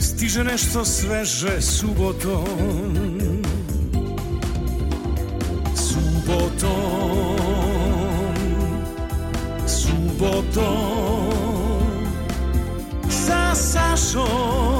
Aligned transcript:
stiže 0.00 0.44
nešto 0.44 0.84
sveže 0.84 1.60
subotom. 1.60 2.48
Subotom. 5.76 7.36
Subotom. 9.68 11.30
Sa 13.06 13.52
Sašom 13.54 14.79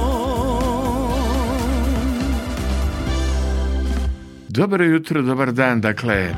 Dobro 4.53 4.85
jutro, 4.85 5.21
dobar 5.21 5.51
dan, 5.53 5.81
dakle, 5.81 6.35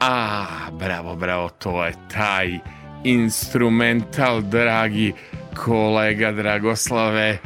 a, 0.00 0.46
bravo, 0.78 1.16
bravo, 1.16 1.48
to 1.48 1.84
je 1.84 1.92
taj 2.12 2.58
instrumental, 3.04 4.42
dragi 4.42 5.12
kolega 5.64 6.32
Dragoslave, 6.32 7.38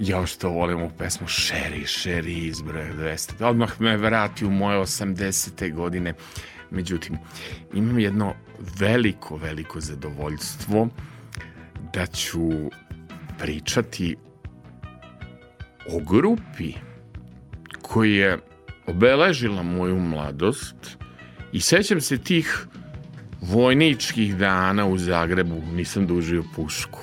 ja 0.00 0.26
što 0.26 0.50
volim 0.50 0.82
u 0.82 0.90
pesmu 0.98 1.26
Sherry, 1.26 1.82
Sherry 1.82 2.48
iz 2.48 2.62
broja 2.62 2.92
200. 2.92 3.44
Odmah 3.44 3.80
me 3.80 3.96
vrati 3.96 4.44
u 4.44 4.50
moje 4.50 4.78
80. 4.78 5.74
godine. 5.74 6.14
Međutim, 6.70 7.18
imam 7.74 7.98
jedno 7.98 8.34
veliko, 8.78 9.36
veliko 9.36 9.80
zadovoljstvo 9.80 10.88
da 11.92 12.06
ću 12.06 12.50
pričati 13.38 14.16
o 15.88 15.98
grupi 15.98 16.72
koji 17.82 18.14
je 18.14 18.38
obeležila 18.86 19.62
moju 19.62 19.98
mladost 19.98 20.76
i 21.52 21.60
sećam 21.60 22.00
se 22.00 22.18
tih 22.18 22.66
vojničkih 23.40 24.36
dana 24.36 24.86
u 24.86 24.98
Zagrebu, 24.98 25.62
nisam 25.72 26.06
dužio 26.06 26.44
pušku. 26.56 27.00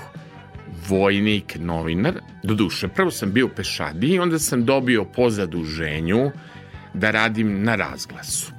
Vojnik, 0.87 1.57
novinar, 1.59 2.13
do 2.43 2.53
duše, 2.53 2.87
prvo 2.87 3.11
sam 3.11 3.31
bio 3.31 3.47
pešadi 3.47 4.07
i 4.07 4.19
onda 4.19 4.39
sam 4.39 4.65
dobio 4.65 5.05
po 5.05 5.29
zaduženju 5.29 6.31
da 6.93 7.11
radim 7.11 7.63
na 7.63 7.75
razglasu. 7.75 8.51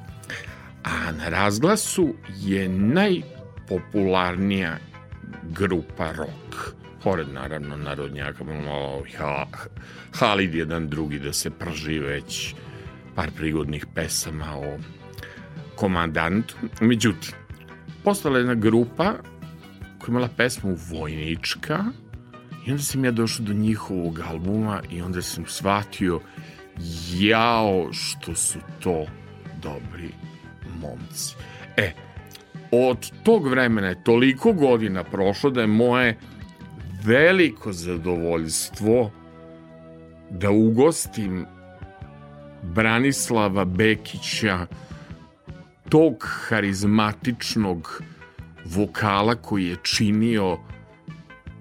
A 0.85 1.13
na 1.13 1.29
razglasu 1.29 2.15
je 2.41 2.69
najpopularnija 2.69 4.77
grupa 5.43 6.13
rock. 6.13 6.73
Pored 7.03 7.27
naravno 7.33 7.77
narodnjaka, 7.77 8.45
malo 8.45 9.03
Halid 10.13 10.55
jedan 10.55 10.89
drugi 10.89 11.19
da 11.19 11.33
se 11.33 11.51
prži 11.51 11.99
već 11.99 12.55
par 13.15 13.31
prigodnih 13.37 13.87
pesama 13.95 14.57
o 14.57 14.79
komandantu. 15.75 16.55
Međutim, 16.81 17.33
postala 18.05 18.39
jedna 18.39 18.55
grupa 18.55 19.15
koja 19.99 20.09
imala 20.09 20.29
pesmu 20.37 20.77
Vojnička 20.91 21.85
i 22.67 22.71
onda 22.71 22.83
sam 22.83 23.05
ja 23.05 23.11
došao 23.11 23.47
do 23.47 23.53
njihovog 23.53 24.21
albuma 24.21 24.83
i 24.91 25.03
onda 25.03 25.23
sam 25.23 25.45
shvatio 25.47 26.21
jao 27.15 27.93
što 27.93 28.35
su 28.35 28.59
to 28.81 29.07
dobri 29.63 30.09
momci. 30.81 31.35
E, 31.77 31.93
od 32.71 33.11
tog 33.23 33.49
vremena 33.49 33.89
je 33.89 34.05
toliko 34.05 34.53
godina 34.53 35.05
prošlo 35.05 35.51
da 35.51 35.61
je 35.61 35.67
moje 35.67 36.19
veliko 37.05 37.73
zadovoljstvo 37.73 39.11
da 40.31 40.51
ugostim 40.51 41.47
Branislava 42.63 43.65
Bekića, 43.65 44.67
tog 45.89 46.27
harizmatičnog 46.49 48.03
vokala 48.65 49.35
koji 49.35 49.67
je 49.67 49.77
činio 49.83 50.59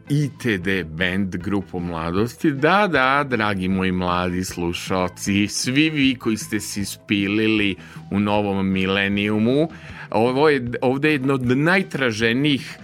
ITD 0.09 0.85
band 0.85 1.35
grupu 1.35 1.79
mladosti. 1.79 2.51
Da, 2.51 2.88
da, 2.88 3.25
dragi 3.29 3.67
moji 3.67 3.91
mladi 3.91 4.44
slušalci, 4.44 5.47
svi 5.47 5.89
vi 5.89 6.16
koji 6.16 6.38
ste 6.38 6.59
se 6.59 6.81
ispilili 6.81 7.75
u 8.12 8.19
novom 8.19 8.72
milenijumu, 8.72 9.69
ovo 10.09 10.50
je, 10.50 10.72
ovde 10.81 11.07
je 11.07 11.12
jedno 11.12 11.33
od 11.33 11.57
najtraženijih 11.57 12.78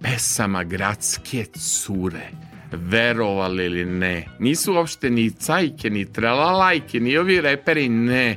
pesama 0.00 0.64
gradske 0.64 1.44
cure 1.44 2.30
verovali 2.76 3.64
ili 3.64 3.84
ne. 3.84 4.28
Nisu 4.38 4.74
uopšte 4.74 5.10
ni 5.10 5.30
cajke, 5.30 5.90
ni 5.90 6.04
tralalajke, 6.12 7.00
ni 7.00 7.16
ovi 7.16 7.40
reperi, 7.40 7.88
ne. 7.88 8.36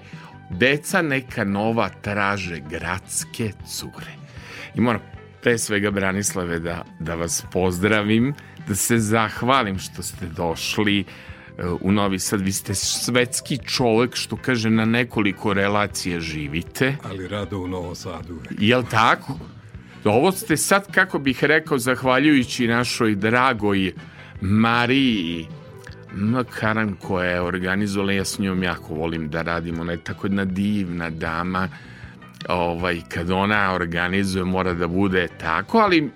Deca 0.50 1.02
neka 1.02 1.44
nova 1.44 1.90
traže 1.90 2.60
gradske 2.70 3.52
cure. 3.68 4.14
I 4.76 4.82
moram 4.82 5.02
pre 5.42 5.58
svega 5.58 5.92
Branislave 5.92 6.60
da, 6.60 6.84
da 7.00 7.16
vas 7.16 7.46
pozdravim, 7.52 8.34
da 8.68 8.76
se 8.76 8.98
zahvalim 8.98 9.80
što 9.80 10.04
ste 10.04 10.26
došli 10.26 11.00
uh, 11.04 11.82
u 11.82 11.92
Novi 11.92 12.20
Sad. 12.20 12.42
Vi 12.42 12.52
ste 12.52 12.76
svetski 12.76 13.58
čovek, 13.58 14.16
što 14.16 14.36
kaže, 14.36 14.70
na 14.70 14.86
nekoliko 14.86 15.54
relacija 15.54 16.20
živite. 16.20 16.96
Ali 17.04 17.28
rado 17.28 17.60
u 17.60 17.68
Novom 17.68 17.96
Sadu. 17.96 18.40
Jel 18.60 18.84
tako? 18.92 19.40
Ovo 20.04 20.32
ste 20.32 20.58
sad, 20.58 20.92
kako 20.92 21.20
bih 21.20 21.44
rekao, 21.44 21.78
zahvaljujući 21.78 22.68
našoj 22.68 23.16
dragoj 23.16 23.94
Mariji. 24.42 25.48
Makaran 26.14 26.96
koja 26.96 27.32
je 27.32 27.42
organizovala, 27.42 28.12
ja 28.12 28.26
s 28.26 28.40
njom 28.40 28.64
jako 28.64 28.94
volim 28.94 29.30
da 29.30 29.42
radim, 29.42 29.80
ona 29.80 29.92
je 29.92 30.04
tako 30.04 30.28
jedna 30.28 30.46
divna 30.46 31.10
dama, 31.10 31.70
ovaj, 32.48 33.02
kad 33.10 33.32
ona 33.32 33.74
organizuje 33.74 34.46
mora 34.46 34.74
da 34.74 34.88
bude 34.88 35.28
tako, 35.40 35.78
ali 35.78 36.12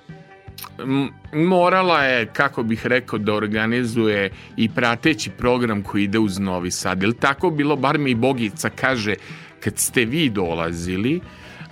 morala 1.33 2.03
je, 2.03 2.25
kako 2.25 2.63
bih 2.63 2.85
rekao, 2.85 3.19
da 3.19 3.33
organizuje 3.33 4.31
i 4.57 4.69
prateći 4.69 5.29
program 5.29 5.83
koji 5.83 6.03
ide 6.03 6.19
uz 6.19 6.39
Novi 6.39 6.71
Sad. 6.71 7.03
Ili 7.03 7.17
tako 7.17 7.49
bilo, 7.49 7.75
bar 7.75 7.97
mi 7.97 8.15
Bogica 8.15 8.69
kaže, 8.69 9.15
kad 9.59 9.77
ste 9.77 10.05
vi 10.05 10.29
dolazili, 10.29 11.21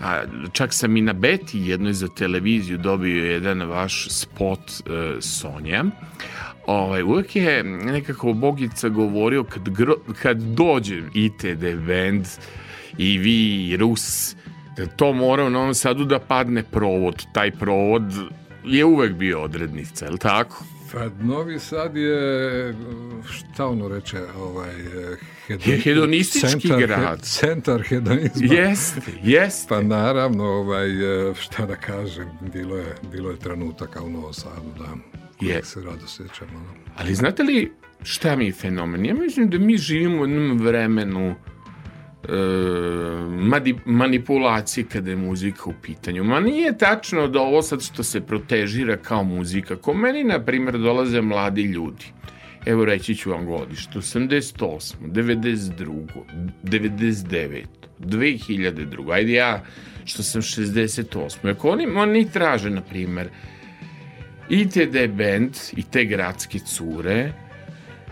a, 0.02 0.24
čak 0.52 0.74
sam 0.74 0.98
i 0.98 1.02
na 1.02 1.14
Beti 1.14 1.60
jednoj 1.60 1.94
za 1.94 2.08
televiziju 2.08 2.78
dobio 2.78 3.26
jedan 3.26 3.62
vaš 3.62 4.08
spot 4.10 4.60
uh, 4.60 4.94
Sonja, 5.20 5.86
ovaj, 6.66 7.04
uvek 7.04 7.36
je 7.36 7.64
nekako 7.64 8.34
Bogica 8.34 8.90
govorio 8.90 9.44
kad, 9.44 9.70
gro, 9.70 9.96
kad 10.22 10.38
dođe 10.38 11.02
ITD 11.14 11.64
band 11.88 12.26
i 12.98 13.18
vi 13.18 13.70
i 13.70 13.78
Rus, 13.78 14.36
da 14.78 14.86
to 14.86 15.14
mora 15.14 15.46
u 15.46 15.50
Novom 15.50 15.74
Sadu 15.74 16.06
da 16.06 16.20
padne 16.20 16.64
provod. 16.64 17.26
Taj 17.34 17.52
provod 17.52 18.04
je 18.66 18.86
uvek 18.86 19.14
bio 19.14 19.42
odrednica, 19.42 20.06
je 20.06 20.12
li 20.12 20.18
tako? 20.18 20.64
Pa 20.92 21.10
Novi 21.20 21.60
Sad 21.60 21.98
je, 21.98 22.76
šta 23.30 23.68
ono 23.68 23.88
reče, 23.88 24.18
ovaj, 24.38 24.76
hedon, 25.48 25.78
hedonistički 25.84 26.68
centar, 26.68 26.80
grad. 26.80 27.20
He, 27.20 27.26
centar 27.26 27.82
hedonizma. 27.82 28.56
Jeste, 28.56 29.02
jeste. 29.24 29.66
Pa 29.70 29.82
naravno, 29.82 30.44
ovaj, 30.44 30.88
šta 31.40 31.66
da 31.66 31.76
kažem, 31.76 32.30
bilo 32.54 32.78
je, 32.78 32.96
bilo 33.12 33.30
je 33.30 33.38
trenutaka 33.38 34.04
u 34.04 34.10
Novom 34.10 34.34
Sadu, 34.34 34.72
da, 34.78 34.88
je. 35.48 35.64
se 35.64 35.82
rado 35.82 36.08
sjećamo. 36.08 36.60
Da. 36.60 36.92
Ali 36.98 37.16
znate 37.16 37.44
li 37.44 37.72
šta 38.04 38.36
mi 38.36 38.46
je 38.46 38.52
fenomen? 38.52 39.06
Ja 39.06 39.14
mislim 39.14 39.50
da 39.50 39.58
mi 39.58 39.78
živimo 39.78 40.22
u 40.22 40.26
jednom 40.26 40.58
vremenu 40.58 41.36
e, 42.24 42.34
manipulacije 43.86 44.86
kada 44.92 45.10
je 45.10 45.16
muzika 45.16 45.64
u 45.66 45.74
pitanju. 45.82 46.24
Ma 46.24 46.40
nije 46.40 46.78
tačno 46.78 47.28
da 47.28 47.42
ovo 47.42 47.62
sad 47.62 47.82
što 47.82 48.04
se 48.04 48.22
protežira 48.22 48.98
kao 48.98 49.24
muzika. 49.24 49.76
Ko 49.76 49.94
meni, 49.94 50.24
na 50.24 50.40
primjer, 50.46 50.78
dolaze 50.78 51.22
mladi 51.22 51.64
ljudi. 51.64 52.06
Evo 52.66 52.86
reći 52.86 53.16
ću 53.16 53.32
vam 53.32 53.46
godište. 53.46 54.00
88, 54.00 54.94
92, 55.02 56.06
99, 56.64 57.66
2002. 58.00 59.14
Ajde 59.14 59.34
ja 59.34 59.64
što 60.06 60.24
sam 60.24 60.42
68. 60.42 61.52
Ako 61.52 61.70
oni, 61.70 61.88
oni 61.88 62.32
traže, 62.32 62.70
na 62.70 62.82
primjer, 62.82 63.30
ITD 64.50 64.96
band 65.18 65.56
i 65.78 65.84
te 65.84 66.06
gradske 66.06 66.60
cure 66.60 67.34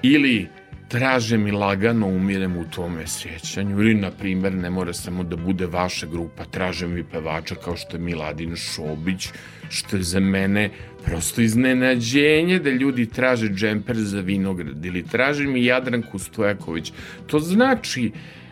ili 0.01 0.47
traže 0.89 1.37
mi 1.37 1.51
lagano 1.51 2.07
umirem 2.07 2.57
u 2.57 2.65
tome 2.65 3.07
sjećanju 3.07 3.81
ili 3.81 3.93
na 3.93 4.11
primjer 4.11 4.53
ne 4.53 4.69
mora 4.69 4.93
samo 4.93 5.23
da 5.23 5.35
bude 5.35 5.65
vaša 5.65 6.07
grupa 6.07 6.45
traže 6.45 6.87
mi 6.87 7.03
pevača 7.03 7.55
kao 7.55 7.77
što 7.77 7.97
je 7.97 8.01
Miladin 8.03 8.55
Šobić 8.55 9.29
što 9.69 9.97
je 9.97 10.03
za 10.03 10.19
mene 10.19 10.69
prosto 11.05 11.41
iznenađenje 11.41 12.59
da 12.59 12.69
ljudi 12.69 13.05
traže 13.05 13.49
džemper 13.49 13.97
za 13.97 14.19
vinograd 14.19 14.85
ili 14.85 15.03
traže 15.07 15.43
mi 15.43 15.65
Jadranku 15.65 16.19
Stojaković 16.19 16.91
to 17.27 17.39
znači 17.39 18.11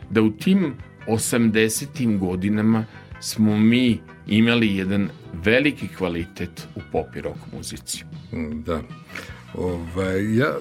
da 0.09 0.21
u 0.21 0.31
tim 0.31 0.73
80. 1.07 2.17
godinama 2.17 2.85
smo 3.19 3.57
mi 3.57 3.99
imali 4.27 4.75
jedan 4.75 5.09
veliki 5.33 5.87
kvalitet 5.87 6.67
u 6.75 6.79
pop 6.91 7.15
i 7.15 7.21
rock 7.21 7.39
muzici. 7.53 8.03
Da. 8.65 8.81
Ove, 9.53 10.35
ja, 10.35 10.55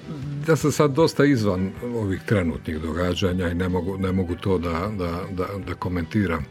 ja 0.48 0.56
sam 0.56 0.72
sad 0.72 0.90
dosta 0.90 1.24
izvan 1.24 1.72
ovih 1.94 2.22
trenutnih 2.26 2.80
događanja 2.80 3.48
i 3.48 3.54
ne 3.54 3.68
mogu, 3.68 3.98
ne 3.98 4.12
mogu 4.12 4.34
to 4.34 4.58
da, 4.58 4.90
da, 4.98 5.20
da, 5.30 5.46
da 5.66 5.74
komentiram. 5.74 6.44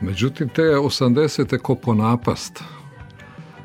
Međutim, 0.00 0.48
te 0.48 0.62
80. 0.62 1.58
ko 1.58 1.74
po 1.74 1.94
napast 1.94 2.62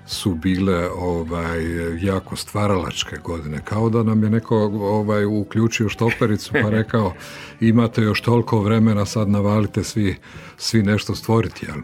su 0.05 0.35
bile 0.35 0.89
ovaj 0.89 1.63
jako 2.01 2.35
stvaralačke 2.35 3.17
godine 3.23 3.61
kao 3.63 3.89
da 3.89 4.03
nam 4.03 4.23
je 4.23 4.29
neko 4.29 4.57
ovaj 4.81 5.25
uključio 5.25 5.89
štopericu 5.89 6.51
pa 6.53 6.69
rekao 6.79 7.13
imate 7.59 8.01
još 8.01 8.21
toliko 8.21 8.59
vremena 8.59 9.05
sad 9.05 9.29
navalite 9.29 9.83
svi 9.83 10.15
svi 10.57 10.83
nešto 10.83 11.15
stvoriti 11.15 11.65
jel 11.65 11.77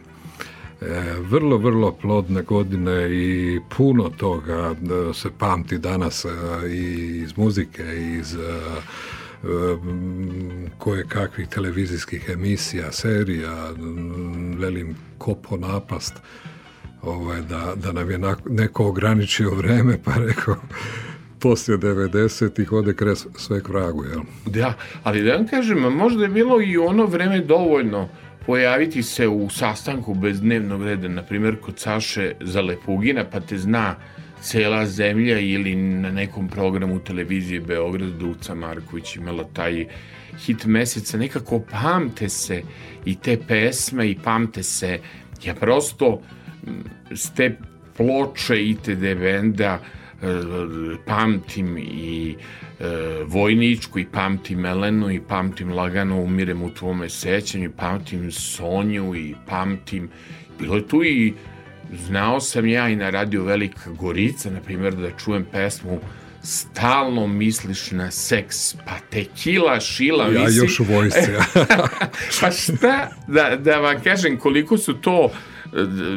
vrlo, 1.22 1.58
vrlo 1.58 1.92
plodne 1.92 2.42
godine 2.42 3.10
i 3.12 3.60
puno 3.78 4.10
toga 4.10 4.76
e, 5.10 5.14
se 5.14 5.30
pamti 5.38 5.78
danas 5.78 6.26
e, 6.26 6.30
i 6.70 7.22
iz 7.24 7.38
muzike, 7.38 7.84
i 7.84 8.18
iz 8.20 8.38
koje 10.78 11.08
kakvih 11.08 11.48
televizijskih 11.48 12.30
emisija, 12.34 12.92
serija, 12.92 13.72
velim 14.58 14.96
kopo 15.18 15.58
napast, 15.58 16.14
ovaj, 17.02 17.42
da, 17.42 17.74
da 17.76 17.92
nam 17.92 18.12
je 18.12 18.20
neko 18.50 18.88
ograničio 18.88 19.56
vreme 19.56 19.98
pa 20.04 20.12
rekao 20.28 20.56
poslije 21.40 21.78
90-ih 21.78 22.72
ode 22.72 22.94
kres 22.94 23.26
sve 23.36 23.64
k 23.64 23.70
vragu, 23.70 24.04
jel? 24.04 24.22
Da, 24.46 24.74
ali 25.04 25.24
da 25.24 25.34
vam 25.34 25.48
kažem, 25.48 25.80
možda 25.80 26.24
je 26.24 26.30
bilo 26.30 26.62
i 26.62 26.78
ono 26.78 27.06
vreme 27.06 27.40
dovoljno 27.40 28.10
pojaviti 28.46 29.04
se 29.04 29.28
u 29.28 29.50
sastanku 29.50 30.14
bez 30.14 30.42
dnevnog 30.42 30.84
reda, 30.84 31.08
na 31.08 31.24
primjer 31.24 31.60
kod 31.62 31.80
Saše 31.80 32.34
Zalepugina, 32.42 33.26
pa 33.32 33.40
te 33.40 33.58
zna 33.58 33.96
cela 34.42 34.86
zemlja 34.86 35.40
ili 35.40 35.76
na 35.76 36.12
nekom 36.12 36.48
programu 36.48 37.00
televizije 37.00 37.62
Beograd 37.62 38.10
Duca 38.10 38.56
Marković 38.56 39.16
imala 39.16 39.44
taj 39.54 39.86
hit 40.46 40.66
meseca, 40.66 41.18
nekako 41.18 41.60
pamte 41.60 42.30
se 42.30 42.62
i 43.06 43.16
te 43.16 43.38
pesme 43.48 44.10
i 44.10 44.18
pamte 44.24 44.64
se, 44.64 45.00
ja 45.44 45.56
prosto 45.56 46.22
s 47.12 47.34
te 47.34 47.58
ploče 47.98 48.64
ITD 48.70 49.02
benda 49.02 49.80
e, 49.80 50.28
pamtim 51.06 51.78
i 51.78 52.32
e, 52.32 52.36
Vojničku 53.26 54.00
i 54.00 54.06
pamtim 54.06 54.60
Melenu 54.60 55.12
i 55.12 55.22
pamtim 55.28 55.74
Lagano 55.74 56.22
umirem 56.22 56.62
u 56.62 56.70
tvome 56.70 57.10
sećanju 57.10 57.66
i 57.66 57.72
pamtim 57.78 58.32
Sonju 58.32 59.16
i 59.16 59.36
pamtim 59.48 60.10
bilo 60.60 60.76
je 60.76 60.88
tu 60.88 61.04
i 61.04 61.34
znao 62.08 62.40
sam 62.40 62.68
ja 62.68 62.90
i 62.90 62.96
na 62.96 63.10
radio 63.10 63.44
Velika 63.44 63.90
Gorica 63.90 64.50
na 64.50 64.62
primjer 64.62 64.96
da 64.96 65.18
čujem 65.18 65.46
pesmu 65.52 66.00
stalno 66.44 67.28
misliš 67.28 67.92
na 67.92 68.12
seks, 68.12 68.74
pa 68.74 69.00
tekila 69.10 69.80
šila 69.80 70.24
ja 70.24 70.46
visi. 70.46 70.58
još 70.58 70.80
u 70.80 70.84
vojsci. 70.84 71.32
pa 72.42 72.52
šta, 72.52 73.10
da, 73.28 73.56
da 73.56 73.80
vam 73.80 74.02
kažem 74.04 74.38
koliko 74.38 74.78
su 74.78 74.94
to 74.94 75.32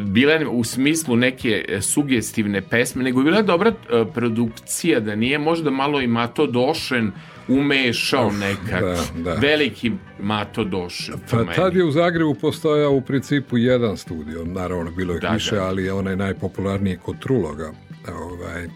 bile 0.05 0.47
u 0.47 0.65
smislu 0.65 1.17
neke 1.17 1.79
sugestivne 1.81 2.63
pesme, 2.63 3.05
nego 3.05 3.21
je 3.21 3.25
bila 3.25 3.43
dobra 3.43 3.71
e, 3.71 4.05
produkcija, 4.15 5.01
da 5.01 5.15
nije 5.15 5.39
možda 5.39 5.71
malo 5.71 6.01
i 6.01 6.07
Mato 6.07 6.47
Došen 6.47 7.13
umešao 7.49 8.31
nekak. 8.31 8.83
Da, 8.83 9.05
da. 9.23 9.35
Veliki 9.35 9.93
Mato 10.21 10.65
Došen. 10.65 11.15
Pa 11.31 11.45
tad 11.45 11.77
je 11.77 11.85
u 11.85 11.91
Zagrebu 11.91 12.35
postojao 12.35 12.93
u 12.93 13.01
principu 13.01 13.59
jedan 13.59 13.97
studio, 13.97 14.45
naravno 14.45 14.91
bilo 14.91 15.15
je 15.15 15.21
da, 15.21 15.29
više, 15.29 15.55
da. 15.55 15.65
ali 15.65 15.85
je 15.85 15.93
onaj 15.93 16.17
najpopularniji 16.17 16.97
kod 16.97 17.19
Truloga. 17.19 17.73
Ovaj, 18.09 18.69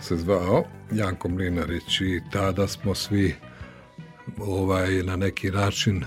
se 0.00 0.16
zvao 0.16 0.64
Janko 0.92 1.28
Mlinarić 1.28 2.00
i 2.00 2.20
tada 2.32 2.68
smo 2.68 2.94
svi 2.94 3.34
ovaj 4.38 5.02
na 5.02 5.16
neki 5.16 5.50
način 5.50 6.04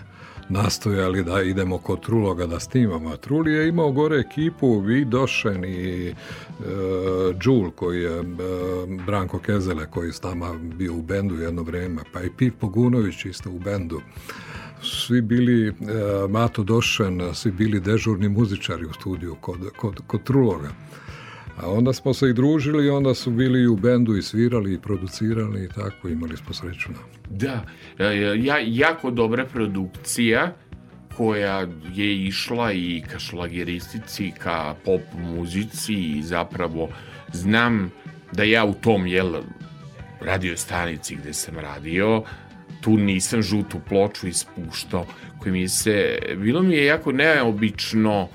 nastojali 0.50 1.24
da 1.24 1.42
idemo 1.42 1.78
kod 1.78 2.02
Truloga 2.02 2.46
da 2.46 2.60
snimamo. 2.60 3.18
Truli 3.18 3.54
je 3.54 3.68
imao 3.68 3.92
gore 3.92 4.20
ekipu 4.20 4.80
Vidošen 4.80 5.66
i 5.66 6.08
e, 6.08 6.14
Džul 7.40 7.72
koji 7.72 8.02
je 8.02 8.20
e, 8.20 8.24
Branko 9.06 9.40
Kezele 9.40 9.88
koji 9.92 10.12
s 10.12 10.24
nama 10.24 10.54
bio 10.54 10.94
u 10.94 11.02
bendu 11.02 11.36
jedno 11.36 11.64
vreme, 11.64 12.02
pa 12.14 12.22
i 12.22 12.30
Pip 12.38 12.60
Pogunović 12.60 13.26
isto 13.26 13.50
u 13.50 13.60
bendu 13.60 14.02
svi 14.84 15.22
bili 15.22 15.68
e, 15.68 15.74
Mato 16.30 16.64
Došen, 16.64 17.22
svi 17.34 17.52
bili 17.52 17.80
dežurni 17.80 18.30
muzičari 18.30 18.86
u 18.86 18.94
studiju 18.94 19.36
kod, 19.42 19.60
kod, 19.78 20.02
kod 20.08 20.24
Truloga. 20.24 20.70
A 21.58 21.72
onda 21.72 21.94
smo 21.94 22.14
se 22.14 22.30
i 22.30 22.34
družili 22.34 22.90
onda 22.90 23.14
su 23.14 23.32
bili 23.32 23.68
u 23.68 23.76
bendu 23.76 24.16
i 24.16 24.22
svirali 24.22 24.74
i 24.74 24.80
producirali 24.80 25.64
i 25.64 25.70
tako, 25.70 26.10
imali 26.10 26.38
smo 26.38 26.54
sreću 26.54 26.90
na. 26.92 27.00
Da, 27.30 27.66
ja, 28.36 28.58
jako 28.66 29.12
dobra 29.12 29.46
produkcija 29.46 30.54
koja 31.18 31.68
je 31.94 32.26
išla 32.26 32.72
i 32.72 33.04
ka 33.12 33.20
šlageristici, 33.20 34.32
ka 34.40 34.76
pop 34.86 35.02
muzici 35.20 35.94
i 35.94 36.24
zapravo 36.24 36.90
znam 37.34 37.92
da 38.32 38.44
ja 38.44 38.66
u 38.66 38.74
tom 38.74 39.08
jel, 39.08 39.34
radio 40.22 40.58
stanici 40.58 41.16
gde 41.16 41.34
sam 41.34 41.60
radio, 41.60 42.24
tu 42.82 42.98
nisam 42.98 43.42
žutu 43.42 43.80
ploču 43.90 44.28
ispuštao, 44.28 45.06
koji 45.40 45.52
mi 45.52 45.68
se, 45.68 46.20
bilo 46.38 46.64
mi 46.64 46.76
je 46.76 46.86
jako 46.86 47.12
neobično 47.12 48.28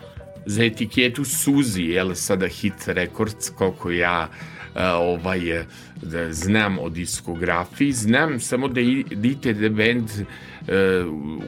za 0.47 0.65
etiketu 0.65 1.25
Suzi, 1.25 1.83
jel 1.83 2.15
sada 2.15 2.47
Hit 2.47 2.87
Records, 2.87 3.51
koliko 3.51 3.91
ja 3.91 4.29
uh, 4.75 4.81
ovaj, 4.95 5.65
da 6.03 6.33
znam 6.33 6.79
o 6.79 6.89
diskografiji, 6.89 7.93
znam 7.93 8.41
samo 8.41 8.69
da 8.69 8.81
idite 8.81 9.53
da 9.53 9.69
band 9.69 10.11
uh, 10.11 10.67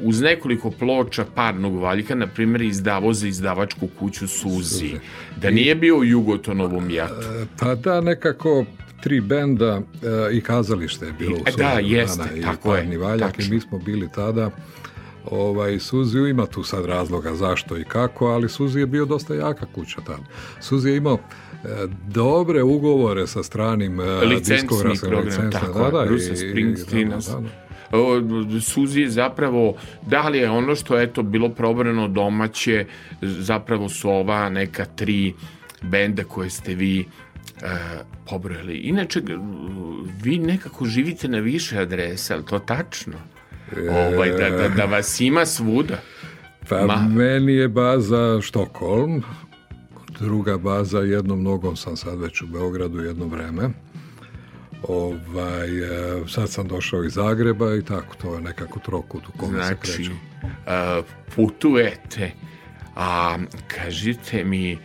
uz 0.02 0.20
nekoliko 0.20 0.70
ploča 0.70 1.24
parnog 1.34 1.76
valjka, 1.76 2.14
na 2.14 2.26
primjer, 2.26 2.62
izdavo 2.62 3.12
za 3.12 3.28
izdavačku 3.28 3.88
kuću 3.98 4.28
Suzi. 4.28 4.58
Suzi. 4.58 4.94
Da 5.36 5.50
nije 5.50 5.74
bio 5.74 5.96
u 5.98 6.04
Jugotonovom 6.04 6.90
jatu. 6.90 7.14
E, 7.42 7.46
pa 7.58 7.74
da, 7.74 8.00
nekako 8.00 8.64
tri 9.02 9.20
benda 9.20 9.76
uh, 9.76 9.82
i 10.32 10.40
kazalište 10.40 11.06
je 11.06 11.12
bilo 11.12 11.36
u 11.36 11.44
Suzi. 11.46 11.58
Da, 11.58 11.78
jeste, 11.82 12.40
tako 12.42 12.76
je. 12.76 12.98
Valjak, 12.98 13.36
tačno. 13.36 13.54
I 13.54 13.54
mi 13.54 13.60
smo 13.60 13.78
bili 13.78 14.08
tada 14.14 14.50
Ovaj, 15.31 15.78
Suzi 15.78 16.19
ima 16.19 16.47
tu 16.47 16.62
sad 16.62 16.85
razloga 16.85 17.35
zašto 17.35 17.78
i 17.78 17.85
kako, 17.85 18.26
ali 18.26 18.49
Suzi 18.49 18.81
je 18.81 18.87
bio 18.87 19.04
dosta 19.04 19.35
jaka 19.35 19.66
kuća 19.75 20.00
tamo. 20.07 20.25
Suzi 20.61 20.88
je 20.88 20.97
imao 20.97 21.19
e, 21.64 21.69
dobre 22.09 22.62
ugovore 22.62 23.26
sa 23.26 23.43
stranim 23.43 24.00
e, 24.00 24.04
diskografskim 24.47 25.14
licencama. 25.14 25.50
Tako 25.50 25.78
da, 25.78 25.90
da, 25.90 26.04
Bruce 26.07 26.37
Springsteen. 26.37 27.09
Da, 27.09 27.16
da, 27.16 27.40
da. 27.40 28.61
Suzi 28.61 29.00
je 29.00 29.11
zapravo, 29.11 29.76
da 30.07 30.28
li 30.28 30.38
je 30.38 30.50
ono 30.50 30.75
što 30.75 30.97
je 30.97 31.12
to 31.12 31.23
bilo 31.23 31.49
probrano 31.49 32.09
domaće, 32.09 32.87
zapravo 33.23 33.88
su 33.88 34.11
ova 34.11 34.49
neka 34.49 34.85
tri 34.85 35.35
benda 35.83 36.25
koje 36.25 36.50
ste 36.50 36.75
vi 36.75 37.00
e, 37.00 37.04
pobrojali. 38.31 38.76
Inače, 38.76 39.23
vi 40.23 40.38
nekako 40.38 40.85
živite 40.85 41.28
na 41.28 41.38
više 41.38 41.78
adresa, 41.78 42.35
ali 42.35 42.45
to 42.45 42.59
tačno? 42.59 43.33
Ovaj, 43.90 44.30
da, 44.30 44.50
da, 44.50 44.68
da 44.68 44.85
vas 44.85 45.21
ima 45.21 45.47
svuda? 45.47 45.99
Pa 46.68 46.87
Ma. 46.87 47.09
meni 47.09 47.52
je 47.52 47.68
baza 47.68 48.40
Štokholm, 48.42 49.23
druga 50.21 50.59
baza, 50.59 50.99
jednom 50.99 51.42
nogom 51.42 51.76
sam 51.76 51.97
sad 51.97 52.21
već 52.21 52.42
u 52.42 52.47
Beogradu 52.47 53.00
jedno 53.00 53.26
vreme. 53.26 53.71
Ovaj, 54.88 55.78
e, 55.78 56.28
sad 56.28 56.50
sam 56.50 56.68
došao 56.68 57.04
iz 57.04 57.12
Zagreba 57.12 57.75
i 57.75 57.83
tako, 57.83 58.14
to 58.23 58.35
je 58.35 58.40
nekako 58.40 58.78
trokut 58.78 59.28
u 59.28 59.33
kome 59.38 59.52
znači, 59.52 59.87
se 59.87 59.97
krećem. 59.97 60.18
Uh, 60.42 61.04
putujete, 61.37 62.30
a 62.97 63.38
kažite 63.68 64.44
mi, 64.44 64.78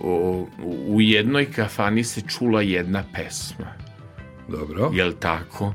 u, 0.00 0.46
u 0.86 1.00
jednoj 1.00 1.52
kafani 1.52 2.04
se 2.04 2.20
čula 2.20 2.62
jedna 2.62 3.04
pesma. 3.14 3.72
Dobro. 4.48 4.90
Jel 4.92 5.12
tako? 5.12 5.74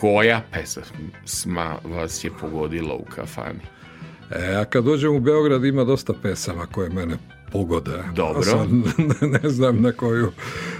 Koja 0.00 0.42
pesma 0.52 1.76
vas 1.84 2.24
je 2.24 2.30
pogodila 2.40 2.94
u 2.94 3.04
kafani? 3.04 3.60
E, 4.30 4.54
a 4.54 4.64
kad 4.64 4.84
dođem 4.84 5.14
u 5.14 5.20
Beograd 5.20 5.64
ima 5.64 5.84
dosta 5.84 6.12
pesama 6.22 6.66
koje 6.66 6.90
mene 6.90 7.16
pogode. 7.52 8.02
Dobro. 8.14 8.42
Sad, 8.42 8.68
ne 9.42 9.48
znam 9.50 9.82
na 9.82 9.92
koju, 9.92 10.30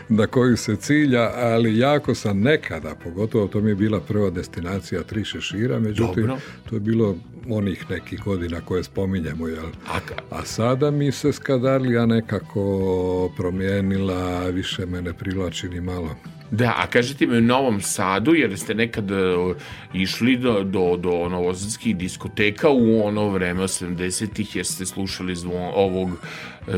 na 0.08 0.26
koju 0.26 0.56
se 0.56 0.76
cilja, 0.76 1.30
ali 1.34 1.78
jako 1.78 2.14
sam 2.14 2.40
nekada, 2.40 2.94
pogotovo 3.04 3.48
to 3.48 3.60
mi 3.60 3.70
je 3.70 3.74
bila 3.74 4.00
prva 4.00 4.30
destinacija 4.30 5.02
Tri 5.02 5.24
šešira, 5.24 5.78
međutim, 5.78 6.22
Dobro. 6.22 6.36
to 6.68 6.76
je 6.76 6.80
bilo 6.80 7.16
onih 7.48 7.90
nekih 7.90 8.20
godina 8.20 8.60
koje 8.60 8.84
spominjemo, 8.84 9.48
jel? 9.48 9.66
A, 9.88 9.98
a 10.30 10.44
sada 10.44 10.90
mi 10.90 11.12
se 11.12 11.32
Skadarlija 11.32 12.06
nekako 12.06 13.32
promijenila, 13.36 14.48
više 14.48 14.86
mene 14.86 15.12
privlači 15.12 15.68
ni 15.68 15.80
malo. 15.80 16.16
Da, 16.52 16.74
a 16.76 16.86
kažete 16.86 17.26
mi 17.26 17.38
u 17.38 17.40
Novom 17.40 17.80
Sadu, 17.80 18.34
jer 18.34 18.58
ste 18.58 18.74
nekad 18.74 19.10
uh, 19.10 19.56
išli 19.94 20.36
do, 20.36 20.62
do, 20.62 20.96
do 20.96 21.28
novosadskih 21.28 21.96
diskoteka 21.96 22.70
u 22.70 23.04
ono 23.04 23.28
vreme 23.28 23.62
80-ih, 23.62 24.56
jer 24.56 24.66
ste 24.66 24.86
slušali 24.86 25.36
zvon, 25.36 25.70
ovog 25.74 26.08
uh, 26.08 26.74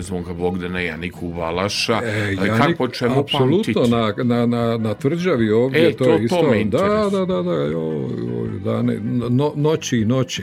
Zvonka 0.00 0.32
Bogdana 0.32 0.80
Janiku 0.80 1.28
Valaša. 1.28 2.00
E, 2.04 2.34
Janik, 2.46 2.76
Kako, 2.76 2.88
čemu 2.88 3.20
apsolutno, 3.20 3.86
na, 3.86 4.14
na, 4.24 4.46
na, 4.46 4.78
na 4.78 4.94
tvrđavi 4.94 5.50
ovdje, 5.50 5.88
e, 5.88 5.92
to, 5.92 6.04
to 6.04 6.12
je 6.12 6.24
isto. 6.24 6.36
To 6.36 6.78
da, 6.78 7.10
da, 7.18 7.24
da, 7.24 7.42
da, 7.42 7.52
jo, 7.52 8.08
jo, 8.18 8.48
dane, 8.64 8.98
no, 9.30 9.52
noći 9.56 9.98
i 9.98 10.04
noći 10.04 10.42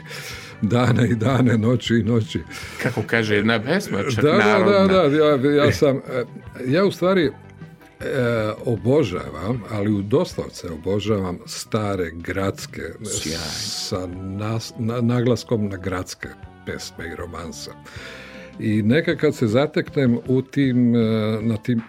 dane 0.61 1.09
i 1.09 1.15
dane, 1.15 1.57
noći 1.57 1.95
i 1.95 2.03
noći. 2.03 2.39
Kako 2.83 3.03
kaže 3.07 3.35
jedna 3.35 3.59
pesma, 3.59 3.97
čak 4.15 4.23
da, 4.23 4.37
narodna. 4.37 4.87
Da, 4.87 5.09
da, 5.09 5.37
da, 5.37 5.49
ja, 5.49 5.65
ja 5.65 5.71
sam, 5.71 5.99
ja 6.67 6.85
u 6.85 6.91
stvari, 6.91 7.31
e, 8.05 8.51
obožavam, 8.65 9.63
ali 9.69 9.91
u 9.91 10.01
doslovce 10.01 10.69
obožavam 10.71 11.39
stare 11.45 12.11
gradske 12.13 12.81
Sjaj. 13.03 13.37
sa 13.59 14.07
nas, 14.15 14.73
na, 14.79 15.01
naglaskom 15.01 15.69
na 15.69 15.77
gradske 15.77 16.27
pesme 16.65 17.07
i 17.07 17.15
romansa. 17.15 17.71
I 18.59 18.81
neka 18.81 19.15
kad 19.15 19.35
se 19.35 19.47
zateknem 19.47 20.17
u 20.27 20.41
tim, 20.41 20.95
e, 20.95 20.99
na 21.41 21.57
tim 21.57 21.81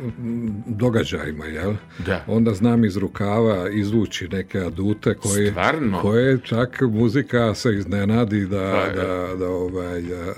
događajima, 0.67 1.45
jel? 1.45 1.75
Da. 2.07 2.25
onda 2.27 2.55
znam 2.55 2.85
iz 2.85 2.97
rukava 2.97 3.69
izvući 3.71 4.29
neke 4.29 4.59
adute 4.59 5.15
koje, 5.15 5.51
Stvarno? 5.51 6.01
koje 6.01 6.39
čak 6.45 6.81
muzika 6.81 7.55
se 7.55 7.75
iznenadi 7.75 8.47
da, 8.47 8.73
pa, 8.73 9.03
da, 9.03 9.37
da 9.39 9.49
ovaj, 9.49 10.01
e, 10.01 10.35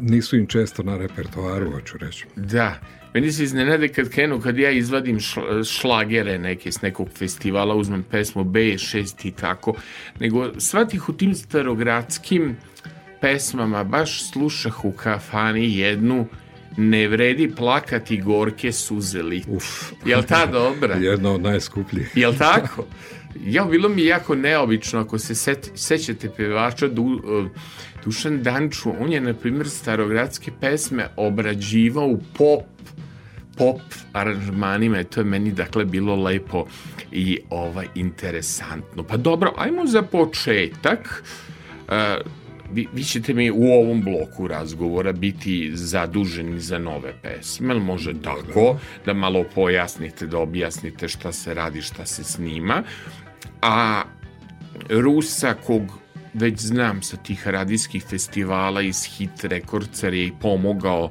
nisu 0.00 0.36
im 0.36 0.46
često 0.46 0.82
na 0.82 0.96
repertoaru, 0.96 1.70
hoću 1.72 1.98
reći. 1.98 2.26
Da, 2.36 2.80
Meni 3.14 3.32
se 3.32 3.44
iznenade 3.44 3.88
kad 3.88 4.08
krenu, 4.08 4.40
kad 4.40 4.58
ja 4.58 4.70
izvadim 4.70 5.18
šlagere 5.64 6.38
neke 6.38 6.72
s 6.72 6.82
nekog 6.82 7.08
festivala, 7.18 7.74
uzmem 7.74 8.02
pesmu 8.02 8.44
B6 8.44 9.26
i 9.28 9.30
tako, 9.30 9.74
nego 10.20 10.60
svatih 10.60 11.08
u 11.08 11.12
tim 11.12 11.34
starogradskim 11.34 12.56
pesmama 13.20 13.84
baš 13.84 14.30
slušah 14.30 14.84
u 14.84 14.92
kafani 14.92 15.78
jednu 15.78 16.26
ne 16.76 17.08
vredi 17.08 17.50
plakati 17.56 18.20
gorke 18.20 18.72
suze 18.72 19.22
lit. 19.22 19.46
Uf. 19.48 19.92
Jel 20.04 20.22
ta 20.22 20.46
dobra? 20.46 20.94
Jedna 21.10 21.32
od 21.32 21.42
najskupljih. 21.42 22.12
Jel 22.14 22.34
tako? 22.38 22.86
Ja, 23.44 23.64
bilo 23.64 23.88
mi 23.88 24.04
jako 24.04 24.34
neobično 24.34 25.00
ako 25.00 25.18
se 25.18 25.34
set, 25.34 25.70
sećate 25.74 26.30
pevača 26.36 26.88
du, 26.88 27.02
uh, 27.02 27.46
Dušan 28.04 28.42
Danču, 28.42 28.92
on 29.00 29.12
je 29.12 29.20
na 29.20 29.34
primjer 29.34 29.70
starogradske 29.70 30.50
pesme 30.60 31.08
obrađivao 31.16 32.06
u 32.06 32.20
pop 32.38 32.62
pop 33.60 33.80
aranžmanima, 34.12 35.04
to 35.04 35.20
je 35.20 35.24
meni 35.24 35.52
dakle 35.52 35.84
bilo 35.84 36.16
lepo 36.16 36.64
i 37.12 37.38
ovaj 37.50 37.86
interesantno. 37.94 39.02
Pa 39.02 39.16
dobro, 39.16 39.52
ajmo 39.56 39.86
za 39.86 40.02
početak. 40.02 41.24
Uh, 41.88 41.94
vi, 42.72 42.86
vi 42.92 43.04
ćete 43.04 43.34
mi 43.34 43.50
u 43.50 43.64
ovom 43.64 44.02
bloku 44.02 44.48
razgovora 44.48 45.12
biti 45.12 45.70
zaduženi 45.74 46.60
za 46.60 46.78
nove 46.78 47.12
pesme, 47.22 47.74
ali 47.74 47.80
može 47.80 48.14
tako, 48.22 48.78
da 49.06 49.12
malo 49.12 49.44
pojasnite, 49.54 50.26
da 50.26 50.38
objasnite 50.38 51.08
šta 51.08 51.32
se 51.32 51.54
radi, 51.54 51.82
šta 51.82 52.06
se 52.06 52.24
snima. 52.24 52.82
A 53.62 54.02
Rusa, 54.88 55.54
kog 55.54 55.82
već 56.34 56.60
znam 56.60 57.02
sa 57.02 57.16
tih 57.16 57.48
radijskih 57.48 58.04
festivala 58.04 58.82
iz 58.82 59.04
Hit 59.04 59.44
Records, 59.44 60.02
je 60.02 60.26
i 60.26 60.32
pomogao 60.40 61.10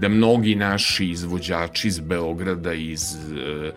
da 0.00 0.08
mnogi 0.08 0.54
naši 0.54 1.06
izvođači 1.10 1.88
iz 1.88 2.00
Beograda, 2.00 2.72
iz 2.72 3.02
e, 3.14 3.72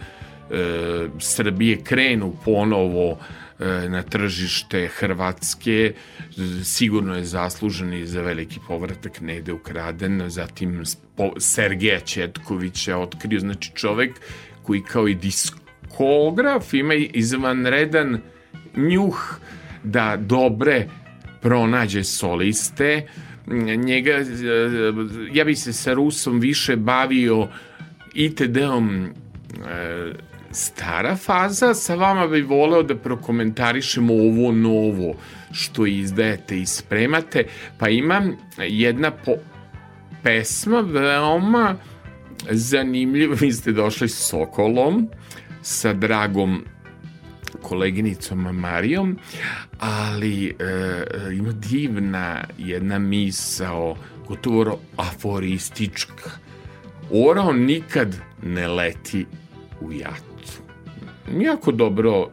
e, 0.52 1.08
Srbije 1.20 1.84
krenu 1.84 2.36
ponovo 2.46 3.18
e, 3.60 3.66
na 3.90 4.04
tržište 4.04 4.88
Hrvatske, 4.88 5.94
sigurno 6.64 7.16
je 7.16 7.26
zaslužen 7.26 7.94
i 7.94 8.06
za 8.06 8.22
veliki 8.22 8.60
povratak 8.68 9.22
Nede 9.22 9.54
ukraden, 9.54 10.24
zatim 10.28 10.84
Sergeja 11.38 12.00
Četkovića 12.00 12.98
otkrio, 12.98 13.40
znači 13.40 13.72
čovek 13.76 14.12
koji 14.64 14.82
kao 14.82 15.08
i 15.08 15.16
diskograf 15.16 16.74
ima 16.74 16.94
izvanredan 16.94 18.22
njuh 18.76 19.40
da 19.84 20.18
dobre 20.18 20.88
pronađe 21.42 22.04
soliste, 22.04 23.08
njega, 23.77 24.12
ja 25.34 25.46
bi 25.46 25.56
se 25.56 25.74
sa 25.74 25.94
Rusom 25.94 26.39
više 26.39 26.75
bavio 26.75 27.48
ITD-om 28.13 29.06
e, 29.06 29.10
stara 30.51 31.15
faza, 31.15 31.74
sa 31.74 31.96
vama 31.96 32.27
bi 32.27 32.41
voleo 32.41 32.84
da 32.84 32.96
prokomentarišemo 32.96 34.13
ovo 34.13 34.51
novo 34.51 35.13
što 35.51 35.86
izdajete 35.86 36.60
i 36.60 36.65
spremate, 36.65 37.44
pa 37.77 37.89
imam 37.89 38.38
jedna 38.58 39.12
po 39.12 39.32
pesma 40.24 40.79
veoma 40.79 41.75
zanimljiva, 42.50 43.36
vi 43.41 43.51
ste 43.51 43.72
došli 43.72 44.10
s 44.10 44.29
Sokolom, 44.29 45.08
sa 45.62 45.94
dragom 45.94 46.63
koleginicom 47.62 48.39
Marijom, 48.39 49.18
ali 49.80 50.48
e, 50.48 50.54
ima 51.34 51.51
divna 51.51 52.44
jedna 52.58 53.00
misao, 53.00 53.96
gotovo 54.28 54.80
aforistička. 54.98 56.32
Orao 57.12 57.54
nikad 57.54 58.16
ne 58.44 58.68
leti 58.68 59.25
u 59.82 59.92
jatu. 59.92 60.30
Jako 61.42 61.72
dobro 61.72 62.30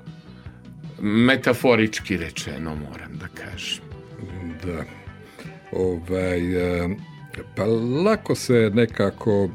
metaforički 1.00 2.16
rečeno, 2.16 2.76
moram 2.76 3.18
da 3.21 3.28
kažem. 3.28 3.85
Da. 4.64 4.85
Ovaj, 5.73 6.83
e, 6.85 6.88
pa 7.55 7.64
lako 8.05 8.35
se 8.35 8.71
nekako 8.75 9.49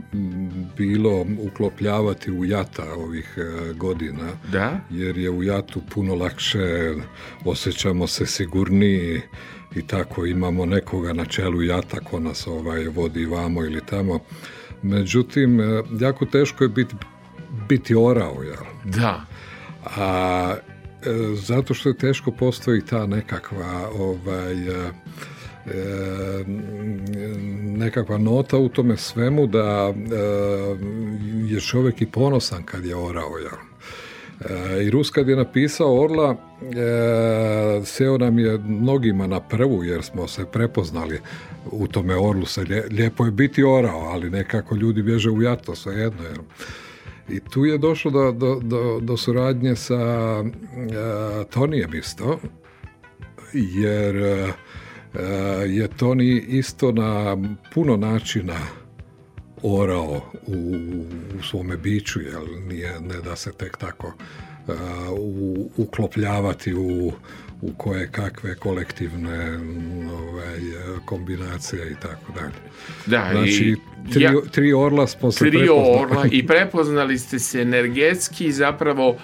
bilo 0.78 1.26
uklopljavati 1.40 2.32
u 2.32 2.46
jata 2.46 2.94
ovih 2.94 3.38
e, 3.38 3.74
godina. 3.74 4.30
Da? 4.52 4.80
Jer 4.90 5.18
je 5.18 5.30
u 5.30 5.44
jatu 5.44 5.82
puno 5.94 6.16
lakše, 6.16 6.94
osjećamo 7.46 8.08
se 8.08 8.26
sigurniji 8.26 9.22
i 9.76 9.88
tako 9.88 10.26
imamo 10.26 10.66
nekoga 10.66 11.14
na 11.14 11.26
čelu 11.26 11.62
jata 11.62 12.00
ko 12.00 12.20
nas 12.20 12.48
ovaj, 12.48 12.88
vodi 12.88 13.26
vamo 13.26 13.64
ili 13.64 13.82
tamo. 13.86 14.20
Međutim, 14.82 15.60
e, 15.60 15.84
jako 16.00 16.26
teško 16.26 16.64
je 16.64 16.70
biti, 16.70 16.96
biti 17.70 17.96
orao, 17.96 18.44
jel? 18.44 18.66
Da. 18.86 19.26
A 19.98 20.56
e, 20.56 21.36
zato 21.36 21.74
što 21.74 21.90
je 21.90 21.98
teško 21.98 22.32
postoji 22.32 22.82
ta 22.86 23.06
nekakva 23.06 23.90
ovaj, 24.00 24.56
e, 25.66 26.44
nekakva 27.78 28.18
nota 28.18 28.58
u 28.58 28.70
tome 28.70 28.98
svemu 28.98 29.48
da 29.48 29.94
e, 29.94 30.18
je 31.54 31.60
čovjek 31.60 32.02
i 32.02 32.06
ponosan 32.06 32.64
kad 32.64 32.86
je 32.86 32.96
orao. 32.96 33.32
Ja. 33.44 33.72
I 34.82 34.90
Rus 34.90 35.10
kad 35.10 35.28
je 35.28 35.36
napisao 35.36 36.04
Orla, 36.04 36.36
e, 36.62 37.86
seo 37.86 38.18
nam 38.18 38.40
je 38.40 38.58
mnogima 38.58 39.28
na 39.28 39.40
prvu 39.40 39.84
jer 39.84 40.04
smo 40.04 40.28
se 40.28 40.46
prepoznali 40.52 41.20
u 41.72 41.88
tome 41.88 42.16
Orlu. 42.16 42.46
Se 42.46 42.62
lijepo 42.92 43.26
je 43.26 43.32
biti 43.32 43.64
orao, 43.64 44.00
ali 44.00 44.30
nekako 44.30 44.76
ljudi 44.76 45.02
bježe 45.02 45.30
u 45.30 45.42
jato, 45.42 45.76
svejedno. 45.76 46.24
Jer... 46.24 46.40
I 47.30 47.40
tu 47.40 47.66
je 47.66 47.78
došlo 47.78 48.12
do, 48.12 48.32
do, 48.32 48.60
do, 48.64 49.00
do 49.02 49.18
suradnje 49.18 49.76
sa 49.76 49.96
e, 49.96 50.44
Tonijem 51.50 51.94
isto, 51.94 52.40
jer 53.54 54.16
e, 54.16 54.54
je 55.68 55.88
Toni 55.88 56.46
isto 56.48 56.92
na 56.92 57.38
puno 57.74 57.98
načina 57.98 58.58
orao 59.64 60.22
u, 60.48 60.78
u 61.40 61.44
svome 61.44 61.78
biću, 61.78 62.22
jer 62.22 62.42
nije, 62.68 63.00
ne 63.00 63.22
da 63.22 63.36
se 63.36 63.52
tek 63.52 63.78
tako 63.78 64.14
u, 65.18 65.70
uklopljavati 65.78 66.74
u, 66.74 67.14
u 67.62 67.74
koje 67.78 68.08
kakve 68.12 68.56
kolektivne 68.56 69.60
ovaj, 70.12 70.60
kombinacije 71.06 71.92
i 71.92 71.96
tako 72.02 72.32
dalje. 72.34 72.54
Da, 73.06 73.30
znači, 73.32 73.52
i, 73.52 73.76
tri, 74.14 74.24
ja, 74.24 74.34
tri 74.52 74.74
orla 74.74 75.08
smo 75.08 75.32
se 75.32 75.40
tri 75.40 75.50
prepoznali. 75.52 76.02
orla 76.02 76.26
i 76.32 76.48
prepoznali 76.48 77.18
ste 77.18 77.40
se 77.40 77.62
energetski 77.62 78.52
zapravo 78.52 79.16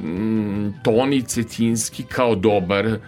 m, 0.00 0.74
Toni 0.84 1.22
Cetinski 1.22 2.02
kao 2.02 2.34
dobar 2.34 2.98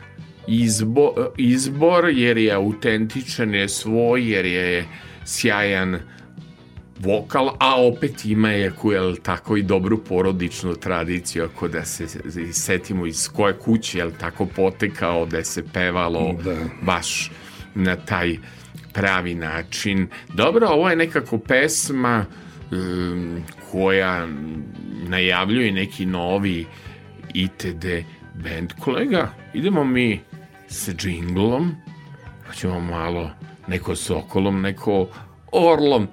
izbor, 0.46 1.12
izbor 1.36 2.08
jer 2.08 2.38
je 2.38 2.52
autentičan, 2.52 3.54
je 3.54 3.68
svoj, 3.68 4.30
jer 4.30 4.46
je 4.46 4.84
sjajan 5.24 5.98
vokal, 6.98 7.56
a 7.60 7.82
opet 7.82 8.24
ima 8.24 8.50
je 8.50 8.72
jel, 8.84 9.16
tako 9.22 9.56
i 9.56 9.62
dobru 9.62 10.04
porodičnu 10.04 10.74
tradiciju, 10.74 11.44
ako 11.44 11.68
da 11.68 11.84
se 11.84 12.06
setimo 12.52 13.06
iz 13.06 13.28
koje 13.28 13.58
kuće, 13.58 13.98
jel 13.98 14.10
tako 14.20 14.46
potekao 14.46 15.26
da 15.26 15.44
se 15.44 15.64
pevalo 15.72 16.32
da. 16.44 16.56
baš 16.82 17.30
na 17.74 17.96
taj 17.96 18.36
pravi 18.92 19.34
način. 19.34 20.08
Dobro, 20.34 20.68
ovo 20.68 20.90
je 20.90 20.96
nekako 20.96 21.38
pesma 21.38 22.24
um, 22.70 23.42
koja 23.70 24.28
najavljuje 25.08 25.72
neki 25.72 26.06
novi 26.06 26.66
ITD 27.34 27.84
band. 28.34 28.72
Kolega, 28.80 29.32
idemo 29.54 29.84
mi 29.84 30.20
sa 30.74 30.92
džinglom, 30.92 31.74
pa 32.46 32.54
ćemo 32.54 32.80
malo 32.80 33.30
neko 33.68 33.96
sokolom, 33.96 34.60
neko 34.60 35.06
orlom. 35.52 36.08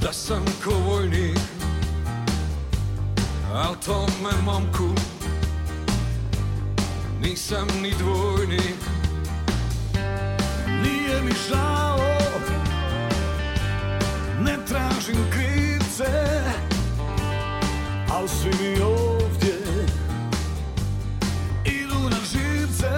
Da 0.00 0.12
sam 0.12 0.44
ko 0.64 0.70
vojnik 0.70 1.38
Al 3.54 3.74
tome 3.86 4.32
momku 4.44 4.94
Nisam 7.22 7.68
ni 7.82 7.90
dvojnik 7.90 8.80
Nije 10.82 11.22
mi 11.22 11.32
žao. 11.48 11.98
Ne 14.40 14.56
tražim 14.68 15.30
krivce 15.30 16.40
Al 18.12 18.28
svi 18.28 18.50
mi 18.60 18.80
ovdje 18.80 19.54
Idu 21.64 22.10
na 22.10 22.16
živce. 22.32 22.90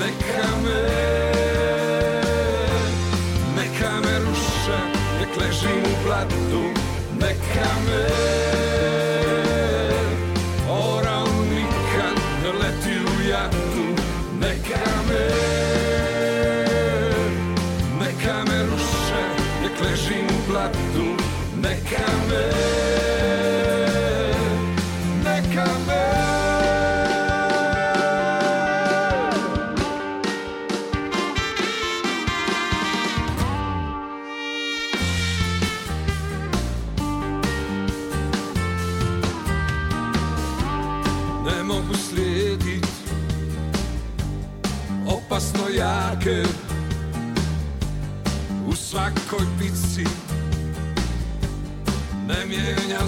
Neka 0.00 0.48
me 0.64 1.10
ležim 5.40 5.82
u 5.84 6.04
blatu, 6.04 6.62
neka 7.20 7.70
me 7.86 8.59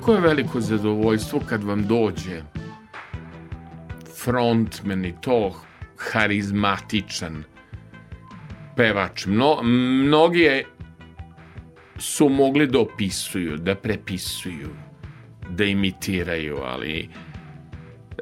tako 0.00 0.12
je 0.14 0.20
veliko 0.20 0.60
zadovoljstvo 0.60 1.40
kad 1.48 1.64
vam 1.64 1.86
dođe 1.86 2.42
frontman 4.22 5.04
i 5.04 5.14
to 5.20 5.60
harizmatičan 5.96 7.44
pevač. 8.76 9.26
Mno, 9.26 9.62
mnogi 9.62 10.64
su 11.98 12.28
mogli 12.28 12.66
da 12.66 12.80
opisuju, 12.80 13.56
da 13.56 13.74
prepisuju, 13.74 14.68
da 15.50 15.64
imitiraju, 15.64 16.56
ali 16.56 17.08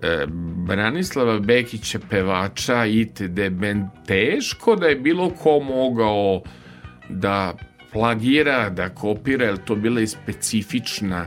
e, 0.03 0.27
Branislava 0.67 1.39
Bekića 1.39 1.99
pevača 2.11 2.87
ITD 2.87 3.41
band 3.51 3.85
teško 4.07 4.77
da 4.77 4.87
je 4.87 4.97
bilo 4.97 5.31
ko 5.31 5.61
mogao 5.61 6.43
da 7.09 7.55
plagira, 7.93 8.71
da 8.71 8.89
kopira, 8.89 9.45
jer 9.45 9.57
to 9.57 9.77
bila 9.77 10.01
i 10.01 10.07
specifična 10.07 11.27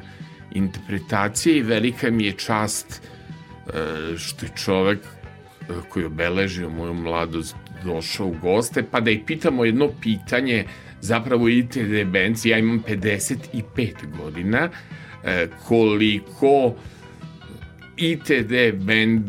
interpretacija 0.52 1.56
i 1.56 1.62
velika 1.62 2.12
mi 2.12 2.26
je 2.26 2.32
čast 2.32 3.02
e, 3.02 4.18
što 4.18 4.46
je 4.46 4.52
čovek 4.56 5.00
e, 5.00 5.74
koji 5.90 6.06
obeležio 6.06 6.70
moju 6.70 6.94
mladost 6.94 7.56
došao 7.84 8.28
u 8.28 8.36
goste, 8.42 8.84
pa 8.84 9.00
da 9.00 9.12
ih 9.12 9.20
pitamo 9.26 9.66
jedno 9.66 9.90
pitanje, 10.02 10.66
zapravo 11.02 11.50
ITD 11.50 12.06
Benz, 12.06 12.46
ja 12.46 12.58
imam 12.58 12.84
55 12.88 13.94
godina, 14.18 14.70
e, 15.24 15.48
koliko 15.68 16.76
ITD 17.98 18.54
band 18.74 19.26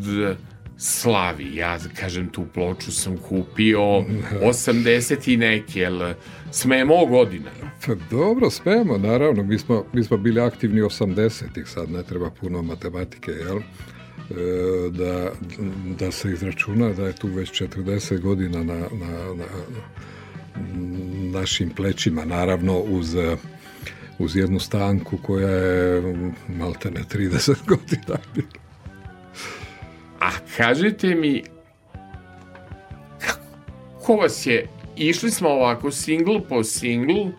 slavi. 0.76 1.56
Ja, 1.56 1.78
kažem, 2.00 2.28
tu 2.28 2.44
ploču 2.54 2.92
sam 2.92 3.16
kupio 3.16 3.80
80 4.42 5.32
i 5.32 5.36
neki, 5.36 5.78
jel 5.78 6.14
smemo 6.52 7.06
godina? 7.06 7.50
Pa 7.86 7.94
dobro, 8.10 8.50
smemo, 8.50 8.98
naravno. 8.98 9.42
Mi 9.42 9.58
smo, 9.58 9.84
mi 9.92 10.04
smo 10.04 10.16
bili 10.16 10.40
aktivni 10.40 10.80
80-ih, 10.80 11.68
sad 11.68 11.90
ne 11.90 12.02
treba 12.02 12.30
puno 12.30 12.62
matematike, 12.62 13.30
jel? 13.30 13.58
E, 13.58 13.62
da, 14.90 15.30
da 15.98 16.12
se 16.12 16.32
izračuna 16.32 16.92
da 16.92 17.06
je 17.06 17.12
tu 17.12 17.28
već 17.28 17.62
40 17.62 18.20
godina 18.20 18.62
na, 18.62 18.74
na, 18.74 19.34
na 19.34 19.44
našim 21.40 21.70
plećima, 21.70 22.24
naravno 22.24 22.78
uz 22.78 23.16
uz 24.22 24.36
jednu 24.36 24.60
stanku 24.60 25.18
koja 25.22 25.48
je 25.48 26.02
maltene 26.48 27.00
30 27.14 27.54
godina 27.68 28.18
bila. 28.34 28.62
A 30.20 30.30
kažite 30.56 31.14
mi, 31.14 31.42
ko 34.02 34.16
vas 34.16 34.46
je, 34.46 34.66
išli 34.96 35.30
smo 35.30 35.48
ovako 35.48 35.90
single 35.90 36.40
po 36.48 36.64
single, 36.64 37.32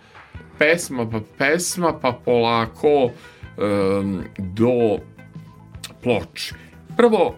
pesma 0.60 1.10
pa 1.10 1.20
pesma, 1.38 1.94
pa 2.02 2.12
polako 2.26 3.12
um, 3.58 4.24
do 4.38 4.98
ploče. 6.04 6.56
Prvo, 6.98 7.36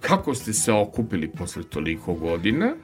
kako 0.00 0.34
ste 0.34 0.52
se 0.52 0.72
okupili 0.72 1.28
posle 1.28 1.62
toliko 1.62 2.14
godina? 2.14 2.74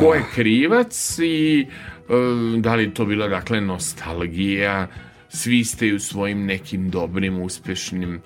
Ko 0.00 0.14
je 0.14 0.24
krivac 0.34 1.18
i 1.22 1.66
um, 2.08 2.62
da 2.62 2.74
li 2.74 2.94
to 2.94 3.04
bila 3.04 3.28
dakle 3.28 3.60
nostalgija? 3.60 4.88
Svi 5.28 5.64
ste 5.64 5.94
u 5.94 5.98
svojim 5.98 6.46
nekim 6.46 6.90
dobrim, 6.90 7.42
uspešnim 7.42 8.20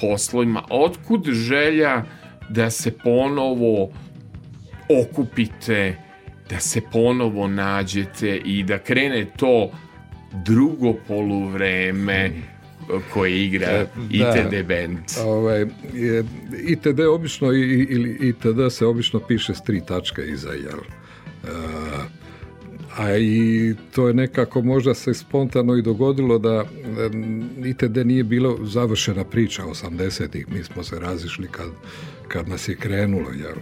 poslovima. 0.00 0.62
Otkud 0.70 1.30
želja 1.30 2.04
da 2.48 2.70
se 2.70 2.98
ponovo 2.98 3.90
okupite, 5.02 5.96
da 6.52 6.60
se 6.60 6.80
ponovo 6.92 7.48
nađete 7.48 8.36
i 8.36 8.62
da 8.62 8.78
krene 8.78 9.26
to 9.36 9.70
drugo 10.32 10.94
poluvreme 11.08 12.30
koje 13.12 13.44
igra 13.44 13.66
e, 13.66 13.86
da, 14.18 14.34
ITD 14.34 14.68
band. 14.68 14.98
Ovaj, 15.24 15.66
ITD 16.66 17.00
obično 17.00 17.52
ili 17.52 18.18
ITD 18.28 18.72
se 18.72 18.86
obično 18.86 19.20
piše 19.20 19.54
s 19.54 19.62
tri 19.62 19.80
tačke 19.86 20.22
iza, 20.22 20.50
jel? 20.50 20.78
Uh, 21.42 21.48
a 22.96 23.16
i 23.16 23.74
to 23.94 24.08
je 24.08 24.14
nekako 24.14 24.62
možda 24.62 24.94
se 24.94 25.14
spontano 25.14 25.76
i 25.76 25.82
dogodilo 25.82 26.38
da 26.38 26.64
ITD 27.64 27.96
nije 28.06 28.24
bilo 28.24 28.58
završena 28.62 29.24
priča 29.24 29.62
80-ih, 29.62 30.48
mi 30.48 30.64
smo 30.64 30.82
se 30.82 31.00
razišli 31.00 31.48
kad, 31.50 31.70
kad 32.28 32.48
nas 32.48 32.68
je 32.68 32.76
krenulo, 32.76 33.30
jel? 33.30 33.56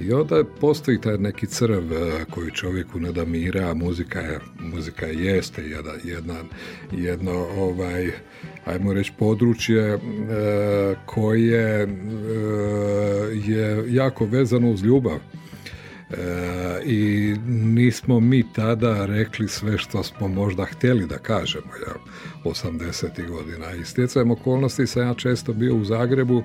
I 0.00 0.12
onda 0.12 0.44
postoji 0.60 1.00
taj 1.00 1.18
neki 1.18 1.46
crv 1.46 1.92
e, 1.92 2.24
koji 2.30 2.50
čovjeku 2.50 3.00
ne 3.00 3.12
da 3.12 3.24
mira, 3.24 3.70
a 3.70 3.74
muzika 3.74 4.20
je, 4.20 4.40
muzika 4.60 5.06
jeste 5.06 5.62
jedna, 5.62 5.92
jedna, 6.04 6.34
jedno, 6.92 7.46
ovaj, 7.56 8.10
ajmo 8.64 8.92
reći, 8.92 9.12
područje 9.18 9.82
e, 9.84 9.98
koje 11.06 11.82
e, 11.82 11.88
je 13.34 13.84
jako 13.94 14.24
vezano 14.24 14.70
uz 14.70 14.82
ljubav. 14.82 15.18
E, 16.10 16.14
i 16.84 17.34
nismo 17.48 18.20
mi 18.20 18.52
tada 18.52 19.06
rekli 19.06 19.48
sve 19.48 19.78
što 19.78 20.02
smo 20.02 20.28
možda 20.28 20.64
htjeli 20.64 21.06
da 21.06 21.18
kažemo 21.18 21.72
ja, 21.86 21.94
80. 22.44 23.28
godina 23.28 23.72
i 23.72 23.84
stjecajem 23.84 24.30
okolnosti 24.30 24.86
sam 24.86 25.02
ja 25.02 25.14
često 25.14 25.52
bio 25.52 25.76
u 25.76 25.84
Zagrebu 25.84 26.42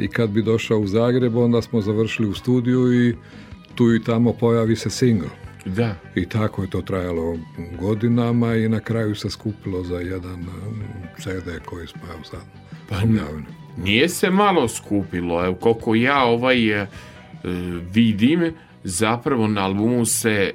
i 0.00 0.08
kad 0.08 0.30
bi 0.30 0.42
došao 0.42 0.78
u 0.78 0.86
Zagreb 0.86 1.36
onda 1.36 1.62
smo 1.62 1.80
završili 1.80 2.28
u 2.28 2.34
studiju 2.34 3.08
i 3.08 3.14
tu 3.74 3.94
i 3.94 4.04
tamo 4.04 4.32
pojavi 4.32 4.76
se 4.76 4.90
single 4.90 5.30
da. 5.64 5.94
I 6.14 6.26
tako 6.26 6.62
je 6.62 6.70
to 6.70 6.82
trajalo 6.82 7.38
godinama 7.80 8.54
i 8.54 8.68
na 8.68 8.80
kraju 8.80 9.14
se 9.14 9.30
skupilo 9.30 9.84
za 9.84 9.98
jedan 9.98 10.40
um, 10.40 10.82
CD 11.18 11.64
koji 11.64 11.86
smo 11.86 12.00
evo 12.12 12.24
sad 12.24 12.40
pa, 12.88 12.96
Nije 13.76 14.08
se 14.08 14.30
malo 14.30 14.68
skupilo, 14.68 15.44
evo 15.44 15.54
koliko 15.54 15.94
ja 15.94 16.24
ovaj 16.24 16.82
e, 16.82 16.86
vidim, 17.92 18.52
zapravo 18.84 19.46
na 19.46 19.64
albumu 19.64 20.04
se 20.04 20.52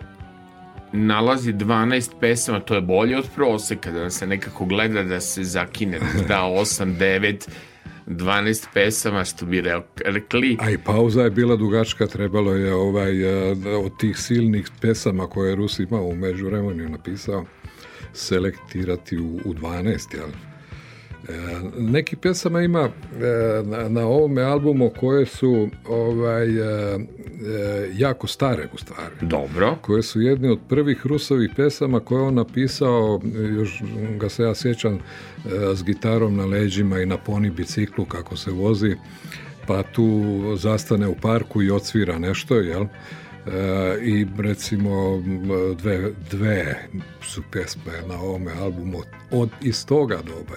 nalazi 0.91 1.53
12 1.53 2.11
pesama, 2.19 2.59
to 2.59 2.75
je 2.75 2.81
bolje 2.81 3.17
od 3.17 3.29
proseka, 3.35 3.91
da 3.91 4.09
se 4.09 4.27
nekako 4.27 4.65
gleda 4.65 5.03
da 5.03 5.21
se 5.21 5.43
zakine 5.43 5.99
da 6.27 6.39
8, 6.39 6.97
9, 6.97 7.47
12 8.07 8.67
pesama, 8.73 9.23
što 9.25 9.45
bi 9.45 9.63
rekli. 10.05 10.57
A 10.59 10.69
i 10.69 10.77
pauza 10.77 11.21
je 11.21 11.29
bila 11.29 11.55
dugačka, 11.55 12.07
trebalo 12.07 12.53
je 12.53 12.73
ovaj, 12.73 13.51
eh, 13.51 13.55
od 13.85 13.97
tih 13.97 14.17
silnih 14.17 14.69
pesama 14.81 15.27
koje 15.27 15.49
je 15.49 15.55
Rus 15.55 15.79
imao 15.79 16.03
u 16.03 16.15
međuvremenu 16.15 16.89
napisao, 16.89 17.45
selektirati 18.13 19.17
u, 19.17 19.39
u 19.45 19.53
12, 19.53 20.17
jel? 20.17 20.29
Neki 21.77 22.15
pesama 22.15 22.61
ima 22.61 22.79
e, 22.79 22.89
na, 23.63 23.89
na 23.89 24.07
ovome 24.07 24.41
albumu 24.41 24.91
koje 24.99 25.25
su 25.25 25.69
ovaj 25.89 26.49
e, 26.49 26.95
e, 26.95 26.99
jako 27.93 28.27
stare 28.27 28.67
u 28.73 28.77
stvari. 28.77 29.15
Dobro. 29.21 29.77
Koje 29.81 30.03
su 30.03 30.21
jedni 30.21 30.49
od 30.49 30.59
prvih 30.69 31.05
Rusovih 31.05 31.51
pesama 31.55 31.99
koje 31.99 32.21
on 32.21 32.33
napisao, 32.33 33.21
još 33.57 33.83
ga 34.19 34.29
se 34.29 34.43
ja 34.43 34.55
sjećam 34.55 34.99
s 35.75 35.83
gitarom 35.83 36.35
na 36.35 36.45
leđima 36.45 36.99
i 36.99 37.05
na 37.05 37.17
poni 37.17 37.49
biciklu 37.49 38.05
kako 38.05 38.37
se 38.37 38.51
vozi, 38.51 38.95
pa 39.67 39.83
tu 39.83 40.23
zastane 40.57 41.07
u 41.07 41.15
parku 41.21 41.61
i 41.61 41.69
odsvira 41.69 42.19
nešto, 42.19 42.55
jel? 42.55 42.85
I 44.01 44.25
recimo 44.37 45.23
dve, 45.77 46.11
dve 46.31 46.87
su 47.21 47.43
pesme 47.51 47.91
na 48.07 48.19
ovome 48.19 48.51
albumu 48.51 49.01
od 49.31 49.49
iz 49.61 49.85
toga 49.85 50.15
doba. 50.15 50.55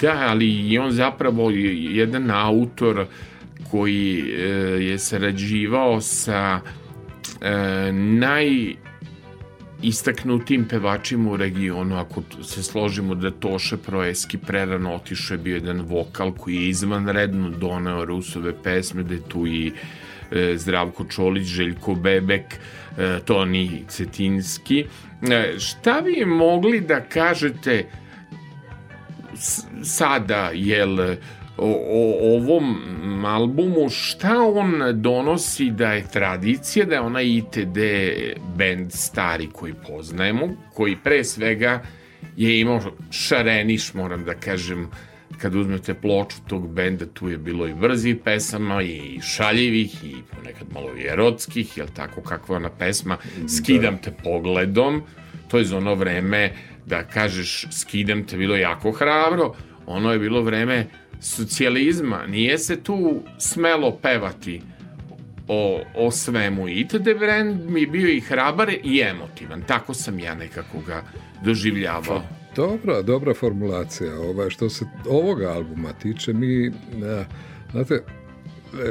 Da, 0.00 0.26
ali 0.28 0.78
on 0.78 0.92
zapravo 0.92 1.50
jedan 1.50 2.30
autor 2.30 3.06
koji 3.70 4.20
e, 4.20 4.42
je 4.84 4.98
sarađivao 4.98 6.00
sa 6.00 6.60
e, 7.40 7.92
naj 7.92 8.74
istaknutim 9.82 10.64
pevačima 10.64 11.30
u 11.30 11.36
regionu, 11.36 11.96
ako 11.96 12.22
se 12.42 12.62
složimo 12.62 13.14
da 13.14 13.30
Toše 13.30 13.76
Proeski 13.76 14.38
prerano 14.38 14.94
otišao 14.94 15.34
je 15.34 15.38
bio 15.38 15.54
jedan 15.54 15.80
vokal 15.80 16.32
koji 16.32 16.54
je 16.54 16.68
izvanredno 16.68 17.50
doneo 17.50 18.04
Rusove 18.04 18.62
pesme, 18.62 19.02
da 19.02 19.14
je 19.14 19.20
tu 19.28 19.46
i 19.46 19.66
E, 19.68 20.01
Zdravko 20.56 21.04
Čolić, 21.04 21.46
Željko 21.46 21.94
Bebek, 21.94 22.54
e, 22.98 23.18
Toni 23.24 23.84
Cetinski. 23.88 24.84
E, 25.30 25.58
šta 25.58 26.00
bi 26.00 26.24
mogli 26.24 26.80
da 26.80 27.00
kažete 27.00 27.84
sada, 29.82 30.50
jel, 30.54 31.00
o, 31.56 31.70
o 31.88 32.36
ovom 32.36 33.24
albumu, 33.24 33.88
šta 33.88 34.42
on 34.42 34.72
donosi 34.92 35.70
da 35.70 35.92
je 35.92 36.08
tradicija, 36.12 36.84
da 36.86 36.94
je 36.94 37.00
ona 37.00 37.22
ITD 37.22 37.78
band 38.56 38.92
stari 38.92 39.48
koji 39.52 39.74
poznajemo, 39.88 40.48
koji 40.74 40.96
pre 40.96 41.24
svega 41.24 41.82
je 42.36 42.60
imao 42.60 42.80
šareniš, 43.10 43.94
moram 43.94 44.24
da 44.24 44.34
kažem, 44.34 44.90
kad 45.42 45.54
uzmete 45.54 45.94
ploču 45.94 46.36
tog 46.46 46.68
benda, 46.74 47.06
tu 47.06 47.28
je 47.28 47.38
bilo 47.38 47.66
i 47.66 47.74
brzih 47.74 48.16
pesama, 48.24 48.82
i 48.82 49.20
šaljivih, 49.22 50.04
i 50.04 50.14
ponekad 50.30 50.68
malo 50.74 50.96
i 50.98 51.06
erotskih, 51.06 51.76
jel 51.78 51.86
tako, 51.94 52.22
kakva 52.22 52.56
ona 52.56 52.70
pesma, 52.70 53.16
skidam 53.58 53.98
te 53.98 54.12
pogledom, 54.24 55.02
to 55.48 55.58
je 55.58 55.64
za 55.64 55.76
ono 55.76 55.94
vreme 55.94 56.52
da 56.86 57.02
kažeš 57.02 57.66
skidam 57.70 58.26
te 58.26 58.36
bilo 58.36 58.56
jako 58.56 58.92
hrabro, 58.92 59.54
ono 59.86 60.12
je 60.12 60.18
bilo 60.18 60.42
vreme 60.42 60.86
socijalizma, 61.20 62.26
nije 62.26 62.58
se 62.58 62.82
tu 62.82 63.22
smelo 63.38 63.98
pevati 64.02 64.60
o, 65.48 65.82
o 65.94 66.10
svemu. 66.10 66.68
I 66.68 66.86
TD 66.88 67.18
Brand 67.18 67.70
mi 67.70 67.80
je 67.80 67.86
bio 67.86 68.08
i 68.08 68.20
hrabar 68.20 68.70
i 68.84 69.00
emotivan, 69.00 69.62
tako 69.66 69.94
sam 69.94 70.18
ja 70.18 70.34
nekako 70.34 70.80
ga 70.86 71.02
doživljavao. 71.44 72.22
Dobra, 72.56 73.02
dobra 73.02 73.34
formulacija. 73.34 74.20
Ovaj, 74.20 74.50
što 74.50 74.70
se 74.70 74.84
ovoga 75.08 75.52
albuma 75.52 75.92
tiče, 75.92 76.32
mi, 76.32 76.72
znate, 77.72 78.02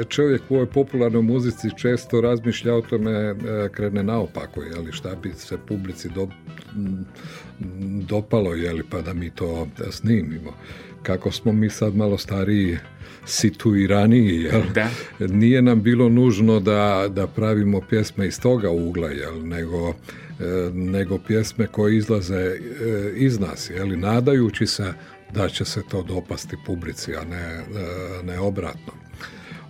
čovjek 0.08 0.42
u 0.48 0.54
ovoj 0.54 0.66
popularnoj 0.66 1.22
muzici 1.22 1.68
često 1.76 2.20
razmišlja 2.20 2.74
o 2.74 2.80
tome 2.80 3.10
e, 3.10 3.34
krene 3.72 4.02
naopako, 4.02 4.62
jeli, 4.62 4.92
šta 4.92 5.14
bi 5.22 5.32
se 5.32 5.58
publici 5.68 6.08
do, 6.08 6.28
dopalo, 8.08 8.54
jeli, 8.54 8.82
pa 8.90 9.00
da 9.00 9.14
mi 9.14 9.30
to 9.30 9.68
snimimo. 9.90 10.52
Kako 11.02 11.30
smo 11.30 11.52
mi 11.52 11.70
sad 11.70 11.96
malo 11.96 12.18
stariji, 12.18 12.78
situiraniji, 13.26 14.42
jel? 14.42 14.62
Da. 14.74 14.88
Nije 15.18 15.62
nam 15.62 15.82
bilo 15.82 16.08
nužno 16.08 16.60
da, 16.60 17.08
da 17.08 17.26
pravimo 17.26 17.80
pjesme 17.80 18.26
iz 18.26 18.40
toga 18.40 18.70
ugla, 18.70 19.08
jel? 19.08 19.46
Nego, 19.46 19.88
e, 19.88 19.94
nego 20.72 21.18
pjesme 21.18 21.66
koje 21.66 21.96
izlaze 21.96 22.56
iz 23.14 23.40
nas, 23.40 23.70
jeli, 23.70 23.96
nadajući 23.96 24.66
se 24.66 24.92
da 25.34 25.48
će 25.48 25.64
se 25.64 25.82
to 25.90 26.02
dopasti 26.02 26.56
publici, 26.66 27.16
a 27.16 27.24
ne, 27.24 27.64
ne 28.24 28.38
obratno. 28.38 28.92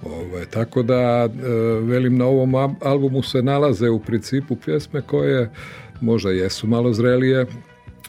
Ove, 0.03 0.47
tako 0.47 0.83
da, 0.83 0.95
e, 0.95 1.49
velim, 1.81 2.17
na 2.17 2.27
ovom 2.27 2.77
albumu 2.81 3.23
se 3.23 3.43
nalaze 3.43 3.91
u 3.91 4.01
principu 4.01 4.57
pjesme 4.57 5.03
koje 5.03 5.51
možda 6.01 6.31
jesu 6.31 6.67
malo 6.67 6.93
zrelije, 6.93 7.47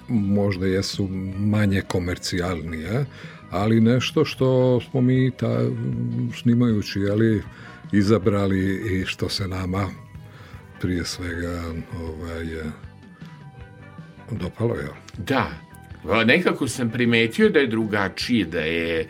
možda 0.07 0.67
jesu 0.67 1.07
manje 1.37 1.81
komercijalnije, 1.81 3.05
ali 3.49 3.81
nešto 3.81 4.25
što 4.25 4.79
smo 4.79 5.01
mi 5.01 5.31
ta, 5.31 5.59
snimajući 6.41 6.99
jeli, 6.99 7.43
izabrali 7.91 8.95
i 8.95 9.05
što 9.05 9.29
se 9.29 9.47
nama 9.47 9.89
prije 10.83 11.05
svega 11.05 11.61
ovaj, 12.01 12.45
dopalo. 14.31 14.75
je. 14.75 14.87
Da, 15.17 15.47
nekako 16.25 16.67
sam 16.67 16.89
primetio 16.89 17.49
da 17.49 17.59
je 17.59 17.67
drugačije, 17.67 18.45
da 18.45 18.59
je 18.59 19.07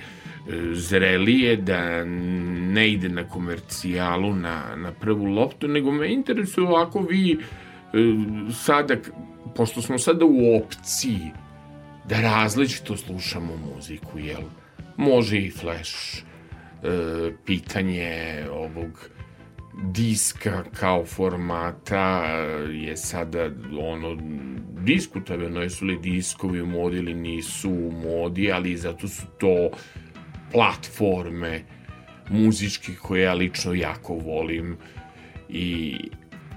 zrelije, 0.73 1.55
da 1.57 2.03
ne 2.03 2.89
ide 2.89 3.09
na 3.09 3.23
komercijalu, 3.29 4.35
na, 4.35 4.75
na 4.75 4.91
prvu 4.91 5.25
loptu, 5.25 5.67
nego 5.67 5.91
me 5.91 6.13
interesuje 6.13 6.67
ovako 6.67 6.99
vi 6.99 7.31
e, 7.33 7.37
sada, 8.53 8.95
pošto 9.55 9.81
smo 9.81 9.97
sada 9.97 10.25
u 10.25 10.57
opciji 10.57 11.31
da 12.09 12.21
različito 12.21 12.97
slušamo 12.97 13.57
muziku, 13.57 14.19
jel? 14.19 14.41
Može 14.97 15.37
i 15.37 15.51
flash, 15.51 16.17
e, 16.17 17.31
pitanje 17.45 18.45
ovog 18.51 19.09
diska 19.81 20.63
kao 20.73 21.05
formata 21.05 22.25
je 22.71 22.97
sada 22.97 23.49
ono 23.79 24.17
diskutabilno 24.79 25.61
jesu 25.61 25.85
li 25.85 25.99
diskovi 25.99 26.61
u 26.61 26.65
modi 26.65 26.97
ili 26.97 27.13
nisu 27.13 27.69
u 27.69 27.91
modi, 27.91 28.51
ali 28.51 28.77
zato 28.77 29.07
su 29.07 29.23
to 29.39 29.69
platforme 30.51 31.63
muzičke 32.29 32.91
koje 33.01 33.23
ja 33.23 33.33
lično 33.33 33.73
jako 33.73 34.13
volim 34.13 34.77
i 35.49 35.97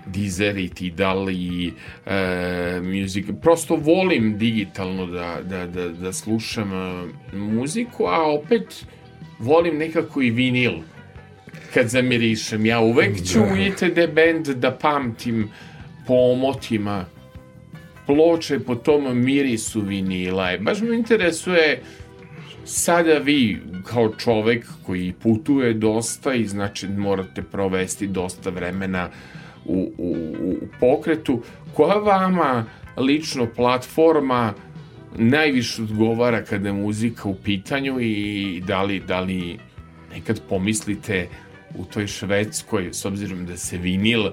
Deezer 0.07 0.59
i 0.59 0.69
Tidal 0.69 1.31
i 1.31 1.73
e, 2.07 2.81
music. 2.83 3.27
Prosto 3.43 3.77
volim 3.77 4.39
digitalno 4.39 5.07
da, 5.07 5.41
da, 5.43 5.67
da, 5.67 5.89
da 5.89 6.13
slušam 6.13 6.73
e, 6.73 7.37
muziku, 7.37 8.05
a 8.05 8.35
opet 8.35 8.87
volim 9.39 9.79
nekako 9.79 10.23
i 10.23 10.31
vinil 10.31 10.73
kad 11.75 11.89
zamirišem. 11.89 12.67
Ja 12.67 12.81
uvek 12.81 13.23
ću 13.25 13.41
u 13.41 13.57
ITD 13.57 14.15
band 14.15 14.47
da 14.47 14.71
pamtim 14.71 15.49
po 16.07 16.15
omotima 16.15 17.05
ploče 18.07 18.59
po 18.59 18.75
tom 18.75 19.25
mirisu 19.25 19.81
vinila. 19.81 20.57
Baš 20.61 20.81
me 20.81 20.97
interesuje 20.97 21.83
sada 22.65 23.19
vi 23.19 23.59
kao 23.85 24.13
čovek 24.19 24.67
koji 24.83 25.13
putuje 25.23 25.75
dosta 25.75 26.35
i 26.35 26.47
znači 26.47 26.89
morate 26.89 27.43
provesti 27.43 28.07
dosta 28.07 28.51
vremena 28.51 29.11
u, 29.65 29.93
u, 29.99 30.17
u 30.41 30.57
pokretu, 30.81 31.43
koja 31.75 31.95
vama 31.95 32.65
lično 32.97 33.47
platforma 33.57 34.55
najviše 35.19 35.83
odgovara 35.83 36.45
kada 36.45 36.69
je 36.69 36.73
muzika 36.73 37.29
u 37.29 37.35
pitanju 37.35 38.01
i 38.01 38.63
da 38.67 38.83
li, 38.83 39.01
da 39.01 39.21
li 39.21 39.59
nekad 40.15 40.41
pomislite 40.49 41.29
u 41.79 41.85
toj 41.85 42.07
Švedskoj, 42.07 42.89
s 42.93 43.05
obzirom 43.05 43.47
da 43.47 43.57
se 43.57 43.79
vinil 43.79 44.31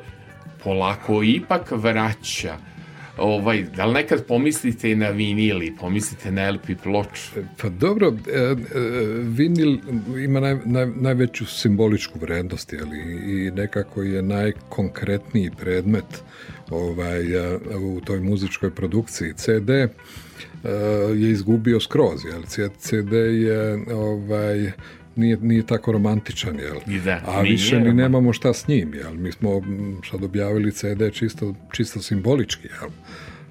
polako 0.63 1.23
ipak 1.23 1.71
vraća 1.71 2.57
ovaj, 3.17 3.63
da 3.75 3.85
li 3.85 3.93
nekad 3.93 4.25
pomislite 4.25 4.91
i 4.91 4.95
na 4.95 5.09
vinil 5.09 5.63
i 5.63 5.75
pomislite 5.79 6.31
na 6.31 6.51
LP 6.51 6.81
ploču? 6.83 7.31
Pa 7.61 7.69
dobro, 7.69 8.07
e, 8.07 8.39
e, 8.39 8.55
vinil 9.21 9.77
ima 10.23 10.39
naj, 10.39 10.57
naj, 10.65 10.87
najveću 10.95 11.45
simboličku 11.45 12.19
vrednost 12.19 12.73
ali, 12.81 12.99
i 13.25 13.51
nekako 13.51 14.03
je 14.03 14.21
najkonkretniji 14.21 15.51
predmet 15.59 16.23
ovaj, 16.69 17.35
e, 17.35 17.57
u 17.77 18.01
toj 18.01 18.19
muzičkoj 18.19 18.71
produkciji. 18.71 19.33
CD 19.33 19.69
je 21.15 21.31
izgubio 21.31 21.79
skroz, 21.79 22.25
jel? 22.25 22.41
CD 22.79 23.13
je 23.13 23.93
ovaj, 23.93 24.71
nije, 25.15 25.37
nije 25.37 25.65
tako 25.65 25.91
romantičan, 25.91 26.59
jel? 26.59 26.99
Da, 27.03 27.21
A 27.25 27.41
više 27.41 27.79
ni 27.79 27.93
nemamo 27.93 28.33
šta 28.33 28.53
s 28.53 28.67
njim, 28.67 28.93
jel? 28.93 29.13
Mi 29.13 29.31
smo 29.31 29.61
sad 30.11 30.23
objavili 30.23 30.71
CD 30.71 31.11
čisto, 31.13 31.55
čisto 31.71 32.01
simbolički, 32.01 32.67
jel? 32.67 32.89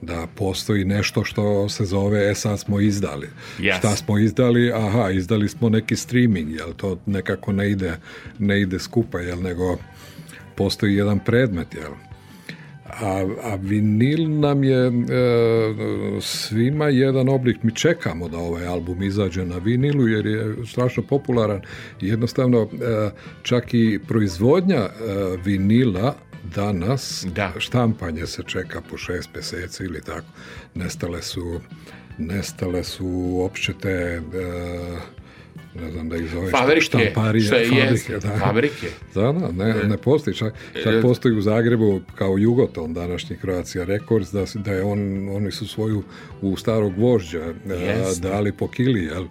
da 0.03 0.27
postoji 0.35 0.85
nešto 0.85 1.25
što 1.25 1.69
se 1.69 1.85
zove 1.85 2.31
e 2.31 2.35
sad 2.35 2.61
smo 2.61 2.81
izdali. 2.81 3.29
Yes. 3.59 3.79
Šta 3.79 3.97
smo 3.97 4.19
izdali? 4.19 4.73
Aha, 4.73 5.11
izdali 5.11 5.49
smo 5.49 5.69
neki 5.69 5.97
streaming, 5.97 6.51
jel 6.51 6.73
to 6.77 6.99
nekako 7.07 7.53
ne 7.53 7.71
ide, 7.71 7.97
ne 8.39 8.61
ide 8.61 8.79
skupa, 8.79 9.21
jel 9.21 9.43
nego 9.43 9.79
postoji 10.57 10.95
jedan 10.95 11.19
predmet, 11.19 11.75
jel? 11.75 11.93
A, 13.01 13.27
a 13.43 13.55
vinil 13.61 14.41
nam 14.41 14.65
je 14.65 14.87
e, 14.87 14.93
svima 16.21 16.89
jedan 16.89 17.29
oblik. 17.29 17.63
Mi 17.63 17.75
čekamo 17.75 18.29
da 18.29 18.39
ovaj 18.39 18.67
album 18.67 19.03
izađe 19.03 19.45
na 19.45 19.59
vinilu 19.59 20.09
jer 20.09 20.27
je 20.27 20.57
strašno 20.67 21.03
popularan. 21.03 21.61
Jednostavno, 22.01 22.63
e, 22.63 23.11
čak 23.43 23.75
i 23.75 24.01
proizvodnja 24.09 24.77
e, 24.77 24.91
vinila 25.45 26.15
danas, 26.55 27.27
da. 27.35 27.53
štampanje 27.59 28.27
se 28.27 28.43
čeka 28.47 28.81
po 28.91 28.97
šest 28.97 29.31
mjeseci 29.35 29.85
ili 29.85 30.01
tako. 30.01 30.27
Nestale 30.75 31.23
su 31.23 31.61
nestale 32.19 32.85
su 32.85 33.07
uopće 33.07 33.73
te 33.73 33.91
e, 33.91 34.21
ne 35.75 35.91
znam 35.91 36.09
da 36.09 36.17
ih 36.17 36.31
zove 36.31 36.51
fabrike, 36.51 36.81
što 36.81 36.99
je 36.99 37.13
fabrike, 37.15 38.19
da. 38.29 38.39
fabrike. 38.39 38.87
Da, 39.15 39.33
da, 39.33 39.53
ne, 39.53 39.75
ne 39.85 39.97
postoji, 39.97 40.37
čak, 40.37 40.55
čak 40.83 40.95
e, 40.95 41.03
postoji 41.03 41.37
u 41.37 41.41
Zagrebu 41.41 42.01
kao 42.15 42.39
Jugoton 42.39 42.95
današnji 42.95 43.37
Croatia 43.41 43.85
Records, 43.85 44.33
da, 44.33 44.45
da 44.55 44.73
je 44.73 44.83
on, 44.83 45.29
oni 45.29 45.51
su 45.51 45.69
svoju 45.69 46.03
u 46.41 46.57
starog 46.57 46.99
vožđa 46.99 47.55
yes. 47.67 48.21
dali 48.21 48.53
po 48.53 48.69
kili, 48.69 49.05
jel? 49.05 49.25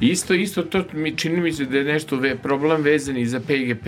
Isto, 0.00 0.34
isto, 0.34 0.62
to 0.62 0.84
mi 0.92 1.16
čini 1.16 1.40
mi 1.40 1.52
se 1.52 1.64
da 1.64 1.78
je 1.78 1.84
nešto 1.84 2.16
ve, 2.16 2.36
problem 2.36 2.82
vezan 2.82 3.16
i 3.16 3.26
za 3.26 3.40
PGP, 3.40 3.86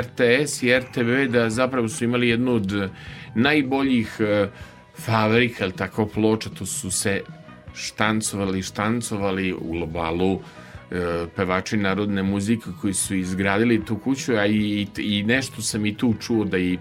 RTS 0.00 0.62
i 0.62 0.78
RTV, 0.78 1.32
da 1.32 1.50
zapravo 1.50 1.88
su 1.88 2.04
imali 2.04 2.28
jednu 2.28 2.54
od 2.54 2.90
najboljih 3.34 4.16
fabrika, 4.98 5.64
ali 5.64 5.72
tako 5.72 6.06
ploča, 6.06 6.50
to 6.50 6.66
su 6.66 6.90
se 6.90 7.22
štancovali, 7.78 8.62
štancovali 8.62 9.52
u 9.52 9.72
globalu 9.72 10.40
e, 10.90 11.26
pevači 11.36 11.76
narodne 11.76 12.22
muzike 12.22 12.70
koji 12.80 12.94
su 12.94 13.14
izgradili 13.14 13.84
tu 13.84 13.98
kuću, 13.98 14.32
a 14.32 14.46
i, 14.46 14.86
i 14.98 15.22
nešto 15.22 15.62
sam 15.62 15.86
i 15.86 15.96
tu 15.96 16.14
čuo 16.20 16.44
da 16.44 16.58
i 16.58 16.78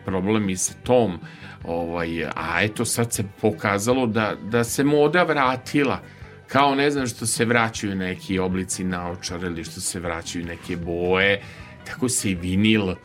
sa 0.57 0.73
tom, 0.83 1.19
ovaj, 1.63 2.25
a 2.25 2.63
eto 2.63 2.85
sad 2.85 3.13
se 3.13 3.23
pokazalo 3.41 4.07
da, 4.07 4.35
da 4.43 4.63
se 4.63 4.83
moda 4.83 5.23
vratila, 5.23 6.01
kao 6.47 6.75
ne 6.75 6.91
znam 6.91 7.07
što 7.07 7.25
se 7.25 7.45
vraćaju 7.45 7.95
neki 7.95 8.39
oblici 8.39 8.83
naočara 8.83 9.47
ili 9.47 9.63
što 9.63 9.81
se 9.81 9.99
vraćaju 9.99 10.45
neke 10.45 10.77
boje, 10.77 11.41
tako 11.85 12.09
se 12.09 12.31
i 12.31 12.35
vinil 12.35 12.95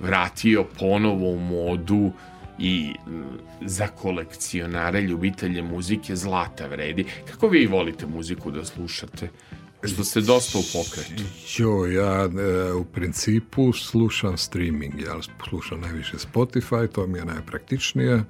vratio 0.00 0.64
ponovo 0.78 1.30
u 1.30 1.38
modu, 1.38 2.12
i 2.62 2.94
za 3.60 3.86
kolekcionare, 3.86 5.00
ljubitelje 5.00 5.62
muzike 5.62 6.16
zlata 6.16 6.66
vredi. 6.66 7.04
Kako 7.30 7.48
vi 7.48 7.66
volite 7.66 8.06
muziku 8.06 8.50
da 8.50 8.64
slušate? 8.64 9.28
Što 9.82 10.04
ste 10.04 10.20
dosta 10.20 10.58
u 10.58 10.62
pokretu. 10.72 11.22
Jo, 11.58 11.86
ja 11.86 12.24
e, 12.24 12.72
u 12.72 12.84
principu 12.84 13.72
slušam 13.72 14.36
streaming. 14.36 15.00
Ja 15.00 15.16
slušam 15.48 15.80
najviše 15.80 16.16
Spotify, 16.16 16.88
to 16.92 17.06
mi 17.06 17.18
je 17.18 17.24
najpraktičnije. 17.24 18.24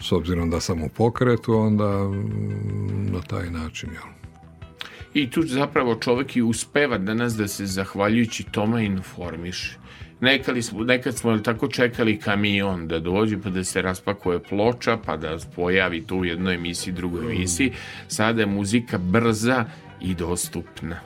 S 0.00 0.12
obzirom 0.12 0.50
da 0.50 0.60
sam 0.60 0.82
u 0.82 0.88
pokretu, 0.88 1.54
onda 1.54 2.04
mm, 2.04 3.12
na 3.12 3.20
taj 3.20 3.50
način, 3.50 3.90
jel? 3.92 4.12
I 5.14 5.30
tu 5.30 5.42
zapravo 5.42 5.94
čovek 5.94 6.36
i 6.36 6.42
uspeva 6.42 6.98
danas 6.98 7.36
da 7.36 7.48
se 7.48 7.66
zahvaljujući 7.66 8.44
tome 8.44 8.84
informiše. 8.84 9.79
Nekali 10.20 10.62
smo, 10.62 10.84
nekad 10.84 11.16
smo 11.16 11.38
tako 11.38 11.68
čekali 11.68 12.18
kamion 12.18 12.88
da 12.88 12.98
dođe 12.98 13.38
pa 13.42 13.50
da 13.50 13.64
se 13.64 13.82
raspakuje 13.82 14.38
ploča 14.42 14.98
pa 15.06 15.16
da 15.16 15.38
pojavi 15.56 16.06
tu 16.06 16.16
u 16.16 16.24
jednoj 16.24 16.54
emisiji, 16.54 16.92
drugoj 16.92 17.34
emisiji. 17.34 17.72
Sada 18.08 18.40
je 18.40 18.46
muzika 18.46 18.98
brza 18.98 19.64
i 20.00 20.14
dostupna. 20.14 21.00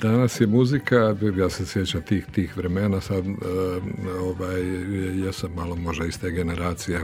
Danas 0.00 0.40
je 0.40 0.46
muzika, 0.46 1.16
ja 1.36 1.50
se 1.50 1.66
sjećam 1.66 2.02
tih, 2.02 2.26
tih 2.32 2.56
vremena, 2.56 3.00
sad 3.00 3.24
ovaj, 4.20 4.60
jesam 5.24 5.50
malo 5.56 5.76
možda 5.76 6.06
iz 6.06 6.20
te 6.20 6.30
generacije, 6.30 7.00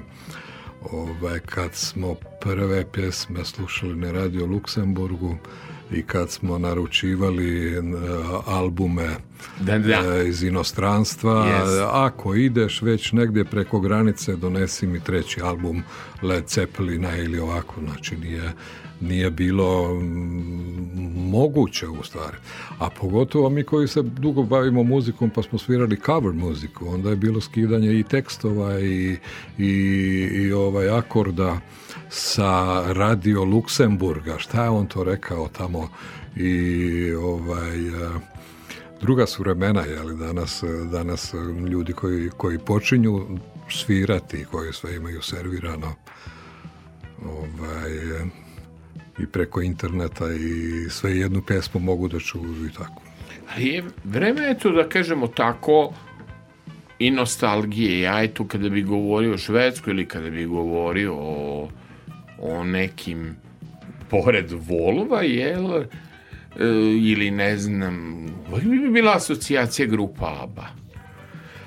ovaj, 0.91 1.39
kad 1.41 1.75
smo 1.75 2.15
prve 2.41 2.85
pjesme 2.93 3.45
slušali 3.45 3.97
na 3.97 4.13
radio 4.13 4.47
Luksemburgu 4.47 5.37
i 5.95 6.03
kad 6.03 6.31
smo 6.31 6.59
naručivali 6.59 7.77
albume 8.47 9.09
da, 9.61 9.79
da. 9.79 9.95
E, 9.95 10.29
iz 10.29 10.43
inostranstva. 10.43 11.33
Yes. 11.33 11.89
Ako 11.93 12.35
ideš 12.35 12.83
već 12.83 13.13
negdje 13.13 13.45
preko 13.45 13.81
granice, 13.81 14.37
donesi 14.37 14.87
mi 14.87 15.01
treći 15.01 15.41
album 15.41 15.83
Led 16.23 16.45
Zeppelina 16.49 17.17
ili 17.17 17.39
ovako. 17.39 17.75
Znači 17.81 18.17
nije, 18.17 18.53
nije 19.01 19.31
bilo 19.31 20.01
moguće 21.17 21.89
u 21.89 22.03
stvari. 22.03 22.37
A 22.79 22.91
pogotovo 22.91 23.51
mi 23.51 23.65
koji 23.65 23.89
se 23.89 24.03
dugo 24.03 24.43
bavimo 24.43 24.83
muzikom 24.83 25.31
pa 25.31 25.43
smo 25.43 25.59
svirali 25.59 26.01
cover 26.07 26.33
muziku, 26.33 26.89
onda 26.89 27.11
je 27.11 27.17
bilo 27.17 27.41
skidanje 27.41 27.99
i 27.99 28.03
tekstova 28.03 28.81
i, 28.81 29.17
i, 29.59 29.69
i 30.33 30.53
ovaj 30.53 30.99
akorda 30.99 31.61
sa 32.15 32.83
radio 32.93 33.45
Luksemburga. 33.45 34.39
Šta 34.39 34.63
je 34.63 34.71
on 34.71 34.87
to 34.87 35.05
rekao 35.05 35.49
tamo 35.49 35.89
i 36.37 37.15
ovaj 37.15 37.79
druga 39.01 39.27
su 39.27 39.43
vremena, 39.43 39.81
jeli, 39.81 40.17
danas, 40.17 40.65
danas 40.93 41.35
ljudi 41.71 41.93
koji, 41.93 42.31
koji 42.37 42.59
počinju 42.59 43.27
svirati, 43.71 44.45
koji 44.51 44.73
sve 44.73 44.97
imaju 44.97 45.23
servirano 45.23 45.95
ovaj, 47.25 47.93
i 49.19 49.27
preko 49.27 49.63
interneta 49.63 50.33
i 50.33 50.91
sve 50.91 51.17
jednu 51.17 51.43
pesmu 51.43 51.81
mogu 51.81 52.09
da 52.09 52.19
čuju 52.19 52.67
i 52.67 52.73
tako. 52.73 53.03
Ali 53.55 53.67
je, 53.67 53.85
vreme 54.05 54.41
je 54.41 54.59
to 54.59 54.71
da 54.71 54.89
kažemo 54.89 55.27
tako 55.27 55.93
i 56.99 57.11
nostalgije. 57.11 58.01
Ja 58.01 58.21
je 58.21 58.35
tu 58.35 58.45
kada 58.45 58.69
bi 58.69 58.83
govorio 58.83 59.35
o 59.35 59.39
Švedskoj 59.39 59.91
ili 59.91 60.07
kada 60.09 60.31
bi 60.31 60.47
govorio 60.47 61.15
o, 61.15 61.69
o 62.43 62.65
nekim 62.65 63.37
pored 64.11 64.53
Volova, 64.53 65.23
jel, 65.23 65.85
E, 66.61 66.67
ili 67.03 67.31
ne 67.31 67.57
znam, 67.57 68.27
bi 68.63 68.91
bila 68.91 69.17
asocijacija 69.17 69.87
grupa 69.87 70.39
ABBA. 70.43 70.67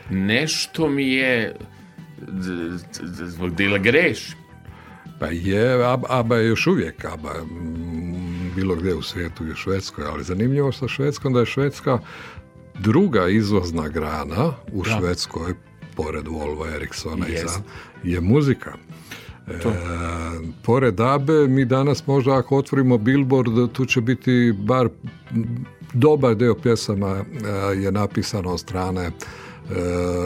Nešto 0.10 0.90
mi 0.90 1.08
je 1.08 1.56
zbog 3.26 3.56
dela 3.56 3.78
greš. 3.78 4.36
Pa 5.20 5.28
je, 5.28 5.86
ABBA 6.10 6.38
je 6.38 6.48
još 6.48 6.68
uvijek 6.68 7.06
ABBA, 7.06 7.34
bilo 8.56 8.76
gdje 8.76 8.96
u 8.96 9.02
svijetu 9.02 9.46
i 9.46 9.52
u 9.52 9.56
Švedskoj, 9.56 10.06
ali 10.06 10.24
zanimljivo 10.24 10.72
sa 10.72 10.88
Švedskom 10.88 11.34
da 11.34 11.40
je 11.40 11.46
Švedska 11.46 12.00
druga 12.80 13.28
izvozna 13.28 13.88
grana 13.88 14.54
u 14.72 14.84
da. 14.84 14.90
Švedskoj, 14.90 15.54
pored 15.96 16.28
Volvo 16.28 16.68
Ericssona 16.68 17.28
i 17.28 17.38
za, 17.38 17.60
je 18.04 18.22
muzika. 18.22 18.74
To. 19.46 19.70
E, 19.70 19.74
pored 20.64 21.00
Abe, 21.00 21.48
mi 21.48 21.66
danas 21.66 22.08
možda 22.08 22.38
ako 22.38 22.58
otvorimo 22.58 22.98
Billboard, 22.98 23.72
tu 23.74 23.86
će 23.86 24.02
biti 24.02 24.54
bar 24.58 24.90
dobar 25.94 26.36
deo 26.36 26.56
pjesama 26.56 27.08
e, 27.10 27.24
je 27.78 27.92
napisano 27.92 28.50
od 28.50 28.60
strane 28.60 29.02
e, 29.06 29.12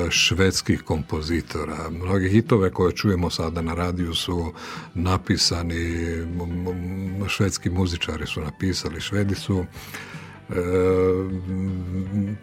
švedskih 0.10 0.82
kompozitora. 0.82 1.90
Mnogi 1.90 2.30
hitove 2.30 2.70
koje 2.70 2.96
čujemo 2.96 3.30
sada 3.30 3.62
na 3.62 3.74
radiju 3.74 4.14
su 4.14 4.54
napisani, 4.94 6.06
švedski 7.28 7.70
muzičari 7.70 8.28
su 8.28 8.42
napisali, 8.42 9.02
švedi 9.02 9.36
su 9.36 9.66
e, 10.50 10.54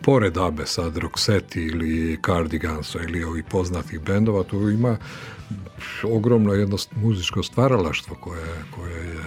pored 0.02 0.38
Abe 0.38 0.66
sad 0.66 0.96
Roxette 0.96 1.56
ili 1.56 2.18
Cardigansa 2.26 2.98
ili 3.02 3.24
ovih 3.24 3.44
poznatih 3.50 4.00
bendova, 4.00 4.42
tu 4.42 4.70
ima 4.70 4.96
ogromno 6.02 6.52
jedno 6.52 6.76
muzičko 6.96 7.42
stvaralaštvo 7.42 8.16
koje, 8.20 8.46
koje 8.70 9.06
je, 9.06 9.20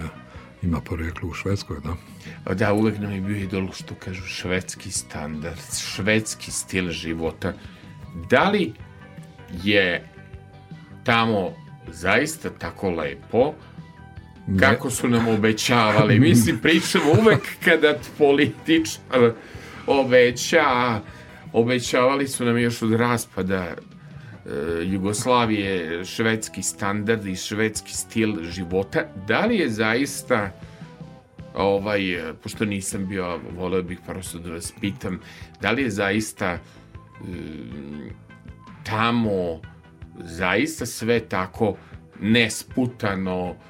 ima 0.62 0.80
poreklo 0.80 1.28
u 1.28 1.34
Švedskoj, 1.34 1.76
da. 1.84 2.54
Da, 2.54 2.72
uvek 2.72 2.98
nam 2.98 3.12
je 3.12 3.20
bio 3.20 3.36
idol, 3.36 3.68
što 3.72 3.94
kažu, 3.94 4.22
švedski 4.22 4.90
standard, 4.90 5.60
švedski 5.94 6.50
stil 6.50 6.90
života. 6.90 7.52
Da 8.30 8.50
li 8.50 8.72
je 9.62 10.08
tamo 11.04 11.52
zaista 11.92 12.50
tako 12.50 12.90
lepo, 12.90 13.54
kako 14.60 14.90
su 14.90 15.08
nam 15.08 15.28
obećavali. 15.28 16.20
Mislim, 16.20 16.58
pričamo 16.58 17.04
uvek 17.20 17.40
kada 17.64 17.98
političar 18.18 19.32
obeća, 19.86 21.00
obećavali 21.52 22.28
su 22.28 22.44
nam 22.44 22.58
još 22.58 22.82
od 22.82 22.92
raspada 22.92 23.74
Jugoslavije, 24.84 26.04
švedski 26.04 26.62
standard 26.62 27.26
i 27.26 27.36
švedski 27.36 27.92
stil 27.92 28.42
života, 28.42 29.04
da 29.28 29.46
li 29.46 29.58
je 29.58 29.68
zaista 29.68 30.50
ovaj, 31.54 32.00
pošto 32.42 32.64
nisam 32.64 33.06
bio, 33.08 33.38
voleo 33.56 33.82
bih 33.82 33.98
prosto 34.06 34.38
da 34.38 34.52
vas 34.52 34.72
pitam, 34.80 35.20
da 35.60 35.70
li 35.70 35.82
je 35.82 35.90
zaista 35.90 36.58
um, 37.20 38.10
tamo 38.84 39.60
zaista 40.18 40.86
sve 40.86 41.20
tako 41.20 41.76
nesputano, 42.20 43.56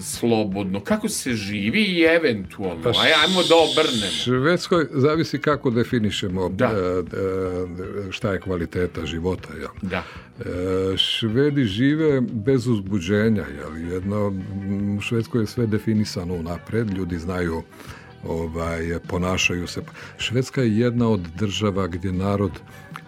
slobodno, 0.00 0.80
kako 0.80 1.08
se 1.08 1.34
živi 1.34 1.82
i 1.82 2.02
eventualno, 2.02 2.82
pa 2.82 2.88
aj, 2.88 3.12
ajmo 3.12 3.42
da 3.48 3.54
obrnemo. 3.56 4.12
Švedskoj 4.12 4.86
zavisi 4.90 5.38
kako 5.38 5.70
definišemo 5.70 6.48
da. 6.48 6.64
E, 6.64 6.68
e, 6.68 8.12
šta 8.12 8.32
je 8.32 8.40
kvaliteta 8.40 9.06
života. 9.06 9.48
Ja. 9.62 9.68
Da. 9.82 10.04
Švedi 10.96 11.64
žive 11.64 12.20
bez 12.20 12.66
uzbuđenja, 12.66 13.44
jel? 13.56 13.92
Jedno, 13.92 14.32
u 14.98 15.00
Švedskoj 15.00 15.42
je 15.42 15.46
sve 15.46 15.66
definisano 15.66 16.34
unapred, 16.34 16.90
ljudi 16.90 17.18
znaju 17.18 17.62
ovaj, 18.28 18.98
ponašaju 19.08 19.66
se. 19.66 19.82
Švedska 20.18 20.62
je 20.62 20.78
jedna 20.78 21.08
od 21.08 21.20
država 21.20 21.86
gdje 21.86 22.12
narod 22.12 22.52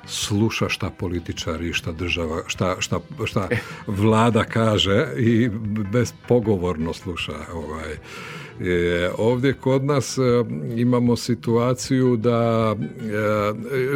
sluša 0.06 0.68
šta 0.68 0.90
političari, 0.90 1.72
šta 1.72 1.92
država, 1.92 2.42
šta, 2.46 2.76
šta, 2.78 3.00
šta 3.24 3.48
vlada 3.86 4.44
kaže 4.44 5.06
i 5.16 5.48
bezpogovorno 5.92 6.92
sluša 6.92 7.34
ovaj, 7.54 7.96
E, 8.60 9.10
ovdje 9.18 9.52
kod 9.52 9.84
nas 9.84 10.18
e, 10.18 10.22
imamo 10.76 11.16
situaciju 11.16 12.16
da 12.16 12.74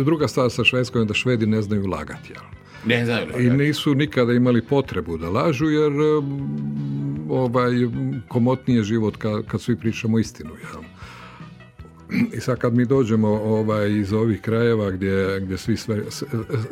e, 0.00 0.02
druga 0.04 0.28
stvar 0.28 0.50
sa 0.50 0.64
Švedskom 0.64 1.02
je 1.02 1.04
da 1.04 1.14
Švedi 1.14 1.46
ne 1.46 1.62
znaju 1.62 1.86
lagati. 1.86 2.32
Jel? 2.32 2.42
Ne 2.84 3.04
znaju 3.04 3.26
lagati. 3.26 3.44
I 3.44 3.50
nisu 3.50 3.94
nikada 3.94 4.32
imali 4.32 4.62
potrebu 4.62 5.18
da 5.18 5.30
lažu 5.30 5.66
jer 5.66 5.92
e, 5.92 6.22
ovaj, 7.30 7.72
komotnije 8.28 8.82
život 8.82 9.16
kad, 9.16 9.46
kad 9.46 9.60
svi 9.60 9.76
pričamo 9.76 10.18
istinu. 10.18 10.50
Jel? 10.50 10.82
I 12.36 12.40
sad 12.40 12.58
kad 12.58 12.74
mi 12.74 12.84
dođemo 12.84 13.28
ovaj, 13.28 13.90
iz 13.90 14.12
ovih 14.12 14.40
krajeva 14.40 14.90
gdje, 14.90 15.40
gdje 15.40 15.58
svi 15.58 15.76
sve, 15.76 16.02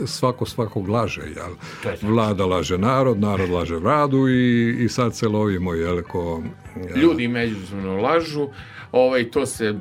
svako 0.07 0.47
svakog 0.47 0.89
laže, 0.89 1.23
jel? 1.37 1.55
Vlada 2.03 2.47
laže 2.47 2.79
narod, 2.79 3.21
narod 3.21 3.51
laže 3.51 3.77
vladu 3.77 4.29
i, 4.29 4.77
i 4.85 4.89
sad 4.89 5.17
se 5.17 5.29
lovimo, 5.29 5.75
jel, 5.75 6.03
ko... 6.03 6.43
Jel? 6.77 6.99
Ljudi 6.99 7.29
međusobno 7.29 7.97
lažu, 7.97 8.49
ovaj, 8.93 9.31
to 9.31 9.47
se 9.47 9.75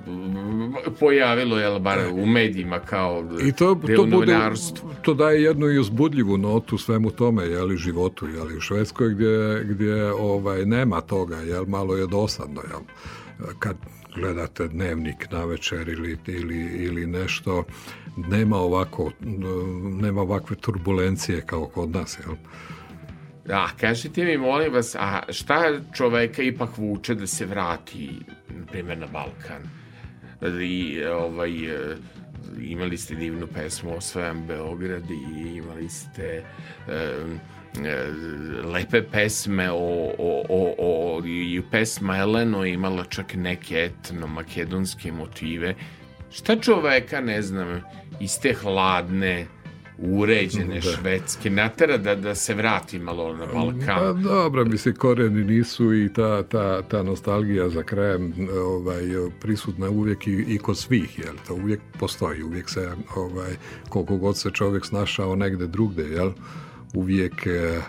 pojavilo, 0.99 1.57
jel, 1.57 1.79
bar 1.79 1.99
u 2.13 2.25
medijima 2.25 2.79
kao 2.79 3.23
I 3.43 3.51
to, 3.51 3.79
to, 3.95 4.05
bude, 4.05 4.39
to 5.01 5.13
daje 5.13 5.43
jednu 5.43 5.69
i 5.69 5.79
uzbudljivu 5.79 6.37
notu 6.37 6.77
svemu 6.77 7.11
tome, 7.11 7.45
jel, 7.45 7.75
životu, 7.75 8.27
jel, 8.27 8.57
u 8.57 8.61
Švedskoj 8.61 9.13
gdje, 9.13 9.63
gdje 9.63 10.13
ovaj, 10.13 10.65
nema 10.65 11.01
toga, 11.01 11.37
jel, 11.37 11.65
malo 11.65 11.95
je 11.95 12.07
dosadno, 12.07 12.61
jel, 12.69 12.79
kad 13.59 13.75
gledate 14.15 14.67
dnevnik 14.67 15.31
na 15.31 15.45
večer 15.45 15.89
ili, 15.89 16.17
ili, 16.27 16.57
ili 16.57 17.07
nešto, 17.07 17.63
nema 18.17 18.57
ovako, 18.57 19.11
nema 20.01 20.21
ovakve 20.21 20.55
turbulencije 20.55 21.41
kao 21.41 21.65
kod 21.65 21.89
nas, 21.89 22.19
jel? 22.25 22.35
Da, 23.45 23.69
kažite 23.79 24.25
mi, 24.25 24.37
molim 24.37 24.73
vas, 24.73 24.95
a 24.95 25.21
šta 25.29 25.79
čoveka 25.93 26.41
ipak 26.41 26.77
vuče 26.77 27.15
da 27.15 27.27
se 27.27 27.45
vrati, 27.45 28.09
na 28.49 28.65
primjer, 28.65 28.97
na 28.97 29.07
Balkan? 29.07 29.61
I, 30.61 31.05
ovaj, 31.05 31.51
imali 32.61 32.97
ste 32.97 33.15
divnu 33.15 33.47
pesmu 33.47 33.97
Osvajam 33.97 34.47
Beograd 34.47 35.03
i 35.11 35.47
imali 35.57 35.89
ste 35.89 36.43
um, 36.87 37.39
lepe 38.63 39.01
pesme 39.01 39.71
o, 39.71 40.13
o, 40.17 40.43
o, 40.49 40.75
o 40.77 41.21
i 41.25 41.61
pesma 41.71 42.17
Eleno 42.17 42.65
imala 42.65 43.03
čak 43.03 43.33
neke 43.35 43.75
etno-makedonske 43.75 45.11
motive. 45.11 45.75
Šta 46.31 46.55
čoveka, 46.55 47.21
ne 47.21 47.41
znam, 47.41 47.81
iz 48.19 48.39
te 48.39 48.53
hladne 48.53 49.47
uređene 49.97 50.75
da. 50.75 50.81
švedske, 50.81 51.49
natera 51.49 51.97
da, 51.97 52.15
da 52.15 52.35
se 52.35 52.53
vrati 52.53 52.99
malo 52.99 53.33
na 53.33 53.45
Balkan. 53.45 53.85
Pa 53.85 54.13
dobro, 54.13 54.65
mislim, 54.65 54.95
koreni 54.95 55.43
nisu 55.43 55.93
i 55.93 56.13
ta, 56.13 56.43
ta, 56.43 56.81
ta 56.81 57.03
nostalgija 57.03 57.69
za 57.69 57.83
krajem 57.83 58.33
ovaj, 58.65 59.03
prisutna 59.41 59.89
uvijek 59.89 60.27
i, 60.27 60.45
i 60.47 60.57
kod 60.57 60.77
svih, 60.77 61.19
jel? 61.19 61.35
To 61.47 61.53
uvijek 61.53 61.79
postoji, 61.99 62.43
uvijek 62.43 62.69
se, 62.69 62.91
ovaj, 63.15 63.55
koliko 63.89 64.17
god 64.17 64.37
se 64.37 64.51
čovjek 64.51 64.85
snašao 64.85 65.35
negde 65.35 65.67
drugde, 65.67 66.03
jel? 66.03 66.31
Uvijek 66.95 67.47
eh, 67.47 67.81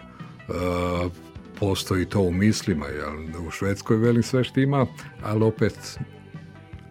postoji 1.58 2.06
to 2.06 2.20
u 2.20 2.32
mislima, 2.32 2.86
jel? 2.86 3.46
U 3.46 3.50
Švedskoj 3.50 3.96
velim 3.96 4.22
sve 4.22 4.44
štima, 4.44 4.86
ali 5.22 5.44
opet 5.44 5.98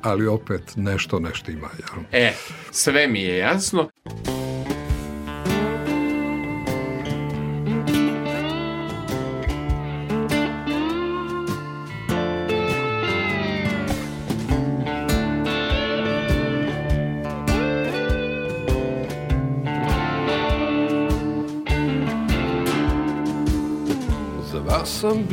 ali 0.02 0.28
opet 0.28 0.74
nešto 0.76 1.20
nešto 1.20 1.52
ima. 1.52 1.70
Jel? 1.80 2.24
E, 2.24 2.34
sve 2.72 3.08
mi 3.08 3.22
je 3.22 3.38
jasno. 3.38 3.90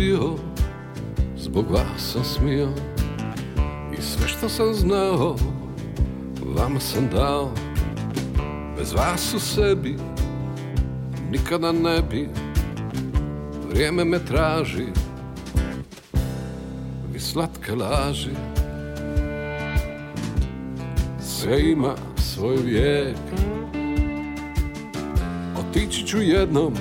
Bio, 0.03 0.37
zbog 1.37 1.71
vas 1.71 2.13
sam 2.13 2.25
smio. 2.25 2.69
I 3.99 4.03
sve 4.03 4.29
što 4.29 4.49
sam 4.49 4.75
znao, 4.75 5.37
vama 6.57 6.81
sam 6.81 7.09
dao. 7.13 7.51
Bez 8.79 8.93
vas 8.93 9.35
u 9.35 9.39
sebi, 9.39 9.97
nikada 11.31 11.73
ne 11.73 12.03
bi. 12.11 12.29
Vrijeme 13.71 14.05
me 14.05 14.19
traži, 14.25 14.87
vi 17.13 17.21
slatke 17.21 17.73
laži. 17.75 18.31
Sve 21.21 21.71
ima 21.71 21.95
svoj 22.17 22.57
vijek. 22.57 23.17
Otići 25.59 26.07
ću 26.07 26.23
jednom 26.23 26.75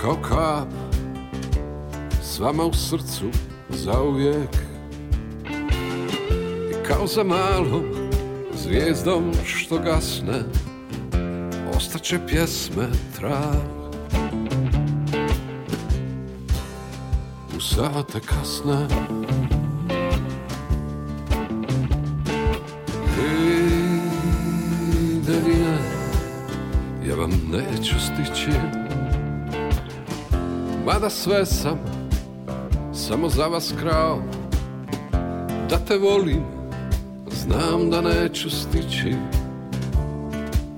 kao 0.00 0.16
kap 0.28 0.77
vama 2.40 2.64
u 2.64 2.72
srcu 2.72 3.24
zauvijek 3.68 4.56
I 6.70 6.84
kao 6.88 7.06
za 7.06 7.24
malom 7.24 7.84
zvijezdom 8.54 9.32
što 9.44 9.78
gasne 9.78 10.42
Ostaće 11.76 12.18
pjesme 12.28 12.88
trav 13.16 13.62
U 17.56 17.60
sate 17.60 18.20
kasne 18.20 18.86
ja 27.08 27.14
vam 27.14 27.30
neću 27.52 27.94
stići. 28.00 28.50
Mada 30.86 31.10
sve 31.10 31.46
sam 31.46 31.97
samo 33.08 33.28
za 33.28 33.46
vas 33.46 33.74
krao 33.80 34.18
Da 35.70 35.78
te 35.78 35.98
volim, 35.98 36.42
znam 37.30 37.90
da 37.90 38.00
neću 38.00 38.50
stići 38.50 39.14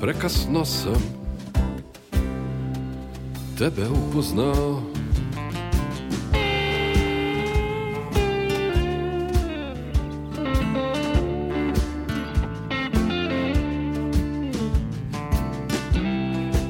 Prekasno 0.01 0.65
sam 0.65 1.21
tebe 3.59 3.83
upoznao. 3.89 4.83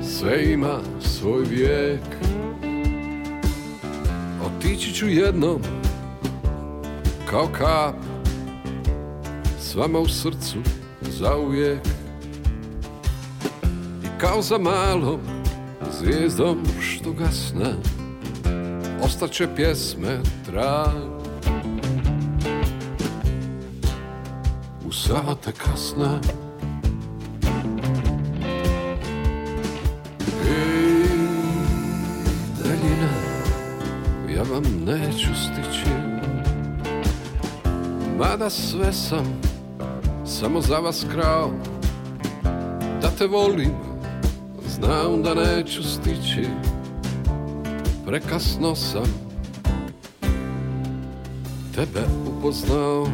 Sve 0.03 0.53
ima 0.53 0.79
svoj 1.01 1.43
vijek 1.51 2.20
ću 5.01 5.09
jednom 5.09 5.63
kao 7.31 7.49
kap 7.59 7.95
s 9.61 9.75
vama 9.75 9.99
u 9.99 10.09
srcu 10.09 10.59
zauvijek. 11.03 11.81
I 14.05 14.19
kao 14.19 14.43
za 14.43 14.59
malom 14.59 15.21
zvijezdom 16.01 16.59
što 16.81 17.13
gasne 17.13 17.75
ostaće 19.05 19.49
pjesme 19.57 20.21
trag. 20.47 21.11
U 24.87 24.93
sate 24.93 25.53
kasne 25.53 26.21
Sam 38.93 39.41
samo 40.27 40.61
za 40.61 40.79
vas 40.79 41.07
krao 41.13 41.51
Da 43.03 43.11
te 43.19 43.27
volim, 43.27 43.71
znam 44.69 45.23
da 45.23 45.35
neću 45.35 45.83
stići 45.83 46.49
Prekasno 48.07 48.75
sam 48.75 49.05
tebe 51.75 52.07
upoznao 52.29 53.07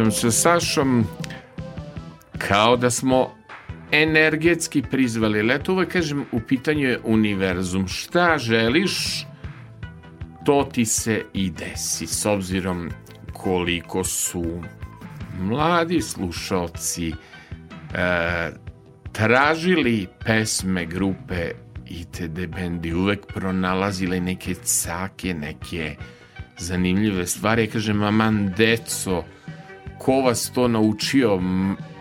subotom 0.00 0.12
sa 0.12 0.30
Sašom 0.30 1.04
kao 2.38 2.76
da 2.76 2.90
smo 2.90 3.30
energetski 3.92 4.82
prizvali 4.82 5.42
leto. 5.42 5.72
Uvek 5.72 5.92
kažem, 5.92 6.24
u 6.32 6.40
pitanju 6.40 6.88
je 6.88 7.00
univerzum. 7.04 7.88
Šta 7.88 8.38
želiš, 8.38 9.26
to 10.44 10.68
ti 10.72 10.84
se 10.84 11.22
i 11.34 11.50
desi. 11.50 12.06
S 12.06 12.26
obzirom 12.26 12.90
koliko 13.32 14.04
su 14.04 14.62
mladi 15.40 16.00
slušalci 16.02 17.08
e, 17.08 17.14
tražili 19.12 20.06
pesme 20.24 20.86
grupe 20.86 21.50
ITD 21.86 22.46
bendi 22.46 22.94
uvek 22.94 23.26
pronalazile 23.26 24.20
neke 24.20 24.54
cake, 24.54 25.34
neke 25.34 25.96
zanimljive 26.58 27.26
stvari. 27.26 27.64
Ja 27.64 27.70
kažem, 27.70 27.96
maman, 27.96 28.52
deco, 28.56 29.24
ko 30.00 30.20
vas 30.20 30.50
to 30.52 30.68
naučio? 30.68 31.40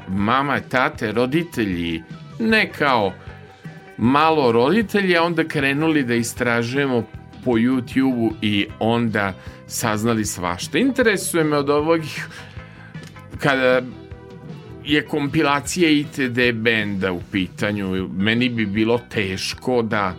Mama, 0.08 0.60
tate, 0.60 1.12
roditelji, 1.12 2.04
ne 2.40 2.72
kao 2.72 3.14
malo 3.98 4.52
roditelji, 4.52 5.18
a 5.18 5.24
onda 5.24 5.44
krenuli 5.44 6.04
da 6.04 6.16
istražujemo 6.16 7.04
po 7.46 7.52
YouTube-u 7.52 8.34
i 8.42 8.68
onda 8.80 9.34
saznali 9.68 10.26
svašta. 10.26 10.78
Interesuje 10.78 11.44
me 11.44 11.58
od 11.58 11.70
ovih 11.70 12.28
kada 13.40 13.82
je 14.86 15.06
kompilacija 15.06 15.90
ITD 15.90 16.40
benda 16.54 17.12
u 17.12 17.22
pitanju, 17.32 18.10
meni 18.18 18.50
bi 18.50 18.66
bilo 18.66 19.00
teško 19.10 19.82
da 19.82 20.16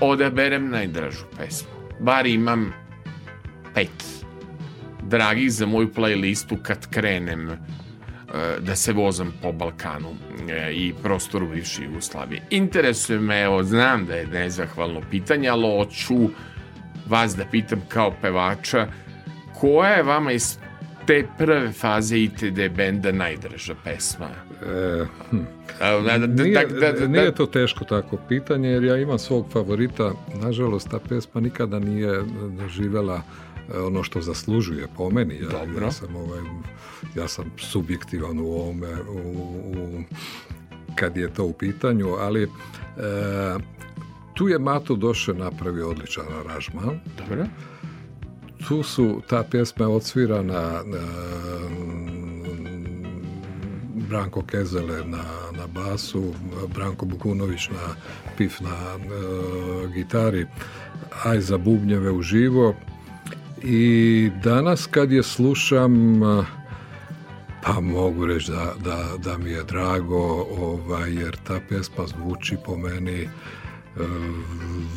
odaberem 0.00 0.70
najdražu 0.70 1.24
pesmu. 1.38 1.68
Bar 2.00 2.26
imam 2.26 2.72
pet 3.74 4.11
dragih 5.08 5.52
za 5.52 5.66
moju 5.66 5.88
playlistu 5.96 6.56
kad 6.62 6.86
krenem 6.90 7.50
e, 7.50 7.56
da 8.60 8.76
se 8.76 8.92
vozam 8.92 9.32
po 9.42 9.52
Balkanu 9.52 10.14
e, 10.48 10.72
i 10.72 10.94
prostoru 11.02 11.48
bivše 11.48 11.84
Jugoslavije. 11.84 12.42
Interesuje 12.50 13.18
me, 13.18 13.42
evo, 13.42 13.62
znam 13.62 14.06
da 14.06 14.14
je 14.14 14.26
nezahvalno 14.26 15.00
pitanje, 15.10 15.48
ali 15.48 15.62
hoću 15.62 16.28
vas 17.08 17.36
da 17.36 17.44
pitam 17.50 17.82
kao 17.88 18.14
pevača 18.22 18.86
koja 19.60 19.90
je 19.90 20.02
vama 20.02 20.32
iz 20.32 20.58
te 21.06 21.24
prve 21.38 21.72
faze 21.72 22.18
ITD 22.18 22.58
benda 22.76 23.12
najdraža 23.12 23.74
pesma? 23.84 24.28
E, 24.66 25.04
hm. 25.30 25.38
da, 25.78 26.18
da, 26.18 26.26
da, 26.26 26.42
nije, 26.42 26.66
da, 26.66 26.92
da, 26.92 27.06
nije 27.06 27.34
to 27.34 27.46
teško 27.46 27.84
tako 27.84 28.18
pitanje, 28.28 28.68
jer 28.68 28.84
ja 28.84 28.96
imam 28.96 29.18
svog 29.18 29.46
favorita. 29.52 30.12
Nažalost, 30.42 30.90
ta 30.90 30.98
pesma 31.08 31.40
nikada 31.40 31.78
nije 31.78 32.10
e, 32.10 32.22
ono 33.74 34.02
što 34.02 34.20
zaslužuje 34.20 34.88
po 34.96 35.10
meni. 35.10 35.34
Ja, 35.34 35.48
Dobro. 35.48 35.84
ja 35.84 35.92
sam 35.92 36.16
ovaj, 36.16 36.40
ja 37.16 37.28
sam 37.28 37.44
subjektivan 37.58 38.38
u 38.38 38.46
ovome 38.46 38.94
u, 39.02 39.18
u, 39.18 40.02
kad 40.94 41.16
je 41.16 41.34
to 41.34 41.44
u 41.44 41.52
pitanju, 41.52 42.08
ali 42.08 42.42
e, 42.42 42.48
tu 44.34 44.48
je 44.48 44.58
Mato 44.58 44.96
Doše 44.96 45.34
napravio 45.34 45.90
odličan 45.90 46.24
aranžman. 46.40 47.00
Dobro 47.18 47.46
tu 48.68 48.82
su, 48.82 49.22
ta 49.28 49.42
pjesma 49.50 49.84
je 49.84 49.88
odsvirana 49.88 50.82
na, 50.84 50.98
Branko 54.08 54.42
Kezele 54.42 55.04
na, 55.04 55.24
na 55.56 55.66
basu, 55.66 56.34
Branko 56.74 57.06
Bukunović 57.06 57.68
na 57.68 57.94
pif 58.36 58.60
na 58.60 58.96
uh, 58.96 59.94
gitari, 59.94 60.46
aj 61.24 61.40
za 61.40 61.58
bubnjeve 61.58 62.10
uživo. 62.10 62.74
I 63.64 64.30
danas 64.44 64.86
kad 64.86 65.12
je 65.12 65.22
slušam, 65.22 66.20
pa 67.64 67.80
mogu 67.80 68.26
reći 68.26 68.50
da, 68.50 68.74
da, 68.84 69.16
da 69.24 69.38
mi 69.38 69.50
je 69.50 69.64
drago, 69.64 70.46
ovaj, 70.58 71.14
jer 71.14 71.36
ta 71.46 71.60
pjesma 71.68 72.06
zvuči 72.06 72.56
po 72.66 72.76
meni 72.76 73.28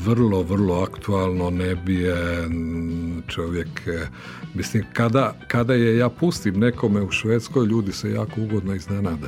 vrlo, 0.05 0.43
vrlo 0.43 0.83
aktualno 0.83 1.49
ne 1.49 1.75
bije 1.75 2.47
čovjek 3.27 3.67
mislim 4.53 4.83
kada, 4.93 5.35
kada 5.47 5.73
je 5.73 5.97
ja 5.97 6.09
pustim 6.09 6.59
nekome 6.59 7.01
u 7.01 7.11
Švedskoj 7.11 7.65
ljudi 7.65 7.91
se 7.91 8.11
jako 8.11 8.41
ugodno 8.41 8.75
iznenade. 8.75 9.27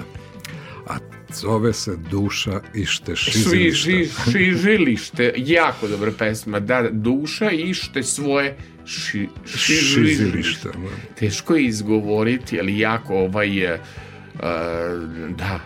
A 0.88 0.98
zove 1.34 1.74
se 1.74 1.98
Duša 2.12 2.62
ište 2.74 3.16
šizilište. 3.16 4.32
Šizilište 4.32 5.34
jako 5.38 5.88
dobra 5.88 6.12
pesma. 6.18 6.60
Da, 6.60 6.90
Duša 6.92 7.52
ište 7.52 8.04
svoje 8.04 8.58
ši, 8.88 9.30
šizilište 9.46 10.70
teško 11.20 11.56
je 11.56 11.66
izgovoriti 11.66 12.60
ali 12.60 12.80
jako 12.80 13.16
ovaj 13.16 13.74
uh, 13.74 13.80
da. 15.38 15.60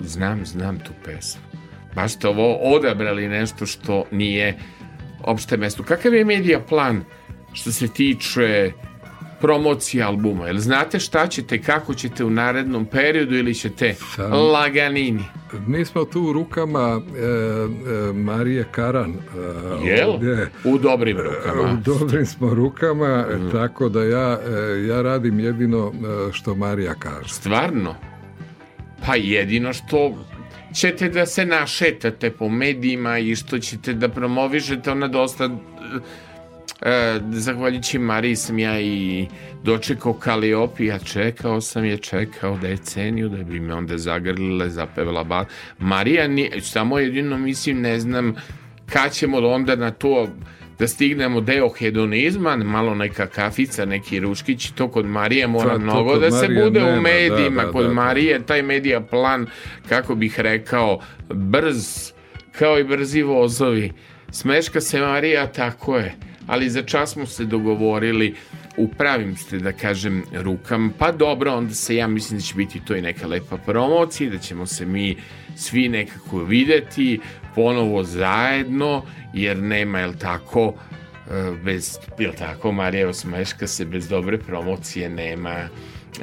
Znam, 0.00 0.46
znam 0.46 0.78
tu 0.78 0.92
pesmu. 1.04 1.42
Baš 1.94 2.12
ste 2.12 2.28
ovo 2.28 2.54
odabrali 2.54 3.28
nešto 3.28 3.66
što 3.66 4.04
nije 4.10 4.58
opšte 5.20 5.56
mesto. 5.56 5.82
Kakav 5.82 6.14
je 6.14 6.24
medija 6.24 6.60
plan 6.60 7.04
što 7.52 7.72
se 7.72 7.88
tiče 7.88 8.72
promocije 9.42 10.04
albuma? 10.04 10.46
Jel 10.46 10.58
znate 10.58 10.98
šta 10.98 11.26
ćete, 11.26 11.62
kako 11.62 11.94
ćete 11.94 12.24
u 12.24 12.30
narednom 12.30 12.86
periodu 12.86 13.34
ili 13.34 13.54
ćete 13.54 13.94
Sam, 13.94 14.32
laganini? 14.32 15.24
Mi 15.66 15.84
smo 15.84 16.04
tu 16.04 16.22
u 16.22 16.32
rukama 16.32 17.00
e, 17.16 17.20
e, 17.20 18.12
Marije 18.12 18.64
Karan. 18.70 19.10
E, 19.10 19.86
Jel? 19.86 20.10
Ovdje, 20.10 20.50
u 20.64 20.78
dobrim 20.78 21.18
rukama. 21.18 21.72
U 21.72 21.76
dobrim 21.76 22.26
smo 22.26 22.54
rukama, 22.54 23.26
mm. 23.30 23.50
tako 23.52 23.88
da 23.88 24.04
ja, 24.04 24.38
e, 24.48 24.86
ja 24.86 25.02
radim 25.02 25.40
jedino 25.40 25.92
e, 25.92 26.32
što 26.32 26.54
Marija 26.54 26.94
kaže. 26.94 27.34
Stvarno? 27.34 27.94
Pa 29.06 29.16
jedino 29.16 29.72
što 29.72 30.14
ćete 30.74 31.08
da 31.08 31.26
se 31.26 31.46
našetate 31.46 32.30
po 32.30 32.48
medijima 32.48 33.18
i 33.18 33.36
što 33.36 33.58
ćete 33.58 33.92
da 33.94 34.08
promovišete 34.08 34.90
ona 34.90 35.08
dosta 35.08 35.50
e, 36.82 37.20
zahvaljujući 37.30 37.98
Mariji 37.98 38.36
sam 38.36 38.58
ja 38.58 38.80
i 38.80 39.26
dočekao 39.62 40.12
Kaliopija 40.12 40.98
čekao 40.98 41.60
sam 41.60 41.84
je 41.84 41.96
čekao 41.96 42.58
deceniju 42.58 43.28
da 43.28 43.44
bi 43.44 43.60
me 43.60 43.74
onda 43.74 43.98
zagrlile 43.98 44.70
zapevala 44.70 45.24
ba 45.24 45.44
Marija 45.78 46.28
nije, 46.28 46.60
samo 46.60 46.98
jedino 46.98 47.38
mislim 47.38 47.80
ne 47.80 48.00
znam 48.00 48.34
kad 48.86 49.12
ćemo 49.12 49.38
onda 49.38 49.76
na 49.76 49.90
to 49.90 50.28
da 50.78 50.88
stignemo 50.88 51.40
deo 51.40 51.68
hedonizma, 51.68 52.56
malo 52.56 52.94
neka 52.94 53.26
kafica, 53.26 53.84
neki 53.84 54.20
ruškić, 54.20 54.70
to 54.70 54.88
kod 54.88 55.06
Marije 55.06 55.46
mora 55.46 55.72
to, 55.72 55.78
mnogo 55.78 56.14
to 56.14 56.20
da 56.20 56.30
se 56.30 56.48
bude 56.64 56.80
nema, 56.80 56.98
u 56.98 57.00
medijima, 57.00 57.62
da, 57.62 57.66
da, 57.66 57.72
kod 57.72 57.86
da, 57.86 57.92
Marije 57.92 58.46
taj 58.46 58.62
medija 58.62 59.00
plan, 59.00 59.46
kako 59.88 60.14
bih 60.14 60.40
rekao, 60.40 61.00
brz, 61.28 62.12
kao 62.52 62.78
i 62.78 62.84
brzi 62.84 63.22
vozovi. 63.22 63.92
Smeška 64.30 64.80
se 64.80 65.00
Marija, 65.00 65.46
tako 65.46 65.96
je, 65.96 66.14
ali 66.46 66.70
za 66.70 66.82
čas 66.82 67.12
smo 67.12 67.26
se 67.26 67.44
dogovorili 67.44 68.34
u 68.76 68.88
pravim 68.88 69.36
ste, 69.36 69.58
da 69.58 69.72
kažem, 69.72 70.24
rukam, 70.32 70.92
pa 70.98 71.12
dobro, 71.12 71.54
onda 71.54 71.74
se 71.74 71.96
ja 71.96 72.06
mislim 72.06 72.38
da 72.38 72.44
će 72.44 72.54
biti 72.54 72.80
to 72.80 72.96
i 72.96 73.02
neka 73.02 73.26
lepa 73.26 73.56
promocija, 73.56 74.30
da 74.30 74.38
ćemo 74.38 74.66
se 74.66 74.86
mi 74.86 75.16
svi 75.56 75.88
nekako 75.88 76.38
videti, 76.38 77.20
ponovo 77.54 78.04
zajedno, 78.04 79.02
jer 79.34 79.58
nema, 79.58 79.98
jel 79.98 80.14
tako, 80.18 80.74
e, 81.30 81.52
bez, 81.64 81.98
jel 82.18 82.32
tako, 82.38 82.72
Marija 82.72 83.08
Osmeška 83.08 83.66
se 83.66 83.84
bez 83.84 84.08
dobre 84.08 84.38
promocije 84.38 85.08
nema 85.08 85.68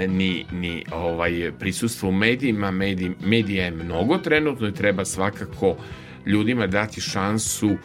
ni, 0.07 0.45
ni 0.51 0.85
ovaj 0.91 1.51
prisustvo 1.59 2.09
u 2.09 2.11
medijima, 2.11 2.71
medij, 2.71 3.11
medija 3.21 3.65
je 3.65 3.71
mnogo 3.71 4.17
trenutno 4.17 4.67
i 4.67 4.73
treba 4.73 5.05
svakako 5.05 5.75
ljudima 6.25 6.67
dati 6.67 7.01
šansu 7.01 7.77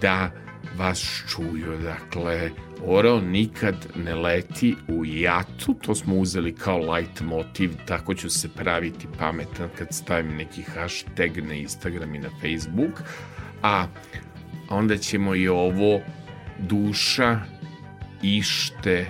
da 0.00 0.43
vas 0.78 1.22
čuju. 1.28 1.78
Dakle, 1.82 2.50
Orao 2.86 3.20
nikad 3.20 3.86
ne 3.96 4.14
leti 4.14 4.76
u 4.88 5.04
jatu, 5.04 5.74
to 5.74 5.94
smo 5.94 6.16
uzeli 6.16 6.54
kao 6.54 6.78
light 6.78 7.20
motiv, 7.20 7.70
tako 7.86 8.14
ću 8.14 8.30
se 8.30 8.48
praviti 8.48 9.06
pametan 9.18 9.68
kad 9.78 9.88
stavim 9.90 10.36
neki 10.36 10.62
hashtag 10.62 11.36
na 11.36 11.54
Instagram 11.54 12.14
i 12.14 12.18
na 12.18 12.30
Facebook, 12.30 13.02
a 13.62 13.86
onda 14.70 14.96
ćemo 14.96 15.34
i 15.34 15.48
ovo 15.48 16.00
duša 16.58 17.40
ište 18.22 19.06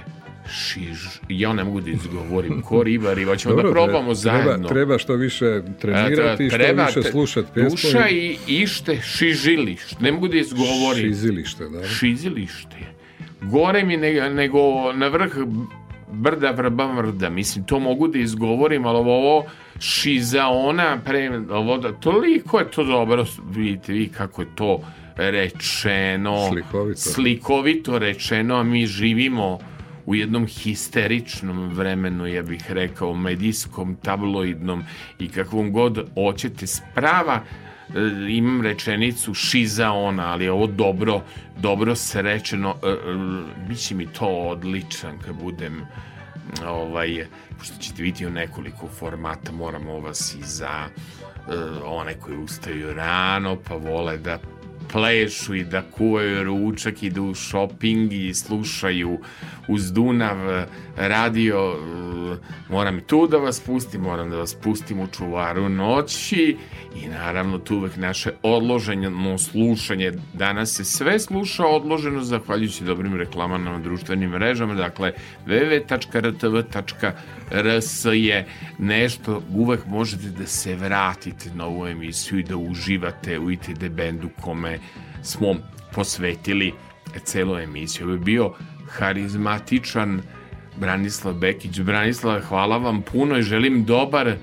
šiž, 0.50 0.98
ja 1.28 1.52
ne 1.52 1.64
mogu 1.64 1.80
da 1.80 1.90
izgovorim 1.90 2.62
ko 2.62 2.82
riba, 2.82 3.14
riba, 3.14 3.36
ćemo 3.36 3.54
da 3.54 3.62
Dobro, 3.62 3.80
da 3.80 3.86
probamo 3.86 4.14
zajedno. 4.14 4.52
Treba, 4.52 4.68
treba 4.68 4.98
što 4.98 5.14
više 5.14 5.62
trenirati, 5.80 6.48
treba, 6.48 6.86
što 6.86 7.00
više 7.00 7.10
slušati 7.10 7.48
pjesmu. 7.54 7.70
Duša 7.70 8.08
i 8.08 8.36
ište 8.48 9.00
šižilište, 9.00 9.96
ne 10.00 10.12
mogu 10.12 10.28
da 10.28 10.36
izgovorim. 10.36 11.02
Šizilište, 11.02 11.68
da. 11.68 11.84
Šizilište 11.84 12.94
gore 13.50 13.84
mi 13.84 13.96
nego, 13.96 14.28
nego 14.28 14.92
na 14.92 15.08
vrh 15.08 15.32
brda 16.12 16.50
vrba 16.50 16.94
mrda. 16.94 17.30
Mislim, 17.30 17.64
to 17.64 17.78
mogu 17.78 18.08
da 18.08 18.18
izgovorim, 18.18 18.86
ali 18.86 18.98
ovo 18.98 19.46
šizaona, 19.78 20.98
pre, 21.04 21.40
ovo, 21.50 21.78
da, 21.78 21.92
toliko 21.92 22.58
je 22.58 22.70
to 22.70 22.84
dobro, 22.84 23.26
vidite 23.50 23.92
vi 23.92 24.08
kako 24.08 24.42
je 24.42 24.48
to 24.54 24.80
rečeno, 25.16 26.48
slikovito. 26.48 27.00
slikovito 27.00 27.98
rečeno, 27.98 28.54
a 28.56 28.62
mi 28.62 28.86
živimo 28.86 29.58
u 30.06 30.14
jednom 30.14 30.46
histeričnom 30.46 31.68
vremenu, 31.68 32.26
ja 32.26 32.42
bih 32.42 32.64
rekao, 32.68 33.14
medijskom, 33.14 33.96
tabloidnom 34.02 34.84
i 35.18 35.28
kakvom 35.28 35.72
god 35.72 36.08
hoćete 36.14 36.66
sprava, 36.66 37.42
E, 37.88 38.32
imam 38.32 38.62
rečenicu 38.62 39.34
šiza 39.34 39.90
ona, 39.90 40.32
ali 40.32 40.48
ovo 40.48 40.66
dobro, 40.66 41.20
dobro 41.56 41.94
se 41.94 42.22
rečeno, 42.22 42.76
e, 42.82 42.88
e, 42.88 42.96
biće 43.68 43.94
mi 43.94 44.06
to 44.06 44.26
odličan 44.26 45.18
kad 45.18 45.34
budem 45.34 45.86
ovaj, 46.66 47.26
pošto 47.58 47.74
ćete 47.80 48.02
vidjeti 48.02 48.26
u 48.26 48.30
nekoliko 48.30 48.88
formata, 48.88 49.52
moramo 49.52 50.00
vas 50.00 50.34
i 50.34 50.42
za 50.42 50.88
uh, 51.46 51.54
one 51.84 52.14
koji 52.14 52.36
ustaju 52.36 52.94
rano, 52.94 53.56
pa 53.68 53.74
vole 53.74 54.18
da 54.18 54.38
plešu 54.92 55.54
i 55.54 55.64
da 55.64 55.82
kuvaju 55.82 56.44
ručak 56.44 57.02
i 57.02 57.10
da 57.10 57.22
u 57.22 57.34
shopping 57.34 58.12
i 58.12 58.34
slušaju 58.34 59.18
uz 59.68 59.92
Dunav 59.92 60.66
radio. 60.96 61.76
Moram 62.68 63.00
tu 63.00 63.26
da 63.26 63.36
vas 63.36 63.60
pustim 63.60 64.00
moram 64.00 64.30
da 64.30 64.36
vas 64.36 64.54
pustim 64.54 65.00
u 65.00 65.06
čuvaru 65.06 65.68
noći 65.68 66.56
i 66.96 67.08
naravno 67.08 67.58
tu 67.58 67.76
uvek 67.76 67.96
naše 67.96 68.30
odloženo 68.42 69.38
slušanje. 69.38 70.12
Danas 70.32 70.72
se 70.72 70.84
sve 70.84 71.18
sluša 71.18 71.66
odloženo 71.66 72.22
zahvaljujući 72.22 72.84
dobrim 72.84 73.16
reklamama 73.16 73.70
na 73.70 73.78
društvenim 73.78 74.30
mrežama 74.30 74.74
dakle 74.74 75.12
www.rtv.rs 77.50 78.04
je 78.04 78.46
nešto 78.78 79.42
uvek 79.54 79.86
možete 79.86 80.28
da 80.28 80.46
se 80.46 80.74
vratite 80.74 81.50
na 81.54 81.66
ovu 81.66 81.86
emisiju 81.86 82.38
i 82.38 82.42
da 82.42 82.56
uživate 82.56 83.38
u 83.38 83.50
ITD 83.50 83.88
bendu 83.88 84.28
kome 84.40 84.78
smo 85.22 85.54
posvetili 85.92 86.72
celu 87.24 87.58
emisiju. 87.58 88.06
Ovo 88.06 88.14
je 88.14 88.20
bio 88.20 88.52
harizmatičan 88.88 90.22
Branislav 90.76 91.34
Bekić. 91.34 91.80
Branislav, 91.80 92.40
hvala 92.40 92.76
vam 92.76 93.02
puno 93.02 93.38
i 93.38 93.42
želim 93.42 93.84
dobar 93.84 94.28
e, 94.28 94.36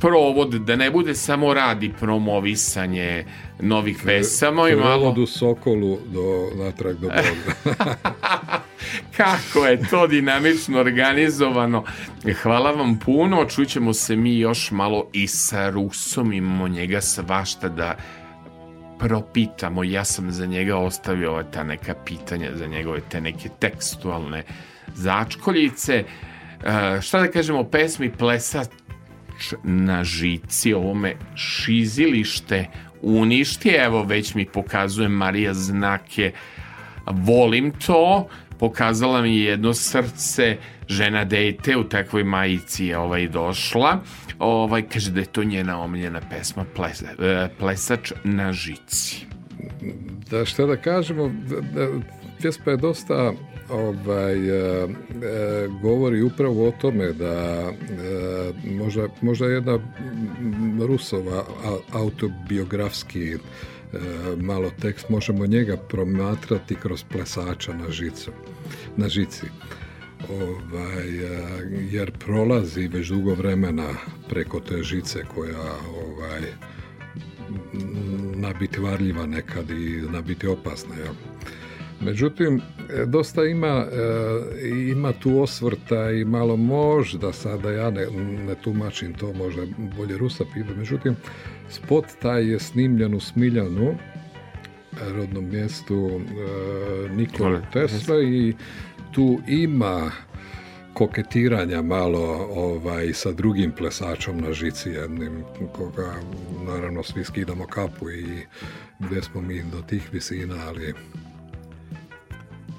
provod, 0.00 0.54
da 0.54 0.76
ne 0.76 0.90
bude 0.90 1.14
samo 1.14 1.54
radi 1.54 1.92
promovisanje 2.00 3.24
novih 3.60 4.00
pesama 4.04 4.68
i 4.68 4.76
malo... 4.76 5.14
u 5.18 5.26
Sokolu 5.26 5.98
do, 6.06 6.50
natrag 6.64 6.96
do 6.96 7.08
Boga. 7.08 7.74
Kako 9.16 9.66
je 9.66 9.88
to 9.90 10.06
dinamično 10.06 10.80
organizovano. 10.80 11.84
Hvala 12.42 12.70
vam 12.70 12.98
puno, 12.98 13.44
čućemo 13.44 13.94
se 13.94 14.16
mi 14.16 14.38
još 14.38 14.70
malo 14.70 15.10
i 15.12 15.26
sa 15.26 15.70
Rusom, 15.70 16.32
imamo 16.32 16.68
njega 16.68 17.00
svašta 17.00 17.68
da 17.68 17.96
propitamo. 18.98 19.84
Ja 19.84 20.04
sam 20.04 20.30
za 20.30 20.46
njega 20.46 20.76
ostavio 20.76 21.30
ova 21.30 21.42
ta 21.42 21.64
neka 21.64 21.94
pitanja, 22.04 22.50
za 22.54 22.66
njegove 22.66 23.00
te 23.08 23.20
neke 23.20 23.48
tekstualne 23.58 24.44
začkoljice. 24.94 26.04
Uh, 26.58 27.00
šta 27.00 27.20
da 27.20 27.30
kažemo, 27.30 27.64
pesmi 27.64 28.12
Plesač 28.12 28.68
na 29.62 30.04
žici, 30.04 30.74
ovome 30.74 31.14
šizilište 31.34 32.66
uništi, 33.02 33.68
evo 33.68 34.02
već 34.02 34.34
mi 34.34 34.44
pokazuje 34.44 35.08
Marija 35.08 35.54
znake, 35.54 36.32
volim 37.06 37.72
to, 37.86 38.28
pokazala 38.58 39.22
mi 39.22 39.36
jedno 39.36 39.74
srce, 39.74 40.56
žena 40.88 41.24
dete 41.24 41.76
u 41.76 41.84
takvoj 41.84 42.24
majici 42.24 42.86
je 42.86 42.98
ovaj 42.98 43.28
došla, 43.28 44.00
ovaj, 44.38 44.82
kaže 44.82 45.10
da 45.10 45.20
je 45.20 45.26
to 45.26 45.44
njena 45.44 45.80
omiljena 45.80 46.20
pesma 46.30 46.64
Ples, 46.76 47.02
e, 47.02 47.48
Plesač 47.58 48.12
na 48.24 48.52
žici. 48.52 49.26
Da 50.30 50.44
šta 50.44 50.66
da 50.66 50.76
kažemo, 50.76 51.32
pjesma 52.40 52.72
je 52.72 52.76
dosta 52.76 53.32
ovaj, 53.70 54.48
e, 54.48 54.82
e, 54.82 54.88
govori 55.82 56.22
upravo 56.22 56.68
o 56.68 56.72
tome 56.80 57.12
da 57.12 57.34
e, 57.34 57.72
možda, 58.64 59.08
možda 59.20 59.46
jedna 59.46 59.78
Rusova 60.86 61.44
autobiografski 61.92 63.36
malo 64.36 64.70
tekst, 64.80 65.08
možemo 65.08 65.46
njega 65.46 65.76
promatrati 65.76 66.74
kroz 66.74 67.04
plesača 67.04 67.72
na 67.72 67.90
žicu, 67.90 68.30
na 68.96 69.08
žici 69.08 69.46
ovaj, 70.30 71.08
jer 71.90 72.12
prolazi 72.18 72.88
već 72.88 73.08
dugo 73.08 73.34
vremena 73.34 73.88
preko 74.28 74.60
te 74.60 74.82
žice 74.82 75.24
koja 75.34 75.72
ovaj, 75.96 76.42
nabiti 78.34 78.80
varljiva 78.80 79.26
nekad 79.26 79.70
i 79.70 80.02
nabiti 80.12 80.46
opasna. 80.46 80.94
Ja. 80.94 81.12
Međutim, 82.00 82.60
dosta 83.06 83.44
ima, 83.44 83.86
e, 83.92 84.68
ima 84.68 85.12
tu 85.12 85.40
osvrta 85.40 86.10
i 86.10 86.24
malo 86.24 86.56
možda 86.56 87.32
sada 87.32 87.70
ja 87.70 87.90
ne, 87.90 88.06
ne 88.46 88.54
tumačim 88.54 89.14
to, 89.14 89.32
možda 89.32 89.62
bolje 89.96 90.18
Rusa 90.18 90.44
pita. 90.54 90.74
Međutim, 90.76 91.16
spot 91.68 92.04
taj 92.22 92.52
je 92.52 92.58
snimljen 92.58 93.14
u 93.14 93.20
Smiljanu, 93.20 93.94
rodnom 95.14 95.48
mjestu 95.48 96.10
e, 96.10 97.08
Nikola 97.08 97.60
Tesla 97.72 98.22
i 98.22 98.54
tu 99.12 99.38
ima 99.48 100.10
koketiranja 100.94 101.82
malo 101.82 102.48
ovaj, 102.50 103.12
sa 103.12 103.32
drugim 103.32 103.72
plesačom 103.72 104.40
na 104.40 104.52
žici 104.52 104.90
jednim, 104.90 105.44
koga 105.72 106.14
naravno 106.66 107.02
svi 107.02 107.24
skidamo 107.24 107.66
kapu 107.66 108.10
i 108.10 108.26
gdje 108.98 109.22
smo 109.22 109.40
mi 109.40 109.62
do 109.62 109.82
tih 109.82 110.08
visina, 110.12 110.54
ali... 110.68 110.94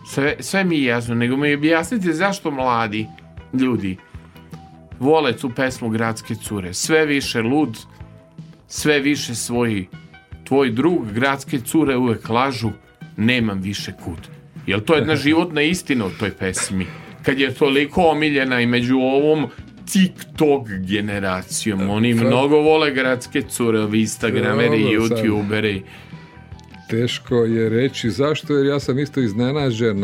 Sve, 0.10 0.36
sve 0.40 0.64
mi 0.64 0.78
je 0.78 0.84
jasno, 0.84 1.16
nego 1.16 1.38
mi 1.38 1.54
objasnite 1.54 2.14
zašto 2.14 2.52
mladi 2.52 3.08
ljudi 3.54 3.98
vole 5.00 5.38
tu 5.38 5.50
pesmu 5.56 5.90
Gradske 5.90 6.36
cure. 6.36 6.74
Sve 6.74 7.06
više 7.06 7.42
lud, 7.42 7.78
sve 8.68 9.00
više 9.00 9.36
svoji 9.36 9.88
tvoj 10.44 10.72
drug 10.72 11.12
Gradske 11.12 11.60
cure 11.60 11.98
uvek 11.98 12.30
lažu, 12.30 12.70
nemam 13.18 13.62
više 13.62 13.92
kud. 14.04 14.28
Jel 14.68 14.80
to 14.80 14.96
jedna 14.96 15.16
životna 15.26 15.62
istina 15.62 16.06
u 16.06 16.10
toj 16.20 16.32
pesmi? 16.32 16.88
Kad 17.24 17.40
je 17.40 17.54
toliko 17.54 18.02
omiljena 18.02 18.62
i 18.62 18.66
među 18.66 18.98
ovom 18.98 19.48
TikTok 19.92 20.68
generacijom. 20.70 21.90
Oni 21.90 22.14
mnogo 22.14 22.58
vole 22.58 22.92
gradske 22.92 23.42
cure, 23.42 23.80
ovi 23.80 24.00
Instagrameri, 24.00 24.78
YouTuberi. 24.78 25.82
Teško 26.90 27.36
je 27.36 27.70
reći 27.70 28.10
zašto, 28.10 28.54
jer 28.54 28.66
ja 28.66 28.80
sam 28.80 29.00
isto 29.00 29.20
iznenađen 29.20 30.04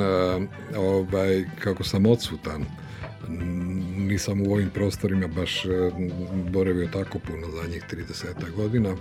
ovaj, 0.77 1.45
kako 1.59 1.83
sam 1.83 2.05
odsutan. 2.05 2.65
Nisam 3.97 4.41
u 4.41 4.53
ovim 4.53 4.69
prostorima 4.69 5.27
baš 5.27 5.63
boravio 6.51 6.89
tako 6.93 7.19
puno 7.19 7.47
zadnjih 7.61 7.83
30 7.91 8.55
godina. 8.55 8.95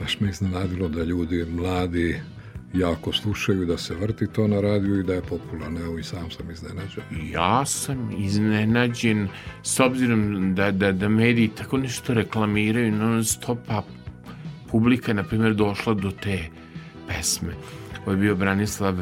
Baš 0.00 0.20
me 0.20 0.30
iznenadilo 0.30 0.88
da 0.88 1.04
ljudi 1.04 1.46
mladi 1.50 2.20
jako 2.74 3.12
slušaju 3.12 3.66
da 3.66 3.78
se 3.78 3.94
vrti 3.94 4.26
to 4.26 4.46
na 4.46 4.60
radiju 4.60 5.00
i 5.00 5.02
da 5.02 5.14
je 5.14 5.22
popularno. 5.22 5.80
Evo 5.80 5.98
i 5.98 6.02
sam 6.02 6.30
sam 6.30 6.50
iznenađen. 6.50 7.04
Ja 7.32 7.66
sam 7.66 8.10
iznenađen 8.18 9.28
s 9.62 9.80
obzirom 9.80 10.54
da, 10.54 10.70
da, 10.70 10.92
da 10.92 11.08
mediji 11.08 11.48
tako 11.48 11.76
nešto 11.76 12.14
reklamiraju 12.14 12.92
non 12.92 13.24
stopa 13.24 13.82
publika 14.70 15.12
na 15.12 15.24
primjer 15.24 15.54
došla 15.54 15.94
do 15.94 16.10
te 16.10 16.38
pesme. 17.08 17.54
Ovo 18.02 18.12
je 18.12 18.16
bio 18.16 18.36
Branislav 18.36 18.94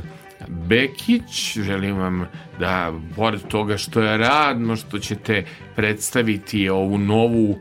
Bekić, 0.48 1.58
želim 1.58 1.96
vam 1.96 2.26
da, 2.58 2.92
pored 3.16 3.40
toga 3.48 3.76
što 3.76 4.02
je 4.02 4.18
radno, 4.18 4.76
što 4.76 4.98
ćete 4.98 5.44
predstaviti 5.76 6.68
ovu 6.68 6.98
novu 6.98 7.58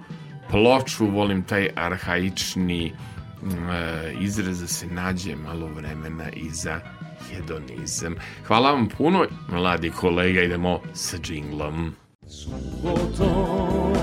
ploču, 0.50 1.06
volim 1.06 1.44
taj 1.44 1.70
arhaični 1.76 2.94
E, 3.46 4.14
izraz 4.20 4.62
da 4.62 4.68
se 4.68 4.88
nađe 4.88 5.36
malo 5.36 5.68
vremena 5.68 6.30
i 6.36 6.50
za 6.50 6.80
hedonizam. 7.30 8.16
Hvala 8.48 8.72
vam 8.72 8.90
puno, 8.90 9.26
mladi 9.52 9.90
kolega, 9.90 10.42
idemo 10.42 10.80
sa 10.94 11.18
džinglom. 11.18 11.96
Subotom, 12.28 13.94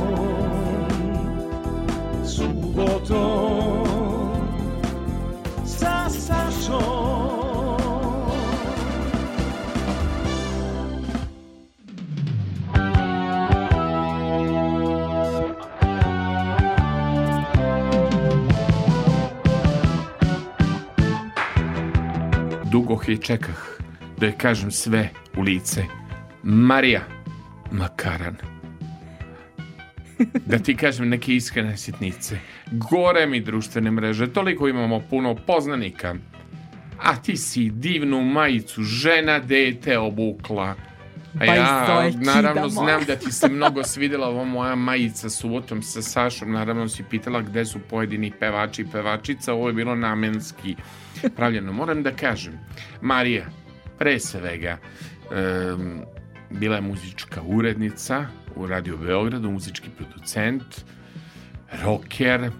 subotom, 2.27 3.92
dugo 22.73 23.01
je 23.07 23.17
čekah 23.17 23.79
da 24.19 24.27
je 24.27 24.33
kažem 24.39 24.71
sve 24.71 25.09
u 25.37 25.43
lice. 25.43 25.85
Marija 26.43 27.01
Makaran. 27.71 28.37
Da 30.47 30.59
ti 30.59 30.77
kažem 30.77 31.09
neke 31.09 31.35
iskrene 31.35 31.77
sitnice. 31.77 32.39
Gore 32.71 33.27
mi 33.27 33.41
društvene 33.41 33.91
mreže, 33.91 34.33
toliko 34.33 34.69
imamo 34.69 35.01
puno 35.11 35.35
poznanika. 35.35 36.15
A 37.03 37.17
ti 37.17 37.37
si 37.37 37.71
divnu 37.71 38.23
majicu, 38.23 38.83
žena, 38.83 39.39
dete 39.39 39.99
obukla. 39.99 40.75
A 41.41 41.45
ja 41.45 42.11
naravno 42.15 42.69
znam 42.69 43.05
da 43.05 43.17
ti 43.17 43.33
se 43.33 43.49
mnogo 43.57 43.85
svidjela 43.85 44.29
ova 44.29 44.45
moja 44.45 44.75
majica 44.75 45.31
subotom 45.31 45.83
sa 45.83 46.03
Sašom. 46.03 46.53
Naravno 46.53 46.89
si 46.89 47.05
pitala 47.11 47.43
gde 47.43 47.65
su 47.65 47.79
pojedini 47.91 48.33
pevači 48.41 48.83
i 48.83 48.87
pevačica. 48.93 49.53
Ovo 49.53 49.69
je 49.69 49.75
bilo 49.75 49.95
namenski 49.95 50.77
pravljeno. 51.31 51.73
Moram 51.73 52.03
da 52.03 52.11
kažem, 52.11 52.59
Marija, 53.01 53.47
pre 53.99 54.21
svega, 54.21 54.79
bila 56.51 56.77
je 56.77 56.83
muzička 56.83 57.43
urednica 57.43 58.27
u 58.57 58.67
Radio 58.67 58.97
Beogradu, 58.97 59.51
muzički 59.51 59.89
producent, 59.97 60.85
rocker, 61.83 62.51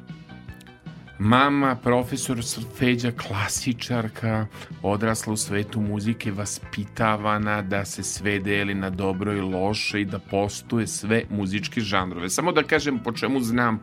Mama, 1.19 1.77
profesor 1.77 2.39
Feđa, 2.79 3.13
klasičarka, 3.13 4.47
odrasla 4.83 5.33
u 5.33 5.37
svetu 5.37 5.81
muzike, 5.81 6.33
vaspitavana 6.33 7.63
da 7.63 7.85
se 7.85 8.03
sve 8.03 8.39
deli 8.39 8.75
na 8.75 8.91
dobro 8.91 9.33
i 9.33 9.41
loše 9.41 10.01
i 10.01 10.05
da 10.05 10.19
postuje 10.19 10.87
sve 10.87 11.23
muzičke 11.31 11.81
žanrove. 11.81 12.31
Samo 12.31 12.53
da 12.53 12.63
kažem 12.63 12.99
po 12.99 13.13
čemu 13.13 13.41
znam 13.41 13.83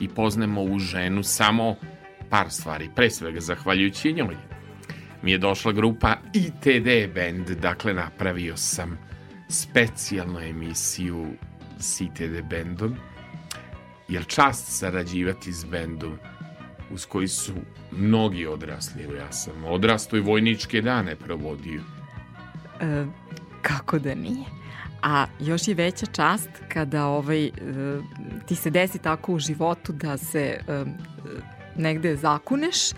i 0.00 0.08
poznemo 0.08 0.60
ovu 0.60 0.78
ženu, 0.78 1.22
samo 1.22 1.76
par 2.32 2.50
stvari. 2.50 2.90
Pre 2.94 3.10
svega, 3.10 3.40
zahvaljujući 3.40 4.12
njoj, 4.12 4.36
mi 5.22 5.32
je 5.32 5.38
došla 5.38 5.72
grupa 5.72 6.16
ITD 6.32 7.14
Band, 7.14 7.50
dakle 7.50 7.94
napravio 7.94 8.56
sam 8.56 8.98
specijalnu 9.48 10.40
emisiju 10.40 11.26
s 11.78 12.00
ITD 12.00 12.42
Bandom, 12.50 12.96
jer 14.08 14.26
čast 14.26 14.78
sarađivati 14.78 15.52
s 15.52 15.64
bendom 15.64 16.18
uz 16.90 17.06
koji 17.06 17.28
su 17.28 17.52
mnogi 17.90 18.46
odrasli. 18.46 19.02
Ja 19.18 19.32
sam 19.32 19.64
odrasto 19.64 20.16
i 20.16 20.20
vojničke 20.20 20.80
dane 20.80 21.16
provodio. 21.16 21.80
E, 22.80 23.04
kako 23.62 23.98
da 23.98 24.14
nije? 24.14 24.44
A 25.02 25.26
još 25.40 25.68
je 25.68 25.74
veća 25.74 26.06
čast 26.06 26.50
kada 26.68 27.06
ovaj, 27.06 27.44
e, 27.46 27.50
ti 28.46 28.56
se 28.56 28.70
desi 28.70 28.98
tako 28.98 29.32
u 29.34 29.38
životu 29.38 29.92
da 29.92 30.16
se 30.16 30.60
e, 30.68 30.84
negde 31.76 32.16
zakuneš, 32.16 32.90
e, 32.92 32.94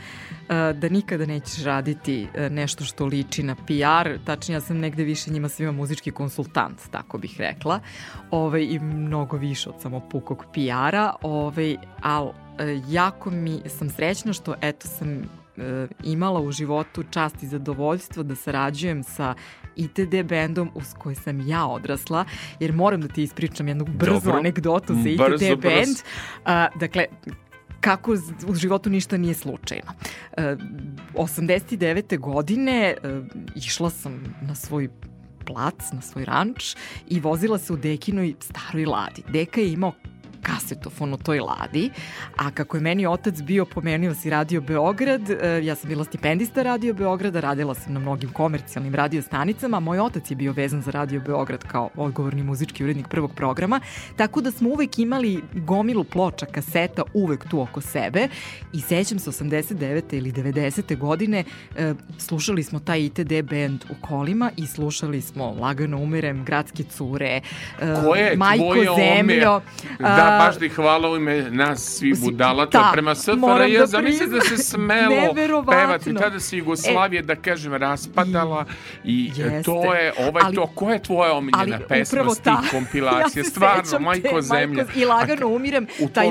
da 0.73 0.89
nikada 0.89 1.27
nećeš 1.27 1.65
raditi 1.65 2.27
e, 2.35 2.51
nešto 2.51 2.85
što 2.85 3.07
liči 3.07 3.43
na 3.43 3.55
PR, 3.55 4.25
tačnije 4.25 4.57
ja 4.57 4.61
sam 4.61 4.79
negde 4.79 5.05
više 5.05 5.31
njima 5.31 5.49
svima 5.49 5.73
muzički 5.73 6.11
konsultant, 6.11 6.81
tako 6.91 7.19
bih 7.19 7.35
rekla, 7.39 7.81
ovaj, 8.31 8.63
i 8.63 8.79
mnogo 8.79 9.37
više 9.37 9.71
od 9.71 9.75
samo 9.83 10.01
pukog 10.01 10.45
PR-a, 10.53 11.13
ovaj, 11.23 11.77
ali 12.01 12.31
e, 12.59 12.81
jako 12.89 13.31
mi 13.31 13.61
sam 13.79 13.91
srećna 13.91 14.33
što 14.33 14.55
eto 14.61 14.89
sam 14.89 15.23
imala 16.05 16.41
u 16.41 16.53
životu 16.53 17.03
čast 17.11 17.43
i 17.43 17.47
zadovoljstvo 17.47 18.23
da 18.23 18.35
sarađujem 18.35 19.03
sa 19.03 19.35
ITD 19.77 20.25
bendom 20.25 20.71
uz 20.75 20.95
koji 20.99 21.15
sam 21.15 21.49
ja 21.49 21.67
odrasla, 21.67 22.25
jer 22.61 22.73
moram 22.73 23.01
da 23.01 23.09
ti 23.09 23.23
ispričam 23.23 23.69
jednu 23.69 23.85
brzu 23.85 24.13
Dobro. 24.13 24.39
anegdotu 24.39 24.95
za 24.95 25.09
ITD 25.09 25.19
brzo, 25.19 25.57
band. 25.57 25.61
Brzo. 25.61 26.03
Uh, 26.45 26.81
dakle, 26.81 27.05
kako 27.85 28.13
u 28.47 28.55
životu 28.55 28.91
ništa 28.91 29.17
nije 29.17 29.35
slučajno. 29.35 29.93
E, 30.37 30.57
89. 31.15 32.19
godine 32.19 32.95
e, 33.03 33.21
išla 33.57 33.91
sam 33.91 34.37
na 34.43 34.55
svoj 34.55 34.89
plac, 35.47 35.93
na 35.93 36.01
svoj 36.01 36.25
ranč 36.25 36.77
i 37.09 37.21
vozila 37.21 37.59
se 37.59 37.73
u 37.73 37.77
Dekinoj 37.77 38.35
staroj 38.41 38.87
ladi. 38.87 39.23
Deka 39.29 39.61
je 39.61 39.73
imao 39.73 39.93
kasetofon 40.45 41.15
u 41.15 41.17
toj 41.17 41.41
ladi, 41.41 41.91
a 42.37 42.51
kako 42.51 42.77
je 42.77 42.81
meni 42.81 43.07
otac 43.07 43.43
bio 43.43 43.65
pomenuo 43.65 44.15
si 44.15 44.31
Radio 44.31 44.61
Beograd, 44.61 45.31
e, 45.31 45.61
ja 45.65 45.75
sam 45.75 45.89
bila 45.89 46.05
stipendista 46.05 46.63
Radio 46.63 46.95
Beograda, 46.95 47.41
radila 47.41 47.75
sam 47.75 47.93
na 47.93 48.01
mnogim 48.01 48.31
komercijalnim 48.33 48.95
radio 48.95 49.23
stanicama, 49.23 49.81
moj 49.81 50.01
otac 50.01 50.31
je 50.31 50.37
bio 50.37 50.53
vezan 50.53 50.83
za 50.83 50.91
Radio 50.91 51.21
Beograd 51.21 51.65
kao 51.65 51.91
odgovorni 51.97 52.43
muzički 52.43 52.85
urednik 52.85 53.09
prvog 53.09 53.35
programa, 53.35 53.81
tako 54.17 54.41
da 54.41 54.51
smo 54.51 54.69
uvek 54.69 54.99
imali 54.99 55.43
gomilu 55.53 56.05
ploča, 56.05 56.47
kaseta 56.47 57.03
uvek 57.15 57.49
tu 57.49 57.61
oko 57.61 57.81
sebe 57.81 58.29
i 58.73 58.81
sećam 58.81 59.19
se 59.19 59.31
89. 59.31 60.15
ili 60.15 60.33
90. 60.33 60.99
godine 60.99 61.45
e, 61.77 61.95
slušali 62.19 62.63
smo 62.63 62.81
taj 62.81 63.01
ITD 63.01 63.33
band 63.51 63.85
u 63.91 63.95
kolima 64.07 64.51
i 64.57 64.67
slušali 64.67 65.21
smo 65.21 65.57
Lagano 65.61 65.99
umirem, 65.99 66.45
Gradske 66.45 66.83
cure, 66.83 67.41
e, 67.81 68.37
Majko 68.37 68.75
Zemljo. 68.97 69.61
Da, 69.99 70.34
baš 70.39 70.59
ti 70.59 70.69
hvala 70.69 71.11
u 71.11 71.17
ime 71.17 71.51
nas 71.51 71.97
svi 71.99 72.15
budala, 72.21 72.67
to 72.67 72.79
je 72.79 72.85
prema 72.93 73.15
SFRJ, 73.15 73.79
da 73.79 73.87
zamisli 73.87 74.27
da 74.27 74.41
se 74.41 74.57
smelo 74.57 75.35
pevati, 75.71 76.15
tada 76.15 76.41
se 76.41 76.57
Jugoslavije, 76.57 77.21
e, 77.21 77.23
da 77.23 77.37
kažem, 77.37 77.75
raspadala 77.75 78.65
i 79.05 79.31
jeste. 79.37 79.63
to 79.63 79.95
je, 79.95 80.13
ovaj 80.19 80.43
ali, 80.45 80.55
to, 80.55 80.67
ko 80.67 80.91
je 80.91 81.03
tvoja 81.03 81.33
omiljena 81.33 81.79
pesma 81.89 82.35
s 82.35 82.39
tih 82.39 82.71
kompilacija? 82.71 83.41
ja 83.41 83.51
Stvarno, 83.51 83.99
majko 83.99 84.41
zemlja. 84.43 84.85
I 84.97 85.05
lagano 85.05 85.49
umirem, 85.49 85.87
taj 86.15 86.29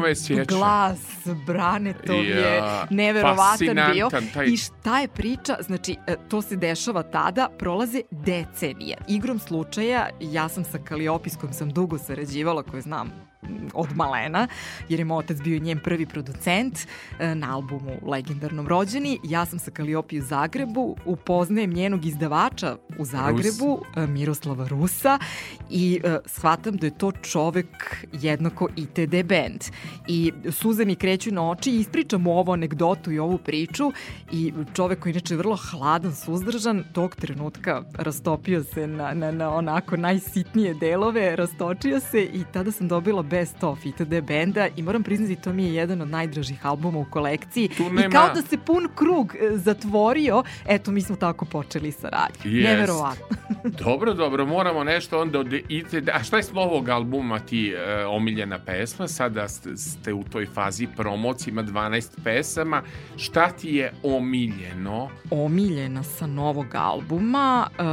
glas 0.48 1.00
Branetov 1.46 2.26
ja, 2.26 2.38
je 2.38 2.64
neverovatan 2.90 3.80
bio. 3.94 4.10
Taj... 4.34 4.46
I 4.46 4.58
šta 4.58 5.00
je 5.00 5.08
priča? 5.08 5.58
Znači, 5.60 5.96
e, 6.08 6.16
to 6.30 6.42
se 6.42 6.56
dešava 6.56 7.04
tada, 7.04 7.50
prolaze 7.60 8.02
decenije. 8.12 8.98
Igrom 9.08 9.40
slučaja, 9.40 10.10
ja 10.20 10.50
sam 10.50 10.64
sa 10.64 10.78
Kaliopiskom 10.78 11.54
sam 11.54 11.70
dugo 11.70 11.98
sarađivala, 11.98 12.64
koju 12.64 12.82
znam 12.82 13.33
od 13.74 13.96
malena, 13.96 14.48
jer 14.90 15.00
je 15.00 15.06
moj 15.06 15.18
otac 15.18 15.38
bio 15.38 15.60
njen 15.60 15.80
prvi 15.80 16.06
producent 16.06 16.80
e, 17.20 17.36
na 17.36 17.56
albumu 17.56 17.92
Legendarnom 18.08 18.68
rođeni. 18.68 19.20
Ja 19.24 19.46
sam 19.46 19.60
sa 19.60 19.72
Kaliopi 19.72 20.20
u 20.20 20.22
Zagrebu, 20.22 20.96
upoznajem 21.06 21.74
njenog 21.74 22.06
izdavača 22.06 22.78
u 22.98 23.06
Zagrebu, 23.06 23.82
Rus. 23.96 24.04
E, 24.04 24.08
Miroslava 24.08 24.68
Rusa 24.68 25.20
i 25.70 26.02
uh, 26.04 26.12
shvatam 26.26 26.78
da 26.78 26.88
je 26.88 26.98
to 26.98 27.12
čovek 27.12 28.06
jednako 28.12 28.70
ITD 28.76 29.16
band. 29.26 29.64
I 30.08 30.32
suze 30.52 30.86
mi 30.86 30.96
kreću 30.96 31.32
na 31.32 31.50
oči 31.50 31.72
i 31.72 31.80
ispričam 31.80 32.22
mu 32.22 32.32
ovu 32.32 32.52
anegdotu 32.52 33.12
i 33.12 33.20
ovu 33.20 33.38
priču 33.38 33.92
i 34.32 34.54
čovek 34.74 35.00
koji 35.00 35.12
inače 35.12 35.34
je 35.34 35.38
vrlo 35.38 35.58
hladan, 35.72 36.16
suzdržan, 36.16 36.84
tog 36.94 37.16
trenutka 37.16 37.84
rastopio 37.98 38.64
se 38.64 38.88
na, 38.88 39.14
na, 39.14 39.32
na 39.32 39.56
onako 39.56 39.98
najsitnije 39.98 40.74
delove, 40.74 41.36
rastočio 41.36 42.00
se 42.00 42.24
i 42.24 42.44
tada 42.54 42.72
sam 42.72 42.88
dobila 42.88 43.24
Best 43.34 43.64
of 43.64 43.86
ITD 43.86 44.22
benda 44.28 44.68
i 44.76 44.82
moram 44.82 45.04
priznati 45.04 45.36
to 45.36 45.54
mi 45.54 45.66
je 45.66 45.74
jedan 45.74 46.02
od 46.02 46.10
najdražih 46.10 46.66
albuma 46.66 47.00
u 47.00 47.06
kolekciji 47.06 47.70
nema... 47.80 48.06
i 48.06 48.10
kao 48.10 48.30
da 48.36 48.42
se 48.42 48.58
pun 48.58 48.88
krug 48.96 49.36
e, 49.36 49.58
zatvorio, 49.58 50.44
eto 50.66 50.92
mi 50.92 51.02
smo 51.02 51.16
tako 51.16 51.46
počeli 51.46 51.92
saradnju. 51.92 52.44
Yes. 52.44 52.64
Neverovatno. 52.64 53.26
dobro, 53.86 54.14
dobro, 54.14 54.46
moramo 54.46 54.84
nešto 54.84 55.22
onda 55.22 55.40
od 55.40 55.54
ITD, 55.54 56.10
a 56.14 56.24
šta 56.24 56.38
je 56.38 56.44
s 56.44 56.52
ovog 56.54 56.90
albuma 56.90 57.40
ti 57.40 57.74
uh, 57.74 58.16
omiljena 58.16 58.60
pesma, 58.60 59.08
sada 59.08 59.48
ste 59.78 60.14
u 60.14 60.24
toj 60.24 60.46
fazi 60.46 60.88
promocije, 60.96 61.52
ima 61.52 61.64
12 61.64 62.10
pesama, 62.24 62.82
šta 63.18 63.50
ti 63.50 63.70
je 63.70 63.94
omiljeno? 64.04 65.10
Omiljena 65.30 66.04
sa 66.04 66.28
novog 66.28 66.68
albuma, 66.76 67.68
uh, 67.72 67.84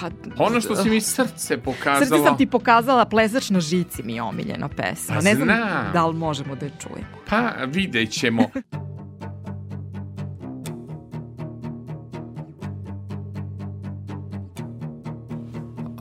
pa... 0.00 0.10
Ono 0.38 0.60
što 0.60 0.76
si 0.76 0.90
mi 0.90 1.00
srce 1.00 1.58
pokazala. 1.58 2.06
Srce 2.06 2.22
sam 2.22 2.36
ti 2.36 2.46
pokazala, 2.46 3.04
plezač 3.04 3.50
na 3.50 3.60
Reci 3.86 4.02
mi 4.02 4.14
je 4.14 4.22
omiljena 4.22 4.68
pesma. 4.68 5.14
Pa 5.14 5.20
ne 5.22 5.34
znam, 5.34 5.46
znam 5.46 5.92
da 5.92 6.06
li 6.06 6.14
možemo 6.14 6.54
da 6.54 6.66
je 6.66 6.72
čujemo. 6.80 7.06
Pa 7.28 7.52
vidjet 7.66 8.10
ćemo. 8.12 8.42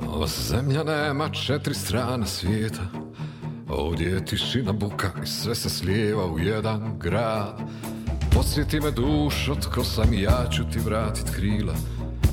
Ova 0.07 0.27
zemlja 0.27 0.83
nema 0.83 1.29
četiri 1.29 1.73
strane 1.73 2.25
svijeta 2.25 2.81
Ovdje 3.69 4.11
je 4.11 4.25
tišina 4.25 4.71
buka 4.71 5.11
i 5.23 5.27
sve 5.27 5.55
se 5.55 5.69
slijeva 5.69 6.25
u 6.25 6.39
jedan 6.39 6.99
grad 6.99 7.61
Podsjeti 8.33 8.79
me 8.79 8.91
dušo, 8.91 9.55
tko 9.55 9.83
sam 9.83 10.13
i 10.13 10.21
ja 10.21 10.45
ću 10.51 10.63
ti 10.73 10.79
vratit 10.79 11.35
krila 11.35 11.73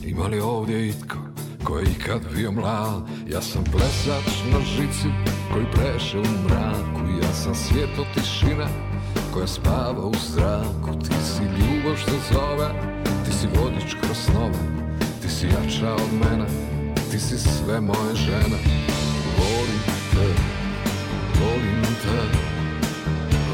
Ima 0.04 0.26
li 0.26 0.40
ovdje 0.40 0.88
itko 0.88 1.31
ko 1.64 1.78
je 1.78 1.84
ikad 1.84 2.20
bio 2.34 2.52
mlad 2.52 3.02
Ja 3.26 3.42
sam 3.42 3.64
plesač 3.64 4.26
na 4.52 4.60
žici 4.60 5.08
koji 5.52 5.66
preše 5.72 6.18
u 6.18 6.44
mraku. 6.44 7.00
Ja 7.22 7.32
sam 7.32 7.54
svjetlo 7.54 8.04
tišina 8.14 8.66
koja 9.32 9.46
spava 9.46 10.06
u 10.06 10.12
zraku. 10.34 10.98
Ti 11.02 11.14
si 11.24 11.42
ljubav 11.42 11.96
što 11.96 12.10
zove, 12.32 12.68
ti 13.24 13.32
si 13.32 13.46
vodič 13.46 13.94
kroz 14.02 14.16
snove 14.16 14.58
Ti 15.22 15.28
si 15.28 15.46
jača 15.46 15.94
od 15.94 16.12
mene, 16.12 16.46
ti 17.10 17.18
si 17.18 17.38
sve 17.38 17.80
moje 17.80 18.14
žene. 18.14 18.58
Volim 19.38 19.80
te, 20.12 20.26
volim 21.40 21.82
te, 22.02 22.18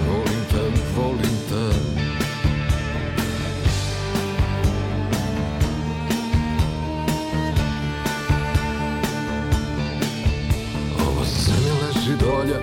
volim 0.09 0.43
te, 0.51 0.81
volim 0.97 1.28
dolje 12.39 12.59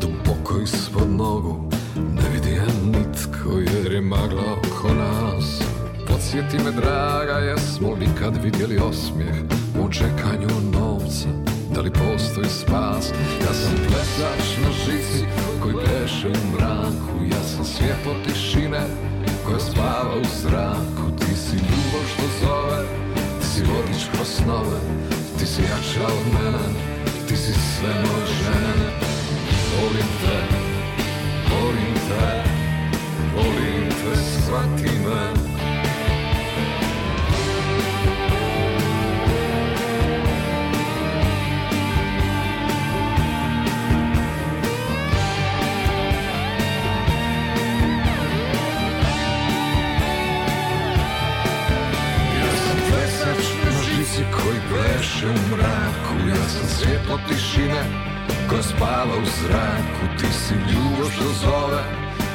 Duboko 0.00 0.60
ispod 0.62 1.10
nogu 1.10 1.70
Ne 1.96 2.22
vidi 2.34 2.50
je 2.50 2.66
nitko 2.84 3.50
jer 3.74 3.92
je 3.92 4.00
magla 4.00 4.42
oko 4.52 4.94
nas. 4.94 5.62
Podsjeti 6.06 6.58
me 6.64 6.70
draga 6.70 7.32
jesmo 7.32 7.92
li 8.00 8.06
kad 8.20 8.44
vidjeli 8.44 8.78
osmijeh 8.78 9.36
U 9.84 9.92
čekanju 9.92 10.48
novca? 10.72 11.28
Da 11.74 11.80
li 11.80 11.90
postoji 11.90 12.48
spas? 12.48 13.12
Ja 13.40 13.54
sam 13.54 13.76
plesač 13.88 14.58
na 14.64 14.70
žici 14.84 15.24
koji 15.62 15.74
pleše 15.74 16.28
u 16.28 16.56
mraku. 16.56 17.24
Ja 17.30 17.42
sam 17.42 17.64
svjetlo 17.64 18.12
tišine 18.24 18.80
koja 19.46 19.60
spava 19.60 20.14
u 20.20 20.24
zraku. 20.42 21.18
Ti 21.18 21.36
si 21.36 21.56
ljubav 21.56 22.04
što 22.14 22.46
zove 22.46 22.84
Ti 23.40 23.46
si 23.46 23.60
vodič 23.60 24.02
kroz 24.12 24.28
snove 24.28 24.80
Ti 25.38 25.46
si 25.46 25.62
jača 25.62 26.06
od 26.06 26.32
mene 26.32 26.89
Ti 27.30 27.36
si 27.36 27.52
sve 27.52 27.94
moje 27.94 28.26
žene 28.26 28.90
Volim 29.76 30.10
te 30.20 30.36
Volim 31.50 31.94
te 32.08 32.42
Volim 33.34 33.88
te, 33.88 34.14
shvati 34.18 34.90
me 34.98 35.59
pleše 54.70 55.26
u 55.26 55.40
mraku 55.50 56.14
Ja 56.28 56.44
sam 56.54 56.66
svjetlo 56.76 57.16
tišine 57.28 57.82
koja 58.48 58.62
spava 58.62 59.14
u 59.22 59.26
zraku. 59.38 60.04
Ti 60.18 60.28
si 60.40 60.54
ljubav 60.70 61.10
što 61.14 61.28
zove, 61.44 61.82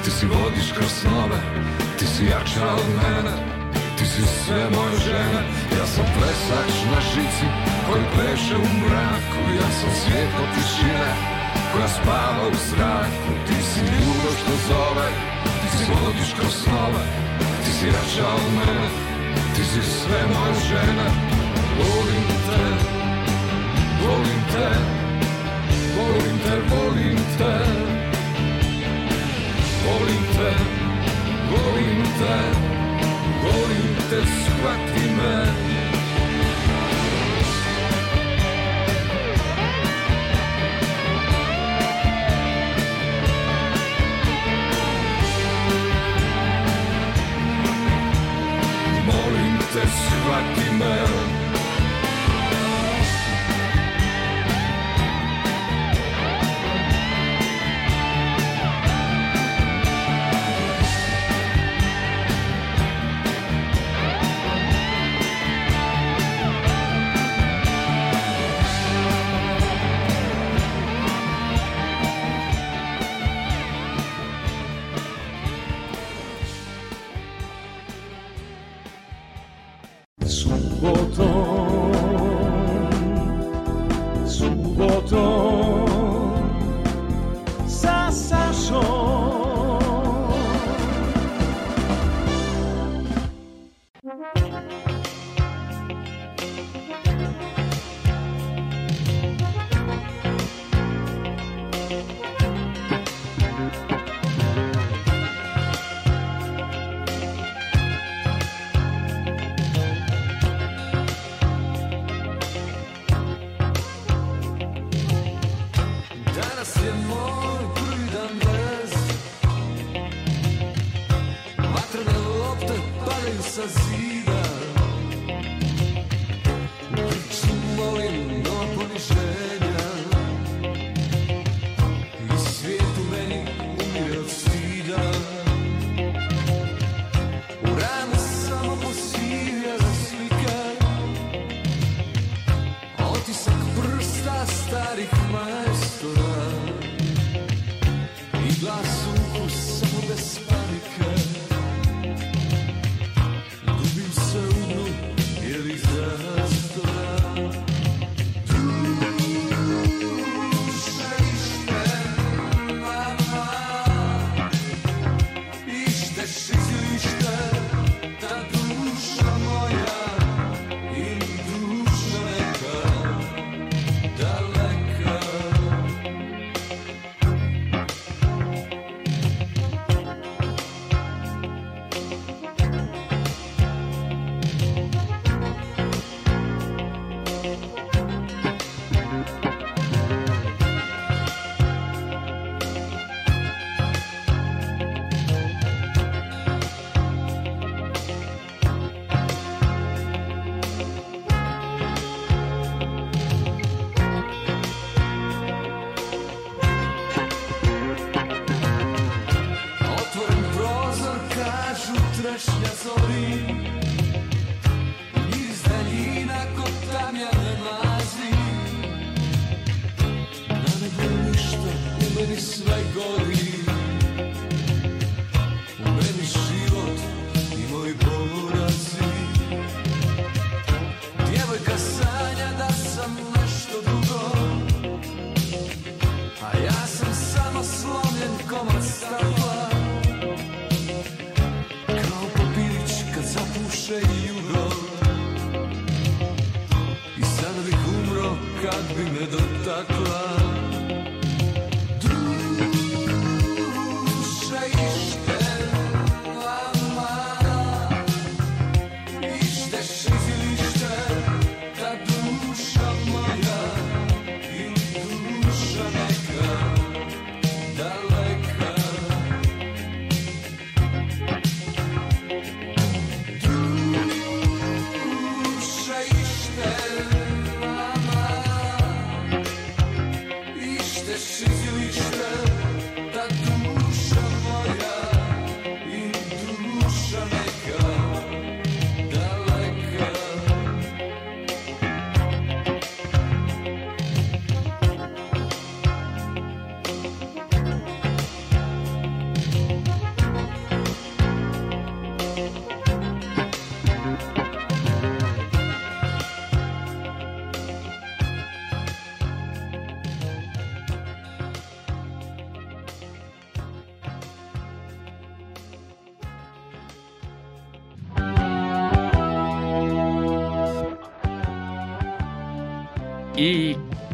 ti 0.03 0.11
si 0.11 0.25
vodiš 0.25 0.67
kroz 0.75 0.91
snove 1.01 1.39
Ti 1.97 2.05
si 2.13 2.23
jača 2.25 2.67
od 2.81 2.89
mene, 2.99 3.35
ti 3.97 4.05
si 4.05 4.21
sve 4.21 4.63
moje 4.75 4.95
žene. 5.07 5.41
Ja 5.77 5.85
sam 5.93 6.05
plesač 6.15 6.73
na 6.91 6.99
žici 7.11 7.47
koji 7.87 8.03
pleše 8.13 8.55
u 8.65 8.67
mraku. 8.81 9.41
Ja 9.59 9.69
sam 9.79 9.91
svjetlo 10.01 10.45
tišine 10.55 11.11
koja 11.71 11.87
spava 11.87 12.43
u 12.53 12.55
zraku. 12.69 13.31
Ti 13.47 13.57
si 13.69 13.79
ljubav 13.93 14.33
što 14.41 14.53
zove, 14.67 15.07
ti 15.61 15.67
si 15.77 15.83
vodiš 15.91 16.29
kroz 16.37 16.53
snove 16.63 17.03
Ti 17.63 17.71
si 17.77 17.85
jača 17.87 18.27
od 18.35 18.47
mene, 18.57 18.87
ti 19.55 19.63
si 19.63 19.81
sve 19.91 20.19
moje 20.33 20.53
žene 20.69 21.34
volim 21.77 22.27
te, 22.47 22.63
volim 24.01 24.41
te, 24.53 24.67
volim 25.95 26.37
te, 26.45 26.55
volim 26.71 27.19
te, 27.37 27.53
volim 29.85 30.25
te, 30.35 30.51
volim 31.51 32.03
te, 32.19 32.37
volim 33.43 33.95
te, 34.09 34.19
shvati 34.39 35.07
me. 35.17 35.35
te 49.75 49.81
shvati 49.81 50.69
me 50.79 51.34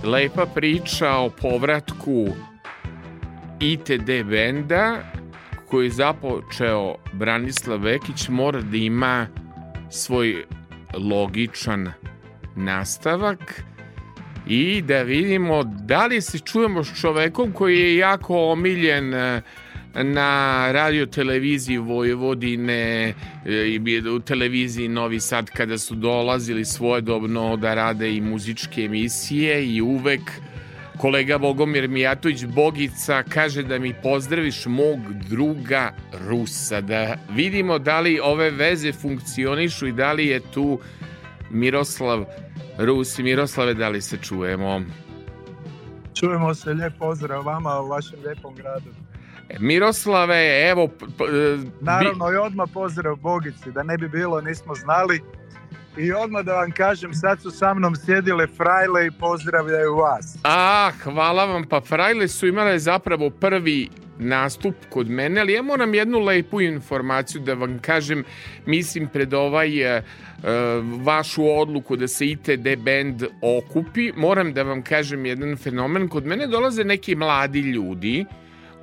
lepa 0.03 0.45
priča 0.45 1.15
o 1.15 1.29
povratku 1.29 2.27
ITD 3.59 4.09
benda 4.29 4.97
koji 5.69 5.85
je 5.85 5.91
započeo 5.91 6.95
Branislav 7.13 7.79
Vekić 7.79 8.29
mora 8.29 8.61
da 8.61 8.77
ima 8.77 9.27
svoj 9.89 10.45
logičan 10.93 11.91
nastavak. 12.55 13.63
I 14.47 14.81
da 14.81 15.01
vidimo 15.01 15.63
da 15.63 16.05
li 16.05 16.21
se 16.21 16.39
čujemo 16.39 16.83
s 16.83 17.01
čovekom 17.01 17.51
koji 17.51 17.79
je 17.79 17.97
jako 17.97 18.51
omiljen 18.51 19.13
uh, 19.13 19.41
na 19.93 20.71
radio 20.71 21.05
televiziji 21.05 21.77
Vojvodine 21.77 23.13
i 23.45 24.01
u 24.15 24.19
televiziji 24.19 24.87
Novi 24.87 25.19
Sad 25.19 25.49
kada 25.49 25.77
su 25.77 25.95
dolazili 25.95 26.65
svojedobno 26.65 27.57
da 27.57 27.73
rade 27.73 28.15
i 28.15 28.21
muzičke 28.21 28.81
emisije 28.81 29.67
i 29.75 29.81
uvek 29.81 30.21
kolega 30.97 31.37
Bogomir 31.37 31.89
Mijatović 31.89 32.45
Bogica 32.45 33.23
kaže 33.23 33.63
da 33.63 33.79
mi 33.79 33.93
pozdraviš 34.03 34.65
mog 34.65 34.99
druga 35.29 35.93
Rusa 36.27 36.81
da 36.81 37.17
vidimo 37.29 37.79
da 37.79 37.99
li 37.99 38.19
ove 38.23 38.49
veze 38.49 38.91
funkcionišu 38.91 39.87
i 39.87 39.91
da 39.91 40.13
li 40.13 40.27
je 40.27 40.39
tu 40.39 40.79
Miroslav 41.49 42.25
Rus. 42.77 43.19
I 43.19 43.23
Miroslave 43.23 43.73
da 43.73 43.89
li 43.89 44.01
se 44.01 44.17
čujemo? 44.17 44.81
Čujemo 46.13 46.53
se, 46.53 46.73
lijep 46.73 46.93
pozdrav 46.99 47.45
vama 47.45 47.81
u 47.81 47.87
vašem 47.87 48.19
lijepom 48.25 48.55
gradu 48.55 48.91
Miroslave, 49.59 50.69
evo... 50.69 50.89
E, 51.03 51.57
Naravno 51.81 52.31
i 52.31 52.35
odmah 52.35 52.69
pozdrav 52.73 53.15
Bogici, 53.15 53.71
da 53.71 53.83
ne 53.83 53.97
bi 53.97 54.07
bilo, 54.09 54.41
nismo 54.41 54.75
znali. 54.75 55.21
I 55.97 56.11
odmah 56.13 56.45
da 56.45 56.53
vam 56.53 56.71
kažem, 56.71 57.13
sad 57.13 57.41
su 57.41 57.51
sa 57.51 57.73
mnom 57.73 57.95
sjedile 57.95 58.47
Frajle 58.47 59.07
i 59.07 59.11
pozdravljaju 59.11 59.95
vas. 59.95 60.37
A, 60.43 60.91
hvala 61.03 61.45
vam, 61.45 61.63
pa 61.63 61.81
Frajle 61.81 62.27
su 62.27 62.47
imale 62.47 62.79
zapravo 62.79 63.29
prvi 63.29 63.89
nastup 64.19 64.75
kod 64.89 65.09
mene, 65.09 65.41
ali 65.41 65.53
ja 65.53 65.61
moram 65.61 65.93
jednu 65.93 66.19
lepu 66.19 66.61
informaciju 66.61 67.41
da 67.41 67.53
vam 67.53 67.79
kažem, 67.79 68.23
mislim 68.65 69.07
pred 69.07 69.33
ovaj 69.33 69.97
uh, 69.97 70.03
vašu 71.03 71.59
odluku 71.59 71.95
da 71.95 72.07
se 72.07 72.25
ITD 72.27 72.67
band 72.77 73.23
okupi, 73.41 74.11
moram 74.15 74.53
da 74.53 74.63
vam 74.63 74.81
kažem 74.81 75.25
jedan 75.25 75.57
fenomen, 75.57 76.07
kod 76.07 76.25
mene 76.25 76.47
dolaze 76.47 76.83
neki 76.83 77.15
mladi 77.15 77.59
ljudi, 77.59 78.25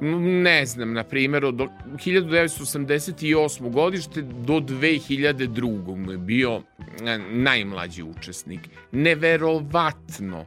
ne 0.01 0.67
znam, 0.67 0.93
na 0.93 1.05
primjer, 1.05 1.45
od 1.45 1.55
1988. 1.55 3.71
godište 3.71 4.23
do 4.23 4.53
2002. 4.53 6.11
je 6.11 6.19
bio 6.19 6.63
e, 7.07 7.19
najmlađi 7.31 8.03
učesnik. 8.03 8.61
Neverovatno 8.93 10.45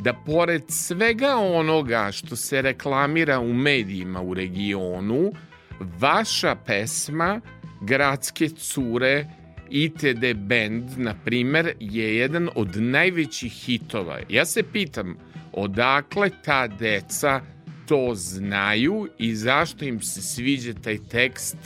da 0.00 0.12
pored 0.12 0.62
svega 0.68 1.36
onoga 1.36 2.12
što 2.12 2.36
se 2.36 2.62
reklamira 2.62 3.40
u 3.40 3.52
medijima 3.52 4.22
u 4.22 4.34
regionu, 4.34 5.32
vaša 5.80 6.56
pesma 6.66 7.40
Gradske 7.80 8.48
cure 8.48 9.26
ITD 9.70 10.36
Band, 10.36 10.84
na 10.96 11.14
primer, 11.24 11.72
je 11.80 12.16
jedan 12.16 12.48
od 12.54 12.76
najvećih 12.76 13.52
hitova. 13.52 14.18
Ja 14.28 14.44
se 14.44 14.62
pitam, 14.62 15.16
odakle 15.52 16.30
ta 16.44 16.66
deca 16.66 17.40
to 17.86 18.14
znaju 18.14 19.08
i 19.18 19.34
zašto 19.34 19.84
im 19.84 20.00
se 20.02 20.22
sviđa 20.22 20.72
taj 20.84 20.98
tekst 21.10 21.56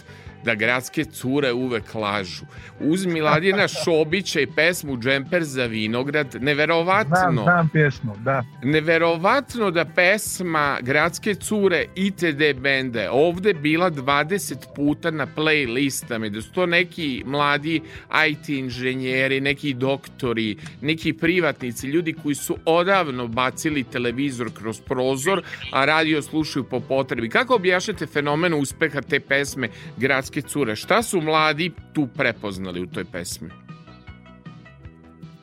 da 0.44 0.54
gradske 0.54 1.04
cure 1.04 1.52
uvek 1.52 1.94
lažu. 1.94 2.44
Uz 2.80 3.06
Miladina 3.06 3.68
Šobića 3.68 4.40
i 4.40 4.46
pesmu 4.46 4.96
Džemper 4.96 5.44
za 5.44 5.64
vinograd, 5.64 6.36
neverovatno. 6.40 7.16
Znam, 7.16 7.44
znam 7.44 7.68
pjesmu, 7.68 8.14
da. 8.24 8.44
Neverovatno 8.62 9.70
da 9.70 9.84
pesma 9.84 10.78
Gradske 10.82 11.34
cure 11.34 11.86
ITD 11.94 12.60
bende 12.60 13.08
ovde 13.10 13.54
bila 13.54 13.90
20 13.90 14.54
puta 14.76 15.10
na 15.10 15.26
playlistama 15.36 16.26
i 16.26 16.30
da 16.30 16.42
su 16.42 16.52
to 16.52 16.66
neki 16.66 17.22
mladi 17.26 17.80
IT 18.28 18.48
inženjeri, 18.48 19.40
neki 19.40 19.74
doktori, 19.74 20.56
neki 20.80 21.12
privatnici, 21.12 21.86
ljudi 21.86 22.12
koji 22.22 22.34
su 22.34 22.56
odavno 22.64 23.26
bacili 23.26 23.84
televizor 23.84 24.50
kroz 24.54 24.80
prozor, 24.80 25.42
a 25.72 25.84
radio 25.84 26.22
slušaju 26.22 26.64
po 26.64 26.80
potrebi. 26.80 27.28
Kako 27.28 27.54
objašnjate 27.54 28.06
fenomen 28.06 28.54
uspeha 28.54 29.00
te 29.00 29.20
pesme 29.20 29.68
Gradske 29.96 30.27
Hrvatske 30.28 30.42
cure. 30.42 30.76
Šta 30.76 31.02
su 31.02 31.20
mladi 31.20 31.72
tu 31.92 32.08
prepoznali 32.16 32.82
u 32.82 32.86
toj 32.86 33.04
pesmi? 33.04 33.48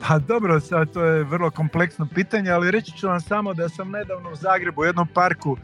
Pa 0.00 0.18
dobro, 0.18 0.60
sad 0.60 0.92
to 0.92 1.04
je 1.04 1.24
vrlo 1.24 1.50
kompleksno 1.50 2.08
pitanje, 2.14 2.50
ali 2.50 2.70
reći 2.70 2.92
ću 2.92 3.06
vam 3.06 3.20
samo 3.20 3.54
da 3.54 3.68
sam 3.68 3.90
nedavno 3.90 4.30
u 4.30 4.36
Zagrebu 4.36 4.80
u 4.80 4.84
jednom 4.84 5.08
parku 5.14 5.56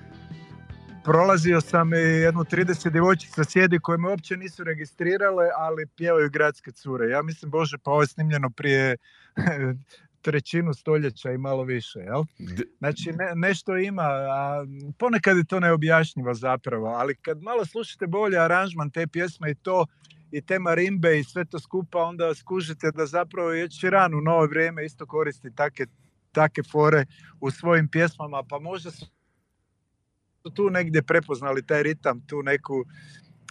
prolazio 1.04 1.60
sam 1.60 1.94
i 1.94 1.98
jednu 1.98 2.44
30 2.44 2.90
djevojčica 2.90 3.44
sjedi 3.44 3.78
koje 3.78 3.98
me 3.98 4.08
uopće 4.08 4.36
nisu 4.36 4.64
registrirale, 4.64 5.48
ali 5.56 5.86
pjevaju 5.86 6.30
gradske 6.30 6.72
cure. 6.72 7.10
Ja 7.10 7.22
mislim, 7.22 7.50
Bože, 7.50 7.78
pa 7.78 7.90
ovo 7.90 8.00
je 8.00 8.06
snimljeno 8.06 8.50
prije 8.50 8.96
trećinu 10.22 10.74
stoljeća 10.74 11.30
i 11.30 11.38
malo 11.38 11.62
više, 11.62 11.98
jel? 11.98 12.24
Znači 12.78 13.12
ne, 13.12 13.32
nešto 13.34 13.76
ima, 13.76 14.02
a 14.30 14.66
ponekad 14.98 15.36
je 15.36 15.44
to 15.44 15.60
neobjašnjivo 15.60 16.34
zapravo, 16.34 16.86
ali 16.86 17.14
kad 17.14 17.42
malo 17.42 17.64
slušate 17.64 18.06
bolje 18.06 18.38
aranžman 18.38 18.90
te 18.90 19.06
pjesme 19.06 19.50
i 19.50 19.54
to, 19.54 19.86
i 20.30 20.42
te 20.42 20.58
marimbe 20.58 21.18
i 21.18 21.24
sve 21.24 21.44
to 21.44 21.58
skupa, 21.58 21.98
onda 21.98 22.34
skužite 22.34 22.90
da 22.90 23.06
zapravo 23.06 23.50
je 23.52 23.68
Čiran 23.68 24.14
u 24.14 24.20
novo 24.20 24.46
vrijeme 24.46 24.84
isto 24.84 25.06
koristi 25.06 25.54
take, 25.54 25.86
take 26.32 26.62
fore 26.62 27.06
u 27.40 27.50
svojim 27.50 27.88
pjesmama, 27.88 28.42
pa 28.48 28.58
možda 28.58 28.90
su 28.90 29.06
tu 30.54 30.70
negdje 30.70 31.02
prepoznali 31.02 31.66
taj 31.66 31.82
ritam, 31.82 32.26
tu 32.26 32.42
neku, 32.42 32.84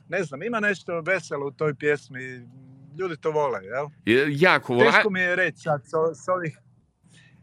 ne 0.10 0.24
znam, 0.24 0.44
ima 0.44 0.60
nešto 0.60 1.02
veselo 1.02 1.48
u 1.48 1.52
toj 1.52 1.76
pjesmi, 1.76 2.48
ljudi 3.00 3.18
to 3.22 3.32
vole, 3.32 3.60
jel? 3.64 3.88
Jako 4.30 4.74
vole. 4.74 4.92
Teško 4.92 5.10
mi 5.10 5.20
je 5.20 5.36
reći 5.36 5.60
sad 5.60 5.82
s, 6.16 6.28
ovih 6.28 6.58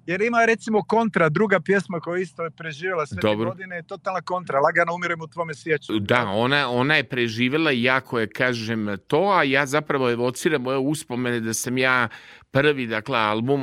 jer 0.09 0.21
ima 0.23 0.45
recimo 0.45 0.83
kontra, 0.83 1.29
druga 1.29 1.61
pjesma 1.61 2.01
koja 2.01 2.23
isto 2.23 2.45
je 2.45 2.51
preživjela 2.51 3.07
sve 3.07 3.21
te 3.21 3.35
godine, 3.35 3.77
je 3.77 3.83
totalna 3.83 4.21
kontra, 4.21 4.61
lagano 4.61 4.95
umirem 4.95 5.21
u 5.21 5.27
tvome 5.27 5.55
sjeću. 5.55 5.99
Da, 5.99 6.27
ona, 6.27 6.71
ona 6.71 6.97
je 6.97 7.05
preživjela 7.05 7.73
i 7.73 7.83
jako 7.83 8.21
je, 8.21 8.29
kažem, 8.31 8.97
to, 9.07 9.31
a 9.31 9.43
ja 9.43 9.67
zapravo 9.67 10.11
evociram 10.11 10.63
moje 10.63 10.79
uspomene 10.79 11.41
da 11.41 11.55
sam 11.55 11.79
ja 11.79 12.09
prvi 12.51 12.87
dakle 12.87 13.19
album 13.19 13.61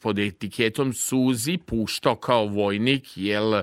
pod 0.00 0.18
etiketom 0.18 0.92
Suzi 0.92 1.58
puštao 1.66 2.16
kao 2.16 2.46
vojnik 2.46 3.04
jel 3.16 3.54
e, 3.54 3.62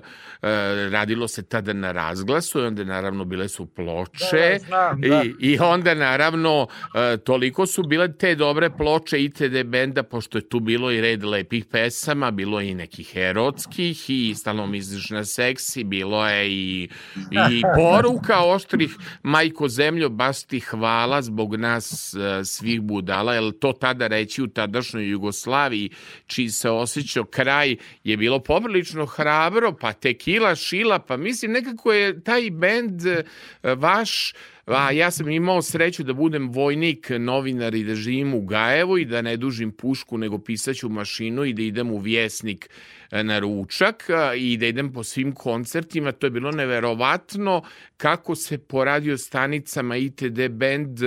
radilo 0.92 1.28
se 1.28 1.44
tada 1.44 1.74
na 1.74 1.92
razglasu 1.92 2.60
i 2.60 2.66
onda 2.66 2.84
naravno 2.84 3.26
bile 3.26 3.48
su 3.48 3.66
ploče 3.66 4.60
da, 4.60 4.66
znam, 4.68 5.02
da. 5.02 5.24
I, 5.24 5.34
i 5.40 5.60
onda 5.60 5.94
naravno 5.94 6.68
e, 6.96 7.18
toliko 7.18 7.66
su 7.66 7.84
bile 7.84 8.18
te 8.18 8.36
dobre 8.36 8.70
ploče 8.70 9.24
ITD 9.24 9.64
benda 9.66 10.04
pošto 10.04 10.38
je 10.38 10.50
tu 10.50 10.60
bilo 10.60 10.92
i 10.92 11.02
red 11.02 11.24
lepih 11.24 11.66
pesama 11.66 12.32
bilo 12.32 12.60
je 12.60 12.70
i 12.70 12.76
nekih 12.76 13.12
erotskih 13.16 14.10
i 14.10 14.36
stalno 14.36 14.68
misliš 14.68 15.10
na 15.10 15.26
seksi 15.26 15.84
bilo 15.84 16.28
je 16.28 16.52
i, 16.52 16.90
i 17.32 17.62
poruka 17.78 18.44
oštrih 18.44 18.96
majko 19.24 19.68
zemljo 19.68 20.10
baš 20.10 20.44
ti 20.44 20.60
hvala 20.60 21.22
zbog 21.22 21.56
nas 21.56 22.14
e, 22.14 22.46
svih 22.46 22.82
budala 22.82 23.34
jel 23.34 23.52
to 23.52 23.74
tada 23.74 24.08
reći 24.08 24.42
u 24.42 24.53
tadašnjoj 24.54 25.10
Jugoslaviji, 25.10 25.90
čiji 26.28 26.50
se 26.50 26.70
osjećao 26.70 27.26
kraj, 27.26 27.76
je 28.04 28.18
bilo 28.18 28.40
poprilično 28.40 29.06
hrabro, 29.06 29.74
pa 29.82 29.94
tekila, 29.94 30.56
šila, 30.56 31.00
pa 31.00 31.18
mislim 31.18 31.52
nekako 31.52 31.94
je 31.94 32.24
taj 32.24 32.50
bend 32.52 33.06
e, 33.06 33.24
vaš 33.64 34.34
A 34.66 34.92
ja 34.92 35.12
sam 35.12 35.30
imao 35.30 35.62
sreću 35.62 36.04
da 36.04 36.14
budem 36.14 36.52
vojnik, 36.52 37.10
novinar 37.20 37.76
i 37.76 37.84
da 37.84 37.96
živim 37.96 38.34
u 38.34 38.42
Gajevu 38.42 38.98
i 38.98 39.06
da 39.06 39.22
ne 39.22 39.38
dužim 39.38 39.72
pušku 39.72 40.18
nego 40.18 40.38
pisaću 40.40 40.90
mašinu 40.90 41.46
i 41.46 41.54
da 41.54 41.62
idem 41.62 41.92
u 41.92 41.98
vjesnik 41.98 42.70
E, 43.14 43.24
na 43.24 43.40
ručak 43.40 44.06
e, 44.10 44.38
i 44.38 44.58
da 44.58 44.66
idem 44.66 44.94
po 44.94 45.04
svim 45.04 45.32
koncertima. 45.32 46.12
To 46.12 46.28
je 46.28 46.32
bilo 46.32 46.52
neverovatno 46.52 47.64
kako 47.98 48.36
se 48.36 48.58
po 48.58 48.84
radio 48.84 49.18
stanicama 49.18 49.98
ITD 49.98 50.50
band 50.50 51.00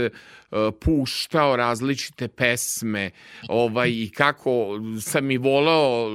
puštao 0.80 1.56
različite 1.56 2.28
pesme 2.28 3.10
ovaj, 3.48 3.90
i 3.90 4.10
kako 4.14 4.80
sam 5.00 5.30
i 5.30 5.38
volao 5.38 6.10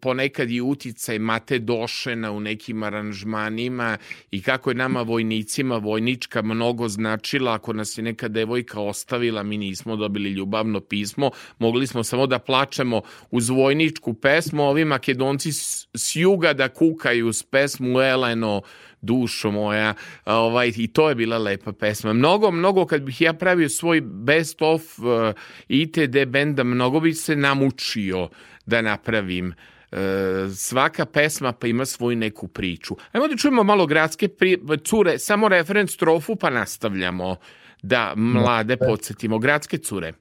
ponekad 0.00 0.50
i 0.50 0.60
uticaj 0.60 1.18
Mate 1.18 1.58
Došena 1.58 2.32
u 2.32 2.40
nekim 2.40 2.82
aranžmanima 2.82 3.98
i 4.30 4.42
kako 4.42 4.70
je 4.70 4.74
nama 4.74 5.02
vojnicima 5.02 5.76
vojnička 5.76 6.42
mnogo 6.42 6.88
značila. 6.88 7.54
Ako 7.54 7.72
nas 7.72 7.98
je 7.98 8.02
neka 8.02 8.28
devojka 8.28 8.80
ostavila 8.80 9.42
mi 9.42 9.58
nismo 9.58 9.96
dobili 9.96 10.30
ljubavno 10.30 10.80
pismo. 10.80 11.30
Mogli 11.58 11.86
smo 11.86 12.04
samo 12.04 12.26
da 12.26 12.38
plačemo 12.38 13.02
uz 13.30 13.48
vojničku 13.48 14.14
pesmu 14.14 14.62
ovi 14.62 14.84
Makedonci 14.84 15.52
s 15.52 16.16
juga 16.16 16.52
da 16.52 16.68
kukaju 16.68 17.32
s 17.32 17.42
pesmu 17.42 18.00
Eleno, 18.00 18.62
dušo 19.04 19.50
moja, 19.50 19.94
ovaj, 20.24 20.72
i 20.76 20.86
to 20.86 21.08
je 21.08 21.14
bila 21.14 21.38
lepa 21.38 21.72
pesma. 21.72 22.12
Mnogo, 22.12 22.50
mnogo, 22.50 22.86
kad 22.86 23.02
bih 23.02 23.20
ja 23.20 23.32
pravio 23.32 23.68
svoj 23.68 24.00
best 24.00 24.62
of 24.62 24.82
uh, 24.98 25.04
ITD 25.68 26.26
benda, 26.26 26.64
mnogo 26.64 27.00
bih 27.00 27.16
se 27.16 27.36
namučio 27.36 28.28
da 28.66 28.82
napravim 28.82 29.54
svaka 30.56 31.06
pesma 31.06 31.52
pa 31.52 31.66
ima 31.66 31.84
svoju 31.86 32.16
neku 32.16 32.48
priču. 32.48 32.96
Ajmo 33.12 33.28
da 33.28 33.36
čujemo 33.36 33.62
malo 33.62 33.86
gradske 33.86 34.28
pri... 34.28 34.58
cure, 34.84 35.18
samo 35.18 35.48
referent 35.48 35.90
strofu 35.90 36.36
pa 36.36 36.50
nastavljamo 36.50 37.36
da 37.82 38.12
mlade 38.16 38.76
podsjetimo. 38.76 39.38
Gradske 39.38 39.78
cure. 39.78 40.12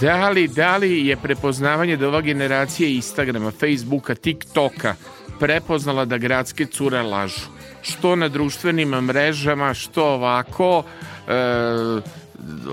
Da 0.00 0.28
li, 0.28 0.48
da 0.48 0.76
li 0.76 1.06
je 1.06 1.16
prepoznavanje 1.16 1.96
da 1.96 2.08
ova 2.08 2.20
generacija 2.20 2.88
Instagrama, 2.88 3.50
Facebooka, 3.50 4.14
TikToka 4.14 4.94
prepoznala 5.40 6.04
da 6.04 6.18
gradske 6.18 6.66
cure 6.66 7.02
lažu? 7.02 7.46
Što 7.82 8.16
na 8.16 8.28
društvenim 8.28 8.88
mrežama, 8.88 9.74
što 9.74 10.04
ovako, 10.04 10.82
e, 11.28 11.32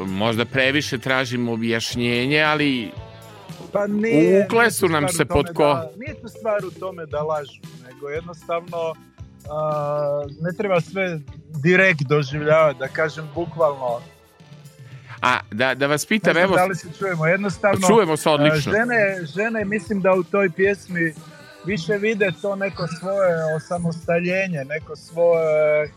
možda 0.06 0.46
previše 0.46 0.98
tražimo 0.98 1.54
objašnjenje, 1.54 2.42
ali 2.42 2.92
pa 3.72 3.88
nije, 3.88 4.46
ukle 4.46 4.72
su 4.72 4.90
nam 4.90 5.10
se 5.10 5.26
pod 5.26 5.46
ko... 5.54 5.64
Da, 5.64 5.90
nije 5.98 6.22
to 6.22 6.28
stvar 6.28 6.66
u 6.66 6.72
tome 6.80 7.06
da 7.06 7.24
lažu, 7.24 7.62
nego 7.88 8.10
jednostavno 8.10 8.94
a, 9.50 10.24
ne 10.42 10.58
treba 10.58 10.82
sve 10.82 11.20
direkt 11.64 12.02
doživljavati, 12.02 12.80
da 12.80 12.88
kažem 12.88 13.30
bukvalno 13.36 14.00
A 15.22 15.40
da, 15.52 15.76
da 15.76 15.88
vas 15.88 16.06
pitam, 16.06 16.34
ne 16.34 16.40
znam 16.40 16.44
evo... 16.44 16.56
da 16.56 16.66
li 16.66 16.76
se 16.76 16.88
čujemo, 17.00 17.26
jednostavno... 17.26 17.88
Čujemo 17.88 18.18
se 18.18 18.30
odlično. 18.30 18.72
Žene, 18.72 19.26
žene 19.36 19.66
mislim 19.66 20.02
da 20.02 20.14
u 20.14 20.24
toj 20.24 20.50
pjesmi 20.50 21.14
više 21.66 21.94
vide 21.94 22.32
to 22.42 22.56
neko 22.56 22.88
svoje 22.88 23.56
osamostaljenje, 23.56 24.66
neko 24.66 24.96
svoje 24.96 25.90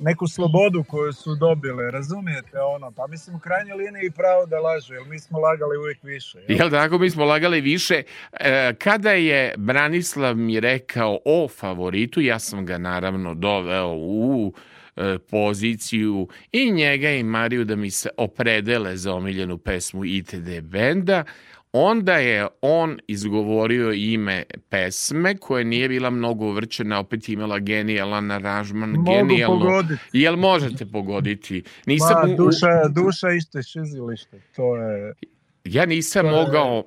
neku 0.00 0.28
slobodu 0.28 0.84
koju 0.88 1.12
su 1.12 1.34
dobile, 1.34 1.90
razumijete 1.90 2.60
ono, 2.60 2.90
pa 2.90 3.06
mislim 3.06 3.36
u 3.36 3.38
krajnjoj 3.38 3.76
liniji 3.76 4.10
pravo 4.10 4.46
da 4.46 4.60
lažu, 4.60 4.94
jer 4.94 5.04
mi 5.04 5.18
smo 5.18 5.38
lagali 5.38 5.78
uvijek 5.78 5.98
više. 6.02 6.38
Jel, 6.48 6.58
jel 6.58 6.70
tako, 6.70 6.98
mi 6.98 7.10
smo 7.10 7.24
lagali 7.24 7.60
više. 7.60 8.02
E, 8.32 8.74
kada 8.74 9.10
je 9.10 9.54
Branislav 9.56 10.36
mi 10.36 10.60
rekao 10.60 11.18
o 11.24 11.48
favoritu, 11.48 12.20
ja 12.20 12.38
sam 12.38 12.66
ga 12.66 12.78
naravno 12.78 13.34
doveo 13.34 13.88
u 13.88 14.52
E, 14.56 14.71
poziciju 15.20 16.28
i 16.52 16.70
njega 16.70 17.10
i 17.10 17.22
Mariju 17.22 17.64
da 17.64 17.76
mi 17.76 17.90
se 17.90 18.08
opredele 18.16 18.96
za 18.96 19.14
omiljenu 19.14 19.58
pesmu 19.58 20.04
ITD 20.04 20.34
benda, 20.62 21.24
onda 21.72 22.14
je 22.14 22.46
on 22.62 22.98
izgovorio 23.08 23.92
ime 23.92 24.42
pesme 24.68 25.36
koje 25.36 25.64
nije 25.64 25.88
bila 25.88 26.10
mnogo 26.10 26.44
uvrčena, 26.44 26.98
opet 26.98 27.28
imala 27.28 27.58
genijalan 27.58 28.30
aranžman, 28.30 28.90
Mogu 28.90 29.10
genijalno. 29.12 29.58
pogoditi. 29.58 30.00
Jel 30.12 30.36
možete 30.36 30.86
pogoditi? 30.86 31.62
Nisam 31.86 32.28
Ma, 32.28 32.34
u- 32.34 32.36
duša, 32.36 32.66
duša 32.88 33.30
ište 33.30 33.62
šizilište, 33.62 34.40
to 34.56 34.76
je... 34.76 35.14
ja 35.64 35.86
nisam 35.86 36.22
to 36.22 36.28
je- 36.30 36.34
mogao 36.36 36.84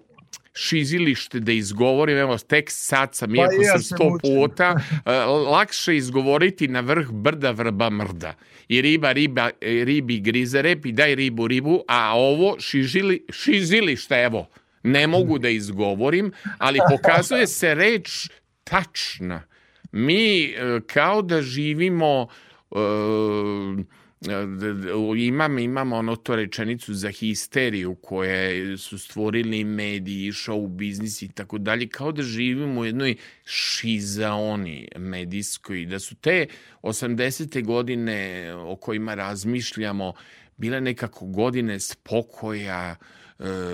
šizilište 0.56 1.40
da 1.40 1.52
izgovorim, 1.52 2.18
evo 2.18 2.38
tek 2.38 2.66
sad 2.70 3.16
sam, 3.16 3.30
Pa 3.30 3.36
iako 3.36 3.54
i 3.54 3.66
ja 3.66 3.72
sam 3.72 3.82
sto 3.82 4.04
mučim. 4.04 4.20
puta, 4.22 4.76
e, 5.06 5.12
lakše 5.50 5.96
izgovoriti 5.98 6.68
na 6.68 6.80
vrh 6.80 7.12
brda 7.12 7.52
vrba 7.52 7.90
mrda. 7.90 8.34
I 8.68 8.82
riba, 8.82 9.12
riba, 9.12 9.50
e, 9.62 9.84
ribi 9.86 10.20
grize 10.20 10.62
rep 10.62 10.86
i 10.86 10.92
daj 10.92 11.16
ribu, 11.16 11.48
ribu, 11.48 11.84
a 11.88 12.14
ovo 12.16 12.56
šižili, 12.60 13.26
šizilište, 13.32 14.16
evo, 14.16 14.48
ne 14.84 15.08
mogu 15.08 15.40
da 15.40 15.50
izgovorim, 15.50 16.32
ali 16.58 16.80
pokazuje 16.92 17.48
se 17.48 17.76
reč 17.76 18.30
tačna. 18.64 19.44
Mi 19.92 20.44
e, 20.44 20.54
kao 20.88 21.22
da 21.22 21.42
živimo 21.42 22.28
d- 22.72 23.84
imam, 25.18 25.60
imam 25.60 25.94
ono 25.94 26.16
to 26.16 26.36
rečenicu 26.36 26.94
za 26.94 27.10
histeriju 27.10 27.96
koje 27.96 28.78
su 28.78 28.98
stvorili 29.00 29.64
mediji, 29.64 30.32
show 30.32 30.68
biznis 30.68 31.22
i 31.22 31.28
tako 31.28 31.58
dalje, 31.58 31.88
kao 31.88 32.12
da 32.12 32.24
živimo 32.24 32.82
u 32.82 32.86
jednoj 32.86 33.16
šizaoni 33.46 34.88
medijskoj, 34.98 35.86
da 35.86 36.00
su 36.00 36.16
te 36.16 36.48
80. 36.82 37.64
godine 37.64 38.52
o 38.54 38.76
kojima 38.76 39.16
razmišljamo 39.16 40.14
bile 40.58 40.82
nekako 40.82 41.26
godine 41.26 41.80
spokoja, 41.80 42.96
e, 43.02 43.25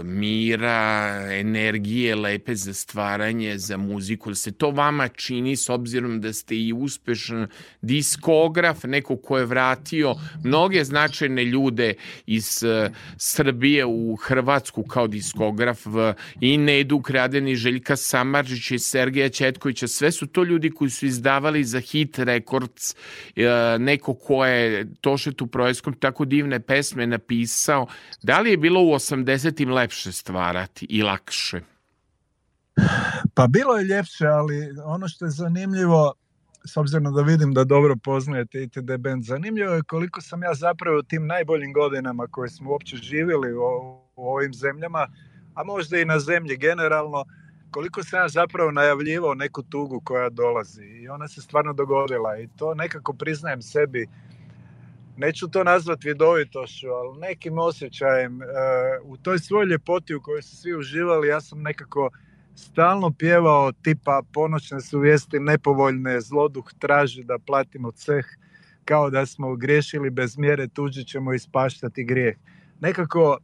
mira, 0.04 1.22
energije 1.32 2.16
lepe 2.16 2.56
za 2.56 2.74
stvaranje, 2.74 3.58
za 3.58 3.78
muziku. 3.78 4.30
Jel 4.30 4.36
se 4.36 4.52
to 4.52 4.72
vama 4.72 5.08
čini 5.08 5.56
s 5.56 5.70
obzirom 5.70 6.22
da 6.22 6.34
ste 6.34 6.56
i 6.56 6.74
uspešan 6.74 7.48
diskograf, 7.82 8.84
neko 8.84 9.18
ko 9.18 9.38
je 9.38 9.46
vratio 9.46 10.16
mnoge 10.44 10.84
značajne 10.84 11.46
ljude 11.46 11.94
iz 12.26 12.64
e, 12.64 12.90
Srbije 13.18 13.86
u 13.86 14.16
Hrvatsku 14.16 14.84
kao 14.84 15.08
diskograf 15.08 15.80
i 16.40 16.58
Nedu 16.58 17.02
Kradeni, 17.02 17.56
Željka 17.56 17.96
Samaržića 17.96 18.76
i 18.76 18.80
Sergeja 18.80 19.30
Četkovića. 19.30 19.88
Sve 19.88 20.12
su 20.12 20.28
to 20.28 20.44
ljudi 20.44 20.70
koji 20.72 20.90
su 20.90 21.06
izdavali 21.06 21.64
za 21.64 21.80
Hit 21.80 22.20
Records, 22.20 22.96
e, 23.36 23.46
neko 23.80 24.14
ko 24.14 24.46
je 24.46 24.88
Tošetu 25.02 25.48
Projeskom 25.48 25.94
tako 25.94 26.26
divne 26.26 26.60
pesme 26.60 27.08
napisao. 27.08 27.88
Da 28.24 28.40
li 28.40 28.50
je 28.50 28.58
bilo 28.58 28.82
u 28.82 28.92
80-im 29.52 29.72
lepše 29.72 30.12
stvarati 30.12 30.86
i 30.90 31.04
lakše? 31.04 31.62
Pa 33.34 33.48
bilo 33.48 33.78
je 33.78 33.84
ljepše, 33.84 34.26
ali 34.26 34.70
ono 34.86 35.08
što 35.08 35.26
je 35.26 35.32
zanimljivo, 35.32 36.14
s 36.66 36.78
obzirom 36.78 37.14
da 37.14 37.22
vidim 37.22 37.54
da 37.54 37.64
dobro 37.64 37.96
poznajete 38.04 38.64
ITD 38.64 38.98
band, 39.00 39.24
zanimljivo 39.24 39.74
je 39.74 39.84
koliko 39.84 40.22
sam 40.22 40.44
ja 40.44 40.54
zapravo 40.54 41.00
u 41.00 41.04
tim 41.04 41.28
najboljim 41.28 41.74
godinama 41.74 42.28
koje 42.28 42.50
smo 42.50 42.72
uopće 42.72 42.98
živjeli 42.98 43.54
u, 43.54 43.62
u 44.16 44.30
ovim 44.30 44.54
zemljama, 44.54 45.08
a 45.56 45.64
možda 45.64 45.98
i 45.98 46.06
na 46.06 46.20
zemlji 46.20 46.58
generalno, 46.58 47.26
koliko 47.72 48.04
sam 48.04 48.20
ja 48.20 48.28
zapravo 48.28 48.72
najavljivao 48.72 49.34
neku 49.34 49.64
tugu 49.64 50.02
koja 50.04 50.30
dolazi 50.30 50.84
i 50.84 51.10
ona 51.10 51.28
se 51.28 51.42
stvarno 51.42 51.74
dogodila 51.74 52.40
i 52.40 52.48
to 52.58 52.74
nekako 52.74 53.14
priznajem 53.14 53.62
sebi 53.62 54.08
neću 55.18 55.48
to 55.48 55.64
nazvati 55.64 56.08
vidovitošću, 56.08 56.88
ali 56.88 57.20
nekim 57.20 57.58
osjećajem 57.58 58.42
e, 58.42 58.46
u 59.04 59.18
toj 59.18 59.40
svojoj 59.40 59.66
ljepoti 59.66 60.16
u 60.16 60.22
kojoj 60.22 60.42
su 60.42 60.56
svi 60.58 60.76
uživali, 60.76 61.28
ja 61.28 61.42
sam 61.42 61.62
nekako 61.62 62.10
stalno 62.56 63.12
pjevao 63.12 63.72
tipa 63.72 64.22
ponoćne 64.34 64.82
su 64.82 65.00
vijesti 65.00 65.40
nepovoljne, 65.40 66.22
zloduh 66.22 66.74
traži 66.80 67.24
da 67.24 67.38
platimo 67.40 67.92
ceh, 67.92 68.26
kao 68.86 69.10
da 69.10 69.26
smo 69.26 69.56
griješili 69.56 70.10
bez 70.10 70.38
mjere, 70.38 70.68
tuđi 70.68 71.04
ćemo 71.04 71.34
ispaštati 71.34 72.04
grijeh. 72.04 72.36
Nekako, 72.80 73.38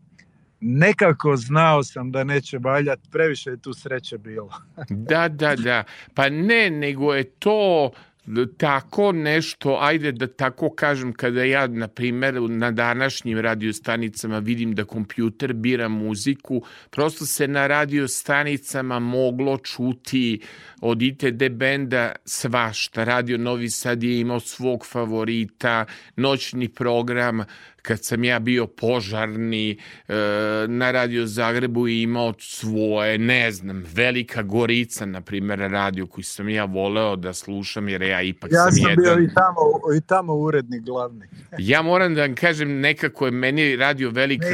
nekako 0.60 1.36
znao 1.36 1.84
sam 1.84 2.12
da 2.12 2.24
neće 2.24 2.58
valjati, 2.58 3.10
previše 3.12 3.50
je 3.50 3.62
tu 3.62 3.74
sreće 3.74 4.18
bilo. 4.18 4.50
Da, 4.90 5.28
da, 5.28 5.56
da. 5.56 5.84
Pa 6.14 6.30
ne, 6.30 6.70
nego 6.70 7.14
je 7.14 7.24
to 7.24 7.92
tako 8.58 9.12
nešto, 9.12 9.78
ajde 9.82 10.12
da 10.12 10.28
tako 10.28 10.70
kažem, 10.70 11.14
kada 11.14 11.44
ja, 11.44 11.68
na 11.68 11.88
primjer, 11.88 12.42
na 12.42 12.72
današnjim 12.72 13.40
radiostanicama 13.40 14.40
vidim 14.40 14.76
da 14.76 14.86
kompjuter 14.86 15.54
bira 15.54 15.88
muziku, 15.88 16.62
prosto 16.90 17.26
se 17.26 17.48
na 17.48 17.68
radiostanicama 17.68 19.00
moglo 19.00 19.58
čuti 19.58 20.40
od 20.82 21.02
ITD 21.02 21.50
benda 21.52 22.12
svašta. 22.26 23.04
Radio 23.04 23.38
Novi 23.38 23.70
Sad 23.70 24.04
je 24.04 24.20
imao 24.20 24.40
svog 24.40 24.86
favorita, 24.86 25.86
noćni 26.16 26.70
program, 26.70 27.44
kad 27.88 28.04
sam 28.04 28.24
ja 28.24 28.40
bio 28.40 28.68
požarni 28.68 29.72
e, 30.08 30.14
na 30.68 30.92
Radio 30.92 31.26
Zagrebu 31.26 31.88
i 31.88 32.02
imao 32.02 32.34
svoje, 32.40 33.18
ne 33.18 33.52
znam, 33.52 33.84
Velika 33.94 34.44
Gorica, 34.44 35.06
na 35.06 35.22
primjer, 35.22 35.60
radio 35.60 36.08
koji 36.08 36.24
sam 36.24 36.50
ja 36.50 36.66
voleo 36.66 37.16
da 37.16 37.34
slušam, 37.34 37.90
jer 37.90 38.02
ja 38.02 38.22
ipak 38.22 38.52
ja 38.52 38.64
sam, 38.64 38.72
sam 38.72 38.90
jedan... 38.90 39.04
bio 39.04 39.26
i 39.26 39.34
tamo, 39.34 39.96
i 39.98 40.02
tamo 40.02 40.34
urednik 40.34 40.82
glavni. 40.82 41.26
ja 41.72 41.82
moram 41.82 42.16
da 42.16 42.22
vam 42.22 42.36
kažem, 42.36 42.80
nekako 42.80 43.26
je 43.26 43.32
meni 43.32 43.76
Radio 43.76 44.10
Velika, 44.10 44.46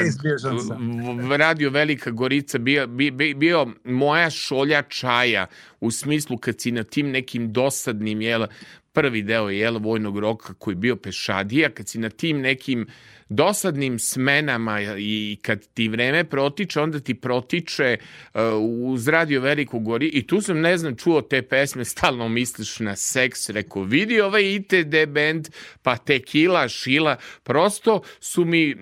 Radio 1.37 1.69
Velika 1.69 2.11
Gorica 2.11 2.57
bio, 2.57 2.87
bio, 2.87 3.11
bio 3.35 3.67
moja 3.83 4.29
šolja 4.29 4.81
čaja, 4.81 5.45
u 5.79 5.91
smislu 5.91 6.37
kad 6.37 6.61
si 6.61 6.71
na 6.71 6.83
tim 6.83 7.11
nekim 7.11 7.53
dosadnim, 7.53 8.21
jel, 8.21 8.45
prvi 8.93 9.21
deo 9.21 9.49
jel, 9.49 9.79
vojnog 9.79 10.19
roka 10.19 10.53
koji 10.53 10.71
je 10.71 10.75
bio 10.75 10.95
pešadija, 10.95 11.69
kad 11.69 11.87
si 11.87 11.99
na 11.99 12.09
tim 12.09 12.41
nekim 12.41 12.87
dosadnim 13.29 13.99
smenama 13.99 14.81
i 14.97 15.37
kad 15.41 15.67
ti 15.73 15.87
vreme 15.87 16.23
protiče, 16.23 16.81
onda 16.81 16.99
ti 16.99 17.13
protiče 17.13 17.97
uh, 18.33 18.41
uz 18.81 19.07
radio 19.07 19.41
Veliku 19.41 19.79
gori. 19.79 20.07
I 20.07 20.27
tu 20.27 20.41
sam, 20.41 20.59
ne 20.61 20.77
znam, 20.77 20.95
čuo 20.95 21.21
te 21.21 21.41
pesme, 21.41 21.85
stalno 21.85 22.27
misliš 22.29 22.79
na 22.79 22.95
seks, 22.95 23.49
rekao, 23.49 23.83
vidi 23.83 24.21
ovaj 24.21 24.55
ITD 24.55 24.95
band, 25.07 25.49
pa 25.81 25.97
tekila, 25.97 26.67
šila, 26.67 27.17
prosto 27.43 28.01
su 28.19 28.45
mi... 28.45 28.75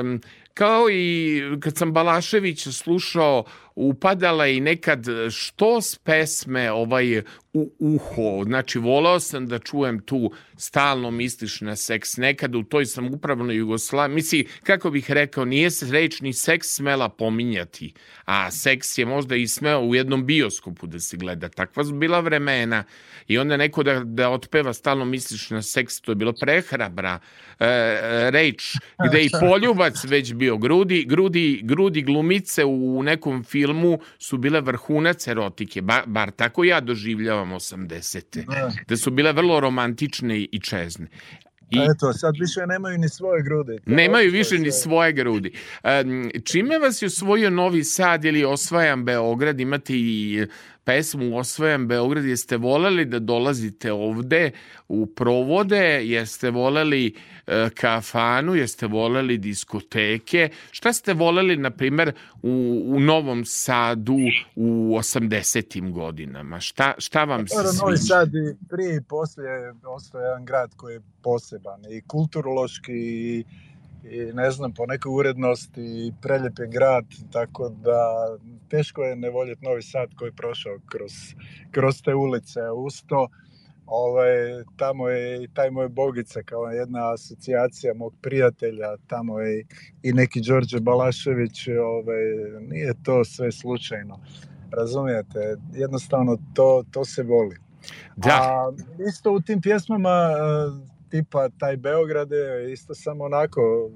Um, 0.00 0.20
kao 0.54 0.90
i 0.90 1.42
kad 1.60 1.76
sam 1.76 1.92
Balaševića 1.92 2.72
slušao 2.72 3.44
upadala 3.74 4.46
i 4.46 4.60
nekad 4.60 5.06
što 5.30 5.80
s 5.80 5.96
pesme 5.96 6.72
ovaj 6.72 7.22
u 7.58 7.72
uho. 7.78 8.44
Znači, 8.44 8.78
volao 8.78 9.20
sam 9.20 9.46
da 9.46 9.58
čujem 9.58 10.00
tu 10.00 10.32
stalno 10.56 11.10
misliš 11.10 11.60
na 11.60 11.76
seks. 11.76 12.16
Nekad 12.16 12.54
u 12.54 12.62
toj 12.62 12.86
sam 12.86 13.14
upravnoj 13.14 13.56
Jugoslaviji, 13.56 14.14
misli, 14.14 14.46
kako 14.62 14.90
bih 14.90 15.10
rekao, 15.10 15.44
nije 15.44 15.70
se 15.70 15.92
reč 15.92 16.20
ni 16.20 16.32
seks 16.32 16.68
smela 16.68 17.08
pominjati, 17.08 17.92
a 18.24 18.50
seks 18.50 18.98
je 18.98 19.06
možda 19.06 19.36
i 19.36 19.48
smeo 19.48 19.80
u 19.80 19.94
jednom 19.94 20.26
bioskopu 20.26 20.86
da 20.86 21.00
se 21.00 21.16
gleda. 21.16 21.48
Takva 21.48 21.84
su 21.84 21.94
bila 21.94 22.20
vremena 22.20 22.84
i 23.28 23.38
onda 23.38 23.56
neko 23.56 23.82
da, 23.82 24.00
da 24.04 24.30
otpeva 24.30 24.72
stalno 24.72 25.04
misliš 25.04 25.50
na 25.50 25.62
seks, 25.62 26.00
to 26.00 26.12
je 26.12 26.16
bilo 26.16 26.32
prehrabra 26.40 27.18
e, 27.58 27.66
reč, 28.30 28.76
gde 29.08 29.24
i 29.24 29.30
poljubac 29.40 30.04
već 30.04 30.34
bio 30.34 30.56
grudi, 30.56 31.04
grudi, 31.08 31.60
grudi 31.64 32.02
glumice 32.02 32.64
u 32.64 33.02
nekom 33.02 33.44
filmu 33.44 33.98
su 34.18 34.38
bile 34.38 34.60
vrhunac 34.60 35.26
erotike, 35.26 35.82
bar, 35.82 36.02
bar 36.06 36.30
tako 36.30 36.64
ja 36.64 36.80
doživljavam 36.80 37.47
80. 37.54 38.44
Da. 38.44 38.72
da 38.88 38.96
su 38.96 39.10
bile 39.10 39.32
vrlo 39.32 39.60
romantične 39.60 40.38
i 40.38 40.60
čezne. 40.60 41.06
I, 41.70 41.78
Eto, 41.78 42.12
sad 42.12 42.34
više 42.40 42.66
nemaju 42.66 42.98
ni 42.98 43.08
svoje 43.08 43.42
grudi. 43.42 43.78
Nemaju 43.86 44.30
više 44.32 44.58
ni 44.58 44.72
svoje 44.72 45.12
grudi. 45.12 45.52
Čime 46.44 46.78
vas 46.78 47.02
je 47.02 47.06
osvojio 47.06 47.50
Novi 47.50 47.84
Sad 47.84 48.24
ili 48.24 48.44
osvajam 48.44 49.04
Beograd? 49.04 49.60
Imate 49.60 49.92
i 49.96 50.46
pesmu 50.88 51.38
Osvajam 51.38 51.88
Beograd, 51.88 52.24
jeste 52.24 52.56
voleli 52.56 53.04
da 53.04 53.18
dolazite 53.18 53.92
ovde 53.92 54.50
u 54.88 55.06
provode, 55.06 56.00
jeste 56.04 56.50
voleli 56.50 57.06
e, 57.06 57.12
kafanu, 57.74 58.54
jeste 58.54 58.86
voleli 58.86 59.38
diskoteke, 59.38 60.48
šta 60.70 60.92
ste 60.92 61.14
voleli, 61.14 61.56
na 61.56 61.70
primer, 61.70 62.12
u, 62.42 62.82
u 62.86 63.00
Novom 63.00 63.44
Sadu 63.44 64.18
u 64.56 64.96
80. 64.98 65.92
godinama? 65.92 66.60
Šta, 66.60 66.94
šta 66.98 67.24
vam 67.24 67.48
se 67.48 67.54
sviđa? 67.54 67.84
Novi 67.84 67.96
Sad 67.96 68.28
i 68.28 68.66
prije 68.68 68.96
i 68.96 69.02
poslije 69.08 69.74
ostao 69.84 70.20
jedan 70.20 70.44
grad 70.44 70.74
koji 70.76 70.94
je 70.94 71.00
poseban 71.22 71.80
i 71.90 72.02
kulturološki 72.06 72.92
i 72.92 73.44
i 74.04 74.32
ne 74.34 74.50
znam, 74.50 74.74
po 74.74 74.86
nekoj 74.86 75.10
urednosti 75.10 75.80
i 75.80 76.12
preljep 76.22 76.58
je 76.58 76.66
grad, 76.66 77.04
tako 77.32 77.68
da 77.68 78.26
teško 78.68 79.02
je 79.02 79.16
ne 79.16 79.30
voljeti 79.30 79.64
Novi 79.64 79.82
Sad 79.82 80.14
koji 80.14 80.28
je 80.28 80.32
prošao 80.32 80.78
kroz, 80.86 81.12
kroz 81.70 82.02
te 82.02 82.14
ulice. 82.14 82.60
Usto, 82.70 83.28
ovaj, 83.88 84.64
tamo 84.76 85.08
je 85.08 85.44
i 85.44 85.48
taj 85.48 85.70
moj 85.70 85.88
Bogica 85.88 86.42
kao 86.42 86.66
jedna 86.66 87.12
asocijacija 87.12 87.94
mog 87.94 88.14
prijatelja, 88.22 88.96
tamo 89.06 89.40
je 89.40 89.64
i 90.02 90.12
neki 90.12 90.40
Đorđe 90.40 90.80
Balašević, 90.80 91.68
ovaj, 91.68 92.24
nije 92.60 92.94
to 93.02 93.24
sve 93.24 93.52
slučajno. 93.52 94.20
Razumijete, 94.70 95.56
jednostavno 95.72 96.38
to, 96.54 96.84
to 96.90 97.04
se 97.04 97.22
voli. 97.22 97.56
Da. 98.16 98.30
A 98.30 98.72
isto 99.08 99.32
u 99.32 99.40
tim 99.40 99.60
pjesmama 99.60 100.30
tipa 101.10 101.48
taj 101.48 101.76
Beograd 101.76 102.32
je 102.32 102.72
isto 102.72 102.94
samo 102.94 103.24
onako 103.24 103.90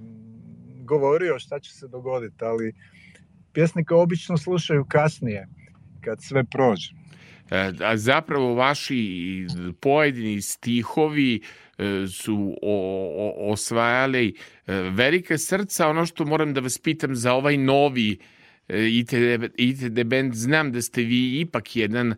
govorio 0.84 1.38
šta 1.38 1.60
će 1.60 1.72
se 1.72 1.88
dogoditi, 1.88 2.44
ali 2.44 2.74
pjesnika 3.52 3.96
obično 3.96 4.36
slušaju 4.36 4.84
kasnije, 4.88 5.48
kad 6.00 6.22
sve 6.22 6.44
prođe. 6.44 7.01
E, 7.52 7.72
a 7.80 7.96
zapravo 7.96 8.54
vaši 8.54 9.46
pojedini 9.80 10.42
stihovi 10.42 11.40
e, 11.78 12.06
su 12.06 12.56
osvajali 13.38 14.34
e, 14.66 14.74
velike 14.74 15.38
srca. 15.38 15.88
Ono 15.88 16.06
što 16.06 16.24
moram 16.24 16.54
da 16.54 16.60
vas 16.60 16.78
pitam 16.78 17.14
za 17.14 17.32
ovaj 17.32 17.56
novi 17.56 18.18
ITD, 19.56 20.04
band, 20.06 20.34
znam 20.34 20.72
da 20.72 20.82
ste 20.82 21.02
vi 21.02 21.40
ipak 21.40 21.76
jedan 21.76 22.10
uh, 22.10 22.16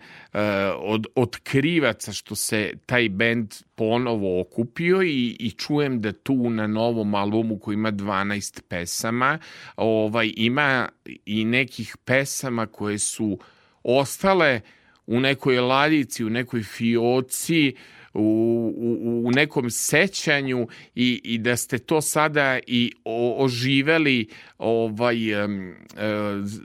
od 0.78 1.06
otkrivaca 1.14 2.12
što 2.12 2.34
se 2.34 2.72
taj 2.86 3.08
band 3.08 3.54
ponovo 3.74 4.40
okupio 4.40 5.02
i, 5.02 5.36
i 5.40 5.50
čujem 5.50 6.00
da 6.00 6.12
tu 6.12 6.50
na 6.50 6.66
novom 6.66 7.14
albumu 7.14 7.58
koji 7.58 7.74
ima 7.74 7.92
12 7.92 8.60
pesama 8.68 9.38
ovaj, 9.76 10.32
ima 10.36 10.88
i 11.26 11.44
nekih 11.44 11.96
pesama 12.04 12.66
koje 12.66 12.98
su 12.98 13.38
ostale 13.82 14.60
u 15.06 15.20
nekoj 15.20 15.60
ladici, 15.60 16.24
u 16.24 16.30
nekoj 16.30 16.62
fioci, 16.62 17.76
u, 18.14 18.74
u, 18.76 19.22
u 19.28 19.30
nekom 19.30 19.70
sećanju 19.70 20.68
i, 20.94 21.20
i 21.24 21.38
da 21.38 21.56
ste 21.56 21.78
to 21.78 22.00
sada 22.00 22.58
i 22.66 22.92
o, 23.04 23.44
oživeli 23.44 24.28
ovaj, 24.58 25.44
um, 25.44 25.74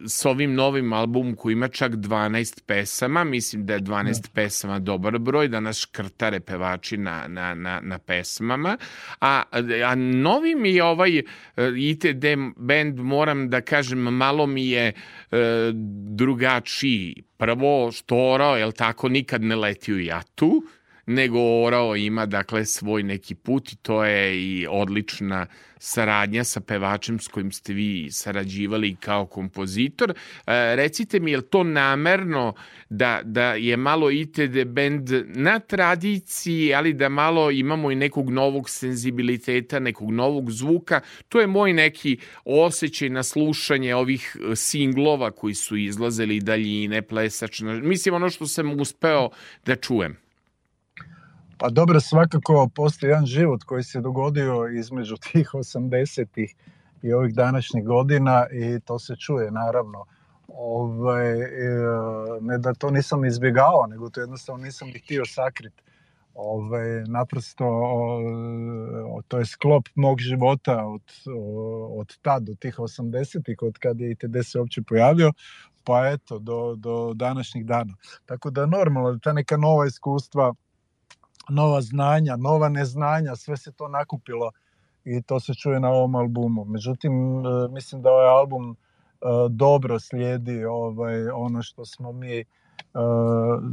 s 0.08 0.26
ovim 0.26 0.54
novim 0.54 0.94
albumom 0.94 1.36
koji 1.36 1.54
ima 1.54 1.68
čak 1.68 1.92
12 1.92 2.62
pesama, 2.66 3.24
mislim 3.24 3.66
da 3.66 3.74
je 3.74 3.80
12 3.80 4.22
da. 4.22 4.30
pesama 4.34 4.80
dobar 4.80 5.20
broj, 5.20 5.48
da 5.48 5.60
nas 5.60 5.80
škrtare 5.80 6.40
pevači 6.40 6.98
na, 6.98 7.28
na, 7.28 7.54
na, 7.54 7.80
na 7.84 7.98
pesmama, 7.98 8.78
a, 9.22 9.44
a 9.86 9.96
novi 9.96 10.56
mi 10.56 10.74
je 10.74 10.84
ovaj 10.84 11.18
e, 11.18 11.24
ITD 11.78 12.26
band, 12.56 13.00
moram 13.00 13.50
da 13.50 13.62
kažem, 13.62 14.00
malo 14.00 14.48
mi 14.48 14.70
je 14.70 14.94
uh, 15.32 15.38
drugačiji. 16.10 17.24
Prvo, 17.38 17.92
što 17.92 18.18
orao, 18.18 18.58
jel 18.58 18.72
tako, 18.72 19.10
nikad 19.10 19.44
ne 19.44 19.56
leti 19.56 19.94
u 19.94 20.00
jatu, 20.00 20.64
nego 21.10 21.40
Orao 21.66 21.96
ima 21.96 22.26
dakle 22.26 22.66
svoj 22.66 23.04
neki 23.04 23.36
put 23.36 23.72
i 23.72 23.76
to 23.76 24.04
je 24.04 24.44
i 24.44 24.68
odlična 24.70 25.46
saradnja 25.80 26.44
sa 26.44 26.60
pevačem 26.60 27.20
s 27.20 27.28
kojim 27.28 27.52
ste 27.52 27.74
vi 27.74 28.12
sarađivali 28.12 28.96
kao 28.96 29.26
kompozitor. 29.26 30.12
E, 30.12 30.16
recite 30.76 31.20
mi, 31.20 31.32
je 31.32 31.42
to 31.42 31.64
namerno 31.64 32.54
da, 32.90 33.22
da 33.24 33.54
je 33.54 33.78
malo 33.78 34.12
ITD 34.12 34.66
band 34.66 35.10
na 35.26 35.60
tradiciji, 35.60 36.74
ali 36.74 36.94
da 36.94 37.10
malo 37.10 37.52
imamo 37.52 37.92
i 37.92 37.96
nekog 37.96 38.30
novog 38.30 38.70
senzibiliteta, 38.70 39.80
nekog 39.80 40.12
novog 40.12 40.52
zvuka? 40.52 41.02
To 41.30 41.42
je 41.42 41.48
moj 41.48 41.74
neki 41.74 42.18
osjećaj 42.46 43.10
na 43.10 43.24
slušanje 43.24 43.96
ovih 43.96 44.38
singlova 44.56 45.32
koji 45.32 45.54
su 45.54 45.78
izlazili 45.78 46.40
daljine, 46.40 47.02
plesačna. 47.02 47.74
Mislim, 47.74 48.16
ono 48.16 48.30
što 48.30 48.48
sam 48.48 48.80
uspeo 48.80 49.30
da 49.66 49.76
čujem. 49.76 50.29
Pa 51.62 51.70
dobro, 51.70 52.00
svakako 52.00 52.70
postoji 52.76 53.10
jedan 53.10 53.26
život 53.26 53.64
koji 53.64 53.84
se 53.84 54.02
dogodio 54.02 54.68
između 54.68 55.16
tih 55.32 55.50
80-ih 55.54 56.56
i 57.02 57.14
ovih 57.14 57.36
današnjih 57.36 57.86
godina 57.86 58.46
i 58.52 58.80
to 58.80 59.00
se 59.00 59.16
čuje 59.16 59.52
naravno. 59.52 60.06
Ovaj, 60.48 61.38
ne 62.42 62.58
da 62.58 62.74
to 62.74 62.92
nisam 62.92 63.26
izbjegao, 63.26 63.88
nego 63.90 64.10
to 64.10 64.22
jednostavno 64.22 64.64
nisam 64.64 64.90
ih 64.90 65.04
htio 65.04 65.26
sakriti. 65.26 65.84
Ovaj, 66.34 67.04
naprosto 67.08 67.66
o, 67.68 69.22
to 69.28 69.40
je 69.40 69.46
sklop 69.46 69.88
mog 69.96 70.20
života 70.20 70.86
od, 70.86 71.02
od 71.90 72.18
tad, 72.22 72.44
do 72.44 72.56
tih 72.60 72.76
80-ih, 72.76 73.58
od 73.62 73.78
kada 73.78 74.04
je 74.04 74.12
ITD 74.12 74.36
se 74.44 74.60
uopće 74.60 74.82
pojavio, 74.82 75.32
pa 75.84 76.08
eto, 76.08 76.40
do, 76.40 76.76
do 76.76 77.14
današnjih 77.14 77.66
dana. 77.66 77.94
Tako 78.26 78.50
da 78.50 78.66
normalno, 78.66 79.12
da 79.12 79.20
ta 79.20 79.34
neka 79.34 79.58
nova 79.58 79.86
iskustva 79.86 80.54
nova 81.50 81.82
znanja, 81.82 82.36
nova 82.36 82.70
neznanja, 82.70 83.36
sve 83.36 83.58
se 83.58 83.72
to 83.72 83.88
nakupilo 83.88 84.52
i 85.06 85.22
to 85.22 85.40
se 85.40 85.54
čuje 85.54 85.80
na 85.80 85.90
ovom 85.90 86.16
albumu. 86.16 86.66
Međutim, 86.66 87.12
e, 87.46 87.68
mislim 87.70 88.02
da 88.02 88.12
ovaj 88.12 88.28
album 88.28 88.72
e, 88.72 89.26
dobro 89.50 90.00
slijedi 90.00 90.66
ovaj, 90.66 91.30
ono 91.30 91.62
što 91.62 91.86
smo 91.86 92.12
mi 92.12 92.46
uh, 92.94 93.64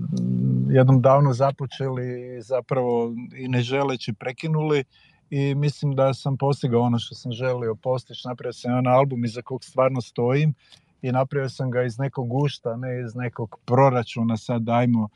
jednom 0.71 1.03
davno 1.03 1.33
započeli 1.33 2.39
zapravo 2.43 3.15
i 3.37 3.49
ne 3.49 3.63
želeći 3.63 4.13
prekinuli 4.13 4.85
i 5.31 5.55
mislim 5.55 5.95
da 5.95 6.15
sam 6.15 6.37
postigao 6.37 6.81
ono 6.81 6.99
što 6.99 7.15
sam 7.15 7.33
želio 7.33 7.75
postići. 7.75 8.29
Napravio 8.29 8.53
sam 8.53 8.71
jedan 8.71 8.87
album 8.87 9.25
iza 9.25 9.43
kog 9.43 9.65
stvarno 9.65 10.01
stojim 10.01 10.55
i 11.03 11.13
napravio 11.13 11.49
sam 11.49 11.71
ga 11.71 11.83
iz 11.83 11.99
nekog 11.99 12.29
gušta, 12.29 12.77
ne 12.77 13.01
iz 13.01 13.15
nekog 13.15 13.57
proračuna, 13.65 14.37
sad 14.37 14.63
dajmo 14.63 15.09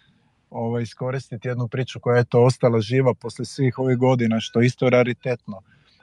ovaj, 0.51 0.83
iskoristiti 0.83 1.49
jednu 1.49 1.69
priču 1.69 2.01
koja 2.01 2.17
je 2.17 2.25
to 2.25 2.45
ostala 2.45 2.81
živa 2.81 3.15
posle 3.15 3.45
svih 3.45 3.79
ovih 3.79 3.97
godina, 3.99 4.41
što 4.41 4.61
je 4.61 4.67
isto 4.67 4.91
raritetno. 4.91 5.63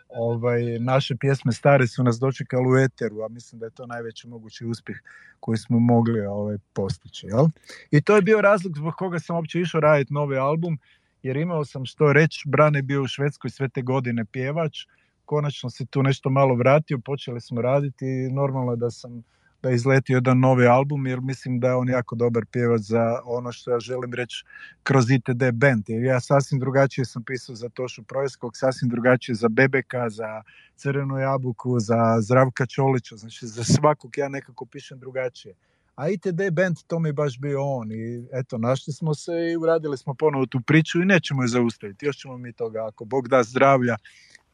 Ovaj, 0.09 0.79
naše 0.79 1.15
pjesme 1.15 1.51
stare 1.51 1.87
su 1.87 2.03
nas 2.03 2.19
dočekali 2.19 2.67
u 2.67 2.77
eteru, 2.77 3.21
a 3.21 3.27
mislim 3.27 3.59
da 3.59 3.65
je 3.65 3.71
to 3.71 3.85
najveći 3.85 4.27
mogući 4.27 4.65
uspjeh 4.65 4.97
koji 5.39 5.57
smo 5.57 5.79
mogli 5.79 6.25
ovaj, 6.25 6.57
postići. 6.73 7.27
Jel? 7.27 7.45
I 7.91 8.01
to 8.01 8.15
je 8.15 8.21
bio 8.21 8.41
razlog 8.41 8.77
zbog 8.77 8.93
koga 8.93 9.19
sam 9.19 9.35
uopće 9.35 9.61
išao 9.61 9.81
raditi 9.81 10.13
novi 10.13 10.37
album, 10.37 10.79
jer 11.23 11.37
imao 11.37 11.65
sam 11.65 11.85
što 11.85 12.13
reći, 12.13 12.43
Brane 12.45 12.81
bio 12.81 13.03
u 13.03 13.07
Švedskoj 13.07 13.49
sve 13.49 13.69
te 13.69 13.81
godine 13.81 14.25
pjevač, 14.25 14.77
konačno 15.25 15.69
se 15.69 15.85
tu 15.85 16.03
nešto 16.03 16.29
malo 16.29 16.55
vratio, 16.55 16.99
počeli 17.05 17.41
smo 17.41 17.61
raditi 17.61 18.05
i 18.05 18.33
normalno 18.33 18.71
je 18.71 18.77
da 18.77 18.91
sam 18.91 19.23
da 19.63 19.71
izleti 19.71 20.13
jedan 20.13 20.39
novi 20.39 20.67
album 20.67 21.07
jer 21.07 21.21
mislim 21.21 21.59
da 21.59 21.67
je 21.67 21.75
on 21.75 21.89
jako 21.89 22.15
dobar 22.15 22.45
pjevač 22.51 22.81
za 22.81 23.21
ono 23.25 23.51
što 23.51 23.71
ja 23.71 23.79
želim 23.79 24.13
reći 24.13 24.43
kroz 24.83 25.11
ITD 25.11 25.43
band. 25.53 25.83
Jer 25.87 26.03
ja 26.03 26.19
sasvim 26.19 26.59
drugačije 26.59 27.05
sam 27.05 27.23
pisao 27.23 27.55
za 27.55 27.69
Tošu 27.69 28.03
Projeskog, 28.03 28.57
sasvim 28.57 28.89
drugačije 28.89 29.35
za 29.35 29.49
Bebeka, 29.49 30.09
za 30.09 30.41
Crvenu 30.75 31.17
jabuku, 31.17 31.79
za 31.79 32.21
Zdravka 32.21 32.65
Čolića, 32.65 33.15
znači 33.15 33.47
za 33.47 33.63
svakog 33.63 34.17
ja 34.17 34.29
nekako 34.29 34.65
pišem 34.65 34.99
drugačije. 34.99 35.55
A 35.95 36.09
ITD 36.09 36.41
band 36.51 36.77
to 36.87 36.99
mi 36.99 37.13
baš 37.13 37.39
bio 37.39 37.63
on 37.63 37.91
i 37.91 38.27
eto 38.33 38.57
našli 38.57 38.93
smo 38.93 39.13
se 39.13 39.31
i 39.53 39.57
uradili 39.57 39.97
smo 39.97 40.13
ponovo 40.13 40.45
tu 40.45 40.61
priču 40.61 41.01
i 41.01 41.05
nećemo 41.05 41.43
je 41.43 41.47
zaustaviti. 41.47 42.05
Još 42.05 42.17
ćemo 42.17 42.37
mi 42.37 42.53
toga 42.53 42.87
ako 42.87 43.05
Bog 43.05 43.27
da 43.27 43.43
zdravlja 43.43 43.95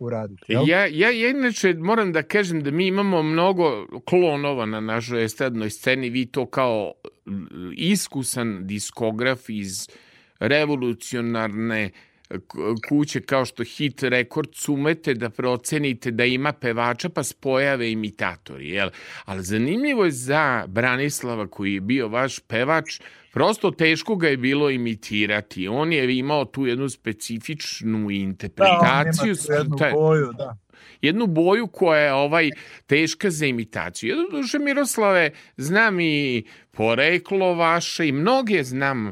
uraditi. 0.04 0.44
Jel? 0.48 0.68
Ja, 0.68 0.86
ja, 0.86 1.10
ja 1.10 1.30
inače 1.30 1.74
moram 1.74 2.12
da 2.14 2.24
kažem 2.24 2.64
da 2.64 2.72
mi 2.72 2.88
imamo 2.88 3.24
mnogo 3.24 3.88
klonova 4.06 4.66
na 4.66 4.80
našoj 4.80 5.24
estradnoj 5.24 5.70
sceni, 5.70 6.10
vi 6.10 6.26
to 6.26 6.46
kao 6.46 6.94
iskusan 7.78 8.68
diskograf 8.68 9.50
iz 9.50 9.88
revolucionarne 10.40 11.92
kuće 12.90 13.22
kao 13.22 13.46
što 13.46 13.64
Hit 13.64 14.04
Records 14.04 14.70
umete 14.70 15.14
da 15.14 15.30
procenite 15.30 16.12
da 16.12 16.26
ima 16.26 16.54
pevača 16.54 17.10
pa 17.10 17.24
spojave 17.24 17.92
imitatori. 17.92 18.70
Jel? 18.70 18.90
Ali 19.26 19.44
zanimljivo 19.44 20.06
je 20.06 20.12
za 20.12 20.66
Branislava 20.68 21.48
koji 21.48 21.74
je 21.74 21.82
bio 21.82 22.08
vaš 22.08 22.40
pevač 22.40 23.00
Prosto 23.34 23.72
teško 23.72 24.16
ga 24.16 24.28
je 24.28 24.38
bilo 24.38 24.70
imitirati. 24.70 25.68
On 25.68 25.94
je 25.94 26.18
imao 26.18 26.46
tu 26.46 26.66
jednu 26.66 26.90
specifičnu 26.90 28.12
interpretaciju. 28.12 29.36
Da, 29.48 29.56
jednu 29.56 29.78
boju, 29.94 30.32
da. 30.38 30.58
Jednu 31.02 31.28
boju 31.28 31.68
koja 31.68 32.02
je 32.02 32.14
ovaj 32.14 32.50
teška 32.86 33.30
za 33.30 33.46
imitaciju. 33.46 34.10
Jedno 34.10 34.26
duše 34.32 34.60
Miroslave, 34.60 35.32
znam 35.58 36.00
i 36.00 36.44
poreklo 36.72 37.54
vaše 37.54 38.08
i 38.08 38.12
mnoge 38.12 38.64
znam 38.64 39.12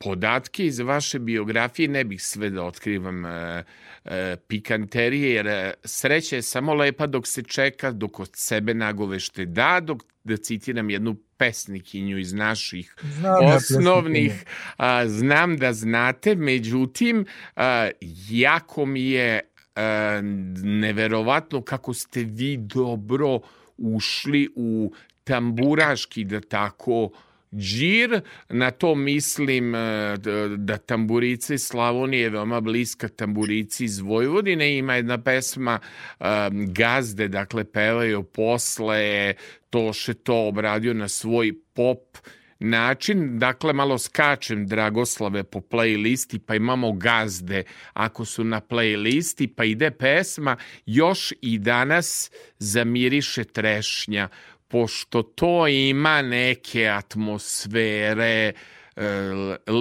podatke 0.00 0.66
iz 0.66 0.78
vaše 0.78 1.18
biografije, 1.18 1.88
ne 1.88 2.04
bih 2.04 2.22
sve 2.22 2.50
da 2.50 2.64
otkrivam 2.64 3.26
e, 3.26 3.64
e, 4.04 4.36
pikanterije, 4.48 5.30
jer 5.34 5.72
sreća 5.84 6.36
je 6.36 6.42
samo 6.42 6.74
lepa 6.74 7.06
dok 7.06 7.26
se 7.26 7.42
čeka, 7.42 7.92
dok 7.92 8.20
od 8.20 8.30
sebe 8.32 8.74
nagovešte 8.74 9.46
da, 9.46 9.80
dok 9.80 10.02
da 10.24 10.36
citiram 10.36 10.90
jednu 10.90 11.16
pesnikinju 11.36 12.18
iz 12.18 12.32
naših 12.32 12.94
znam 13.02 13.44
osnovnih, 13.44 14.44
a, 14.76 15.08
znam 15.08 15.56
da 15.56 15.72
znate, 15.72 16.34
međutim, 16.34 17.26
a, 17.56 17.90
jako 18.30 18.86
mi 18.86 19.10
je 19.10 19.40
a, 19.74 20.20
neverovatno 20.62 21.62
kako 21.62 21.94
ste 21.94 22.22
vi 22.22 22.56
dobro 22.56 23.40
ušli 23.76 24.48
u 24.56 24.92
tamburaški, 25.24 26.24
da 26.24 26.40
tako 26.40 27.10
džir, 27.56 28.20
na 28.48 28.70
to 28.70 28.94
mislim 28.94 29.74
e, 29.74 30.16
da 30.56 30.76
tamburica 30.76 31.54
iz 31.54 31.62
Slavonije 31.66 32.22
je 32.22 32.30
veoma 32.30 32.60
bliska 32.60 33.08
tamburici 33.08 33.84
iz 33.84 33.98
Vojvodine, 33.98 34.76
ima 34.78 34.94
jedna 34.94 35.18
pesma 35.18 35.78
um, 36.20 36.26
Gazde, 36.72 37.28
dakle 37.28 37.64
pevaju 37.64 38.22
posle, 38.22 39.34
Toše 39.70 40.14
to 40.14 40.48
obradio 40.48 40.94
na 40.94 41.08
svoj 41.08 41.52
pop 41.74 42.18
način, 42.58 43.38
dakle 43.38 43.72
malo 43.72 43.98
skačem 43.98 44.66
Dragoslave 44.66 45.44
po 45.44 45.60
playlisti, 45.60 46.38
pa 46.38 46.54
imamo 46.54 46.92
gazde 46.92 47.62
ako 47.92 48.24
su 48.24 48.44
na 48.44 48.60
playlisti, 48.60 49.48
pa 49.56 49.64
ide 49.64 49.90
pesma, 49.90 50.56
još 50.86 51.32
i 51.40 51.58
danas 51.58 52.30
zamiriše 52.58 53.44
trešnja 53.44 54.28
pošto 54.74 55.22
to 55.22 55.68
ima 55.68 56.22
neke 56.22 56.88
atmosfere, 56.88 58.52
e, 58.96 59.02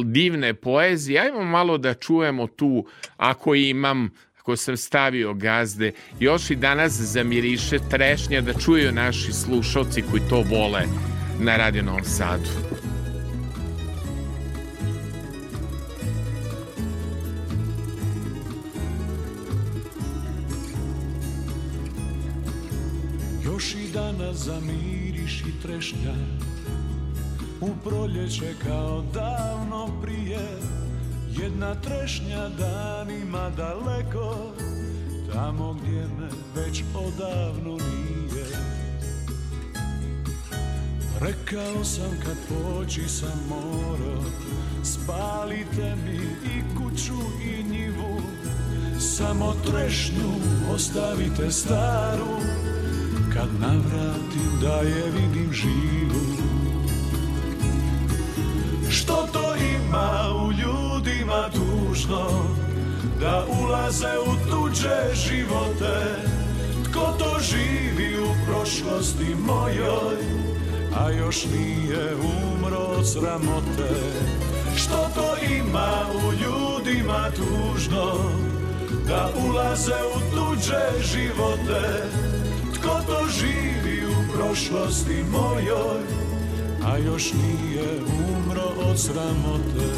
divne 0.05 0.53
poezije, 0.53 1.19
ajmo 1.19 1.43
malo 1.43 1.77
da 1.77 1.93
čujemo 1.93 2.47
tu, 2.47 2.85
ako 3.17 3.55
imam 3.55 4.09
ako 4.39 4.55
sam 4.55 4.77
stavio 4.77 5.33
gazde, 5.33 5.91
još 6.19 6.49
i 6.49 6.55
danas 6.55 6.91
zamiriše 6.91 7.79
trešnja 7.89 8.41
da 8.41 8.53
čuju 8.53 8.91
naši 8.91 9.33
slušalci 9.33 10.03
koji 10.11 10.21
to 10.29 10.41
vole 10.41 10.81
na 11.39 11.57
Radio 11.57 11.83
Novom 11.83 12.03
Sadu. 12.03 12.82
Još 23.53 23.75
i 23.75 23.91
danas 23.93 24.37
zamiriš 24.37 25.41
i 25.41 25.61
trešnja. 25.61 26.13
U 27.61 27.69
proljeće 27.83 28.53
kao 28.63 29.03
davno 29.13 30.01
prije 30.01 30.39
Jedna 31.41 31.75
trešnja 31.75 32.49
danima 32.49 33.49
daleko 33.49 34.53
Tamo 35.33 35.73
gdje 35.73 36.07
me 36.19 36.29
već 36.55 36.83
odavno 36.95 37.71
nije. 37.71 38.45
Rekao 41.21 41.83
sam 41.83 42.11
kad 42.25 42.37
poći 42.49 43.09
sam 43.09 43.39
morao 43.49 44.23
Spalite 44.83 45.95
mi 46.05 46.19
i 46.55 46.77
kuću 46.77 47.19
i 47.43 47.63
njivu 47.63 48.21
Samo 48.99 49.53
trešnju 49.65 50.29
ostavite 50.73 51.51
staru 51.51 52.63
kad 53.33 53.49
navratim 53.59 54.59
da 54.61 54.75
je 54.75 55.03
vidim 55.11 55.53
živu. 55.53 55.93
Što 58.89 59.27
to 59.33 59.55
ima 59.55 60.11
u 60.45 60.51
ljudima 60.51 61.49
tužno 61.49 62.27
Da 63.19 63.45
ulaze 63.61 64.13
u 64.27 64.49
tuđe 64.49 65.15
živote? 65.15 65.95
Tko 66.83 67.15
to 67.19 67.39
živi 67.41 68.19
u 68.19 68.27
prošlosti 68.47 69.35
mojoj 69.47 70.17
A 70.97 71.11
još 71.11 71.45
nije 71.45 72.15
umro 72.15 72.77
od 72.77 73.11
sramote? 73.11 73.93
Što 74.75 75.09
to 75.15 75.53
ima 75.59 75.91
u 76.15 76.31
ljudima 76.31 77.29
tužno 77.35 78.13
Da 79.07 79.29
ulaze 79.49 79.99
u 80.15 80.19
tuđe 80.35 81.03
živote 81.13 82.32
Ko 82.83 82.99
to 83.07 83.27
živi 83.39 84.05
u 84.05 84.33
prošlosti 84.33 85.23
mojoj 85.31 86.01
A 86.85 86.97
još 86.97 87.33
nije 87.33 87.89
umro 88.03 88.89
od 88.89 88.99
sramote 89.01 89.93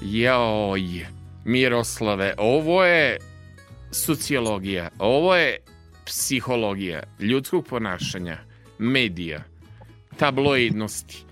Joj, 0.00 1.06
Miroslave, 1.44 2.34
ovo 2.38 2.84
je 2.84 3.16
sociologija, 3.90 4.88
ovo 4.98 5.36
je 5.36 5.58
psihologija 6.04 7.02
ljudskog 7.20 7.66
ponašanja, 7.66 8.38
medija, 8.78 9.44
tabloidnosti, 10.16 11.24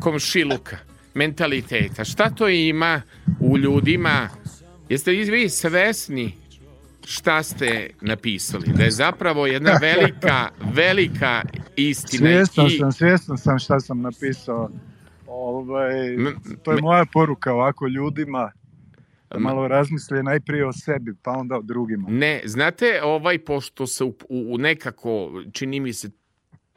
komšiluka, 0.00 0.76
mentaliteta. 1.14 2.04
Šta 2.04 2.30
to 2.30 2.48
ima 2.48 3.02
u 3.40 3.58
ljudima 3.58 4.28
Jeste 4.92 5.10
li 5.10 5.24
vi 5.24 5.48
svesni 5.48 6.32
šta 7.04 7.42
ste 7.42 7.90
napisali? 8.00 8.66
Da 8.76 8.82
je 8.82 8.90
zapravo 8.90 9.46
jedna 9.46 9.78
velika, 9.80 10.48
velika 10.74 11.42
istina. 11.76 12.26
Svjestan 12.26 12.66
i... 12.66 12.70
sam, 12.70 12.92
svjestan 12.92 13.38
sam 13.38 13.58
šta 13.58 13.80
sam 13.80 14.00
napisao. 14.00 14.70
Ovaj, 15.26 15.92
to 16.62 16.72
je 16.72 16.80
moja 16.82 17.04
poruka 17.12 17.52
ovako 17.52 17.86
ljudima 17.86 18.52
da 19.30 19.38
malo 19.38 19.68
razmisle 19.68 20.22
najprije 20.22 20.66
o 20.66 20.72
sebi, 20.72 21.14
pa 21.22 21.30
onda 21.30 21.56
o 21.56 21.62
drugima. 21.62 22.08
Ne, 22.08 22.42
znate, 22.44 23.02
ovaj, 23.02 23.38
pošto 23.38 23.86
se 23.86 24.04
u, 24.04 24.14
u 24.28 24.58
nekako, 24.58 25.42
čini 25.52 25.80
mi 25.80 25.92
se, 25.92 26.10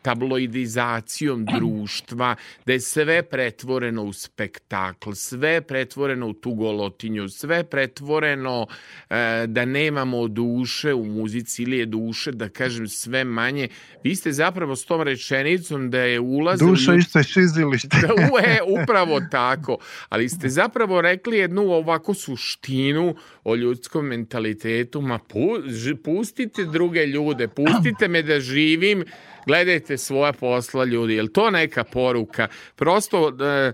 tabloidizacijom 0.06 1.46
društva, 1.58 2.36
da 2.66 2.74
je 2.74 2.80
sve 2.80 3.24
pretvoreno 3.24 4.04
u 4.04 4.14
spektakl, 4.14 5.12
sve 5.12 5.62
pretvoreno 5.62 6.28
u 6.28 6.34
tu 6.34 6.54
golotinju, 6.54 7.30
sve 7.30 7.64
pretvoreno 7.64 8.68
e, 9.10 9.16
da 9.48 9.66
nemamo 9.66 10.28
duše 10.28 10.94
u 10.94 11.06
muzici 11.06 11.64
ili 11.64 11.78
je 11.78 11.86
duše, 11.86 12.32
da 12.32 12.50
kažem, 12.50 12.88
sve 12.88 13.24
manje. 13.24 13.68
Vi 14.04 14.16
ste 14.16 14.32
zapravo 14.32 14.76
s 14.76 14.86
tom 14.86 15.02
rečenicom 15.02 15.90
da 15.90 16.00
je 16.00 16.20
ulazili... 16.20 16.72
Duša 16.72 16.92
u... 16.92 16.96
isto 16.96 17.24
šizilište. 17.24 17.98
da, 18.02 18.14
e, 18.44 18.60
upravo 18.82 19.22
tako. 19.32 19.78
Ali 20.10 20.30
ste 20.30 20.50
zapravo 20.50 21.02
rekli 21.02 21.38
jednu 21.38 21.62
ovako 21.62 22.14
suštinu 22.14 23.16
o 23.44 23.56
ljudskom 23.56 24.06
mentalitetu, 24.06 25.02
ma 25.02 25.20
pu, 25.20 25.58
pustite 26.04 26.66
druge 26.66 27.06
ljude, 27.06 27.48
pustite 27.48 28.08
me 28.08 28.22
da 28.22 28.40
živim 28.40 29.04
gledajte 29.46 29.98
svoja 29.98 30.34
posla 30.34 30.86
ljudi, 30.86 31.14
je 31.14 31.34
to 31.34 31.52
neka 31.52 31.84
poruka? 31.84 32.48
Prosto 32.76 33.32
da, 33.32 33.72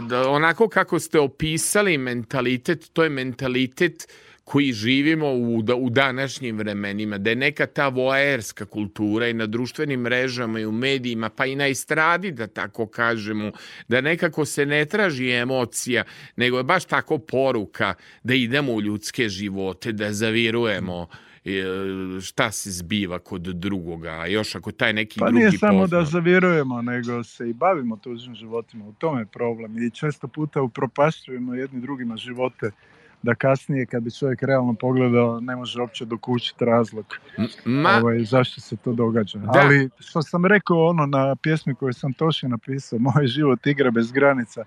da, 0.00 0.30
onako 0.30 0.68
kako 0.68 0.98
ste 0.98 1.20
opisali 1.20 1.98
mentalitet, 1.98 2.90
to 2.92 3.04
je 3.04 3.10
mentalitet 3.10 4.08
koji 4.46 4.72
živimo 4.72 5.28
u, 5.32 5.58
u 5.76 5.90
današnjim 5.90 6.58
vremenima, 6.58 7.18
da 7.18 7.30
je 7.30 7.36
neka 7.36 7.66
ta 7.66 7.88
voajerska 7.88 8.64
kultura 8.64 9.28
i 9.28 9.32
na 9.34 9.46
društvenim 9.46 10.00
mrežama 10.00 10.60
i 10.60 10.66
u 10.66 10.72
medijima, 10.72 11.28
pa 11.28 11.46
i 11.46 11.56
na 11.56 11.66
estradi, 11.68 12.30
da 12.32 12.46
tako 12.46 12.86
kažemo, 12.86 13.50
da 13.88 14.00
nekako 14.00 14.44
se 14.44 14.66
ne 14.66 14.84
traži 14.84 15.30
emocija, 15.30 16.04
nego 16.36 16.56
je 16.56 16.62
baš 16.62 16.84
tako 16.84 17.18
poruka 17.18 17.94
da 18.22 18.34
idemo 18.34 18.72
u 18.72 18.82
ljudske 18.82 19.28
živote, 19.28 19.92
da 19.92 20.12
zavirujemo 20.12 21.08
šta 22.22 22.50
se 22.50 22.70
zbiva 22.70 23.18
kod 23.18 23.42
drugoga, 23.42 24.10
a 24.10 24.26
još 24.26 24.54
ako 24.54 24.72
taj 24.72 24.92
neki 24.92 25.20
pa 25.20 25.26
drugi 25.26 25.38
nije 25.38 25.58
samo 25.58 25.80
pozna. 25.80 25.98
da 25.98 26.04
zavjerujemo, 26.04 26.82
nego 26.82 27.24
se 27.24 27.50
i 27.50 27.52
bavimo 27.52 27.96
tuđim 27.96 28.34
životima, 28.34 28.84
u 28.84 28.92
tome 28.92 29.20
je 29.20 29.26
problem 29.26 29.78
i 29.78 29.90
često 29.90 30.28
puta 30.28 30.62
upropašćujemo 30.62 31.54
jedni 31.54 31.80
drugima 31.80 32.16
živote 32.16 32.70
da 33.22 33.34
kasnije 33.34 33.86
kad 33.86 34.02
bi 34.02 34.10
čovjek 34.10 34.42
realno 34.42 34.74
pogledao 34.74 35.40
ne 35.40 35.56
može 35.56 35.80
uopće 35.80 36.04
dokućiti 36.04 36.64
razlog 36.64 37.06
Ma... 37.64 37.90
ovaj, 38.02 38.24
zašto 38.24 38.60
se 38.60 38.76
to 38.76 38.92
događa. 38.92 39.38
Da. 39.38 39.50
Ali 39.54 39.90
što 39.98 40.22
sam 40.22 40.46
rekao 40.46 40.86
ono 40.86 41.06
na 41.06 41.36
pjesmi 41.36 41.74
koju 41.74 41.92
sam 41.92 42.12
Toši 42.12 42.48
napisao, 42.48 42.98
moj 42.98 43.26
život 43.26 43.66
igra 43.66 43.90
bez 43.90 44.12
granica, 44.12 44.64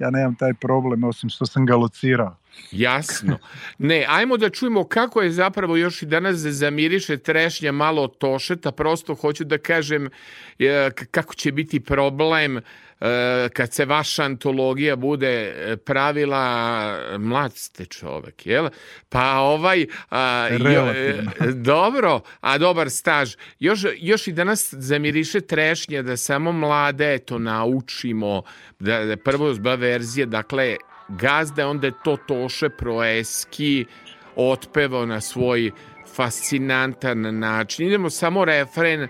ja 0.00 0.10
nemam 0.10 0.34
taj 0.34 0.54
problem 0.54 1.04
osim 1.04 1.30
što 1.30 1.46
sam 1.46 1.66
ga 1.66 1.76
locirao. 1.76 2.36
Jasno. 2.72 3.38
Ne, 3.78 4.04
ajmo 4.08 4.36
da 4.36 4.50
čujemo 4.50 4.84
kako 4.84 5.22
je 5.22 5.30
zapravo 5.30 5.76
još 5.76 6.02
i 6.02 6.06
danas 6.06 6.36
zamiriše 6.36 7.16
trešnja 7.16 7.72
malo 7.72 8.08
tošeta, 8.08 8.72
prosto 8.72 9.14
hoću 9.14 9.44
da 9.44 9.58
kažem 9.58 10.10
e, 10.58 10.90
kako 11.10 11.34
će 11.34 11.52
biti 11.52 11.80
problem 11.80 12.60
kad 13.52 13.72
se 13.72 13.84
vaša 13.84 14.24
antologija 14.24 14.96
bude 14.96 15.28
e, 15.28 15.76
pravila, 15.76 17.18
mlad 17.18 17.52
ste 17.56 17.84
čovek, 17.84 18.46
jel? 18.46 18.68
Pa 19.08 19.38
ovaj... 19.38 19.86
A, 20.10 20.48
jo, 20.50 20.86
e, 20.86 21.22
dobro, 21.72 22.20
a 22.40 22.58
dobar 22.58 22.90
staž. 22.90 23.34
Još, 23.58 23.80
još 23.96 24.26
i 24.26 24.32
danas 24.32 24.74
zamiriše 24.74 25.40
trešnje 25.40 26.02
da 26.02 26.16
samo 26.16 26.52
mlade 26.52 27.18
to 27.18 27.38
naučimo, 27.38 28.42
da, 28.78 29.04
da 29.04 29.16
prvo 29.16 29.54
zba 29.54 29.74
verzije, 29.74 30.26
dakle, 30.26 30.76
gazda, 31.08 31.68
onda 31.68 31.86
je 31.86 31.92
to 32.04 32.16
Toše 32.16 32.68
Proeski 32.68 33.84
otpevao 34.36 35.06
na 35.06 35.20
svoj 35.20 35.70
fascinantan 36.14 37.38
način. 37.38 37.86
Idemo 37.86 38.10
samo 38.10 38.44
refren 38.44 39.08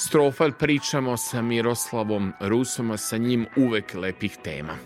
Strofal 0.00 0.52
pričamo 0.52 1.16
sa 1.16 1.42
Miroslavom 1.42 2.32
Rusom, 2.40 2.90
a 2.90 2.96
sa 2.96 3.16
njim 3.16 3.46
uvek 3.56 3.94
lepih 3.94 4.36
tema. 4.44 4.76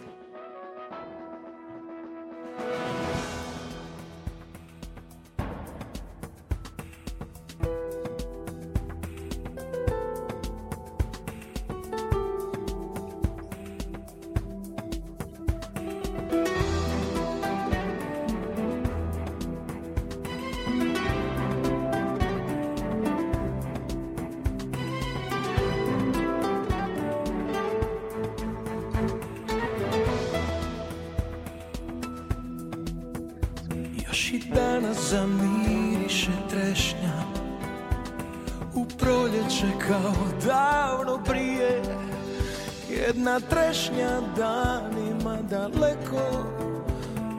jedna 43.25 43.41
trešnja 43.41 44.21
danima 44.37 45.37
daleko 45.51 46.45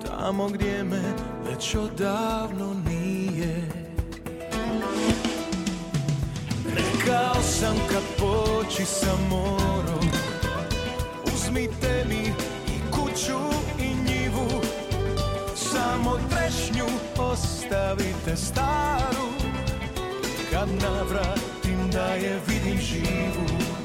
Tamo 0.07 0.47
gdje 0.47 0.83
me 0.83 1.01
već 1.49 1.75
odavno 1.75 2.75
nije. 2.89 3.69
Rekao 6.65 7.41
sam 7.41 7.75
kad 7.89 8.03
poći 8.17 8.85
sa 8.85 9.15
morom 9.29 10.09
Uzmite 11.33 12.05
mi 12.09 12.23
i 12.67 12.91
kuću 12.91 13.39
i 13.79 14.11
njivu 14.11 14.61
Samo 15.55 16.19
trešnju 16.29 16.85
ostavite 17.17 18.35
staru. 18.35 19.27
Kad 20.51 20.69
navratim 20.81 21.91
da 21.91 22.05
je 22.05 22.39
vidim 22.47 22.81
živu. 22.81 23.84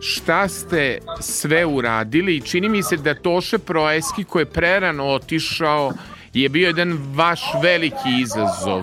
šta 0.00 0.48
ste 0.48 0.98
sve 1.20 1.66
uradili 1.66 2.36
i 2.36 2.40
čini 2.40 2.68
mi 2.68 2.82
se 2.82 2.96
da 2.96 3.14
Toše 3.14 3.58
Proeski 3.58 4.24
koji 4.24 4.42
je 4.42 4.46
prerano 4.46 5.04
otišao 5.04 5.92
je 6.34 6.48
bio 6.48 6.66
jedan 6.66 6.98
vaš 7.14 7.40
veliki 7.62 8.20
izazov. 8.20 8.82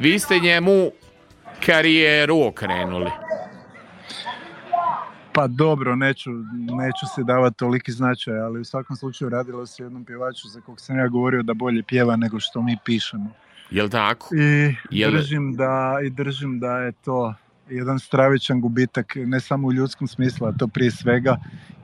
Vi 0.00 0.18
ste 0.18 0.38
njemu 0.38 0.90
karijeru 1.66 2.42
okrenuli. 2.46 3.10
Pa 5.32 5.46
dobro, 5.46 5.96
neću, 5.96 6.30
neću 6.54 7.06
se 7.14 7.22
davati 7.24 7.56
toliki 7.56 7.92
značaj, 7.92 8.38
ali 8.38 8.60
u 8.60 8.64
svakom 8.64 8.96
slučaju 8.96 9.28
radilo 9.28 9.66
se 9.66 9.82
jednom 9.82 10.04
pjevaču 10.04 10.48
za 10.48 10.60
kog 10.60 10.80
sam 10.80 10.98
ja 10.98 11.08
govorio 11.08 11.42
da 11.42 11.54
bolje 11.54 11.82
pjeva 11.82 12.16
nego 12.16 12.40
što 12.40 12.62
mi 12.62 12.76
pišemo. 12.84 13.30
Jel 13.70 13.88
tako? 13.88 14.28
I 14.34 14.74
Jel... 14.90 15.12
držim 15.12 15.56
da, 15.56 15.98
i 16.04 16.10
držim 16.10 16.60
da 16.60 16.78
je 16.78 16.92
to 16.92 17.34
jedan 17.70 17.98
stravičan 17.98 18.60
gubitak, 18.60 19.12
ne 19.16 19.40
samo 19.40 19.68
u 19.68 19.72
ljudskom 19.72 20.08
smislu, 20.08 20.46
a 20.46 20.52
to 20.58 20.66
prije 20.66 20.90
svega, 20.90 21.36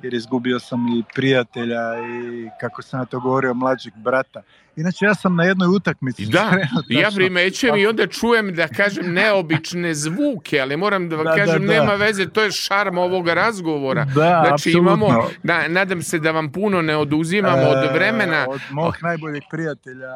jer 0.02 0.14
izgubio 0.14 0.59
sam 0.59 0.88
i 0.88 1.02
prijatelja 1.14 1.80
i, 1.98 2.48
kako 2.60 2.82
sam 2.82 3.00
ja 3.00 3.04
to 3.04 3.20
govorio, 3.20 3.54
mlađeg 3.54 3.92
brata. 3.96 4.42
Inače, 4.76 5.04
ja 5.04 5.14
sam 5.14 5.36
na 5.36 5.44
jednoj 5.44 5.68
utakmici. 5.76 6.26
Da, 6.26 6.52
ja 6.88 7.10
primećujem 7.14 7.76
i 7.76 7.86
onda 7.86 8.06
čujem 8.06 8.54
da 8.54 8.68
kažem 8.68 9.12
neobične 9.12 9.94
zvuke, 9.94 10.60
ali 10.60 10.76
moram 10.76 11.09
da 11.09 11.16
vam 11.16 11.24
da, 11.24 11.36
kažem, 11.36 11.66
da, 11.66 11.72
da. 11.72 11.80
nema 11.80 11.94
veze, 11.94 12.28
to 12.28 12.42
je 12.42 12.52
šarm 12.52 12.98
ovog 12.98 13.28
razgovora. 13.28 14.04
Da, 14.04 14.44
znači, 14.46 14.70
imamo, 14.70 15.28
da, 15.42 15.68
nadam 15.68 16.02
se 16.02 16.18
da 16.18 16.30
vam 16.30 16.52
puno 16.52 16.82
ne 16.82 16.96
oduzimamo 16.96 17.62
e, 17.62 17.66
od 17.66 17.92
vremena. 17.94 18.46
Od 18.48 18.60
mog 18.70 18.94
najboljeg 19.02 19.42
prijatelja, 19.50 20.12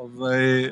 ovaj, 0.00 0.64
e, 0.64 0.70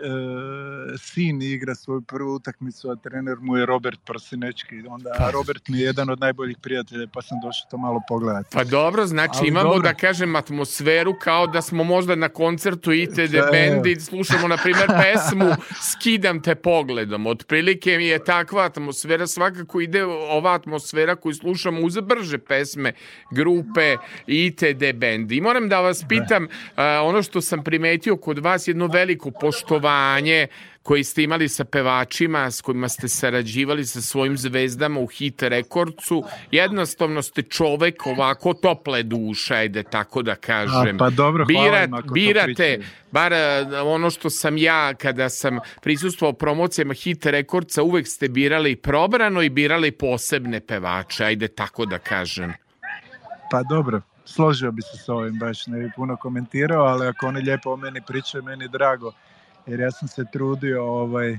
sin 0.98 1.42
igra 1.42 1.74
svoju 1.74 2.00
prvu 2.00 2.34
utakmicu, 2.34 2.90
a 2.90 2.96
trener 2.96 3.36
mu 3.40 3.56
je 3.56 3.66
Robert 3.66 4.00
Prosinečki. 4.05 4.82
Onda 4.88 5.10
pa. 5.18 5.30
Robert 5.30 5.68
mi 5.68 5.78
je 5.78 5.84
jedan 5.84 6.10
od 6.10 6.20
najboljih 6.20 6.56
prijatelja, 6.62 7.06
pa 7.12 7.22
sam 7.22 7.38
došao 7.42 7.70
to 7.70 7.76
malo 7.76 8.00
pogledati. 8.09 8.48
Pa 8.52 8.64
dobro, 8.64 9.06
znači 9.06 9.38
Ali 9.38 9.48
imamo 9.48 9.74
dobro. 9.74 9.82
da 9.82 9.94
kažem 9.94 10.36
atmosferu 10.36 11.14
kao 11.20 11.46
da 11.46 11.62
smo 11.62 11.84
možda 11.84 12.14
na 12.14 12.28
koncertu 12.28 12.92
ITD 12.92 13.30
Če... 13.30 13.42
bendi, 13.52 14.00
slušamo 14.00 14.48
na 14.48 14.56
primjer 14.56 14.86
pesmu 14.86 15.55
Skidam 15.90 16.42
te 16.42 16.55
pogledom. 16.55 17.26
Otprilike 17.26 17.96
mi 17.96 18.06
je 18.06 18.24
takva 18.24 18.64
atmosfera, 18.64 19.26
svakako 19.26 19.80
ide 19.80 20.05
ova 20.05 20.55
atmosfera 20.55 21.16
koju 21.16 21.34
slušamo 21.34 21.80
uz 21.80 21.98
brže 22.02 22.38
pesme 22.38 22.92
grupe 23.30 23.96
ITD 24.26 24.82
bendi. 24.94 25.36
I 25.36 25.40
moram 25.40 25.68
da 25.68 25.80
vas 25.80 26.05
pitam, 26.09 26.48
da. 26.76 27.02
ono 27.02 27.22
što 27.22 27.40
sam 27.40 27.64
primetio 27.64 28.16
kod 28.16 28.38
vas, 28.38 28.68
jedno 28.68 28.86
veliko 28.86 29.18
poštovanje 29.40 30.47
koji 30.89 31.05
ste 31.05 31.23
imali 31.23 31.49
sa 31.49 31.65
pevačima 31.65 32.51
s 32.51 32.61
kojima 32.61 32.89
ste 32.89 33.09
sarađivali 33.09 33.85
sa 33.86 34.01
svojim 34.01 34.36
zvezdama 34.36 35.01
u 35.01 35.07
hit 35.07 35.43
rekordcu. 35.43 36.24
Jednostavno 36.51 37.23
ste 37.23 37.43
čovek 37.43 38.07
ovako 38.07 38.55
tople 38.55 39.03
duše, 39.03 39.55
ajde 39.55 39.82
tako 39.82 40.23
da 40.23 40.35
kažem. 40.35 40.97
A, 40.97 40.99
pa 40.99 41.11
dobro, 41.11 41.45
Birat, 41.45 41.90
birate, 42.15 42.81
bar 43.12 43.32
ono 43.85 44.11
što 44.11 44.31
sam 44.31 44.57
ja 44.57 44.95
kada 44.95 45.28
sam 45.28 45.59
prisustvovao 45.82 46.32
promocijama 46.32 46.95
hit 46.95 47.27
rekordca, 47.27 47.82
uvek 47.82 48.07
ste 48.07 48.28
birali 48.28 48.77
probrano 48.77 49.43
i 49.43 49.51
birali 49.51 49.90
posebne 49.90 50.61
pevače, 50.61 51.24
ajde 51.24 51.49
tako 51.49 51.86
da 51.86 51.99
kažem. 51.99 52.53
Pa 53.51 53.62
dobro, 53.62 54.01
složio 54.34 54.72
bi 54.72 54.82
se 54.82 54.96
s 54.96 55.09
ovim, 55.09 55.38
baš 55.38 55.66
ne 55.66 55.78
bi 55.78 55.90
puno 55.96 56.16
komentirao, 56.16 56.84
ali 56.84 57.06
ako 57.06 57.26
oni 57.26 57.40
lijepo 57.40 57.70
o 57.70 57.76
meni 57.76 58.00
pričaju, 58.06 58.42
meni 58.42 58.68
drago 58.68 59.12
jer 59.66 59.80
ja 59.80 59.90
sam 59.90 60.09
se 60.09 60.24
trudio 60.32 60.84
ovaj, 60.84 61.38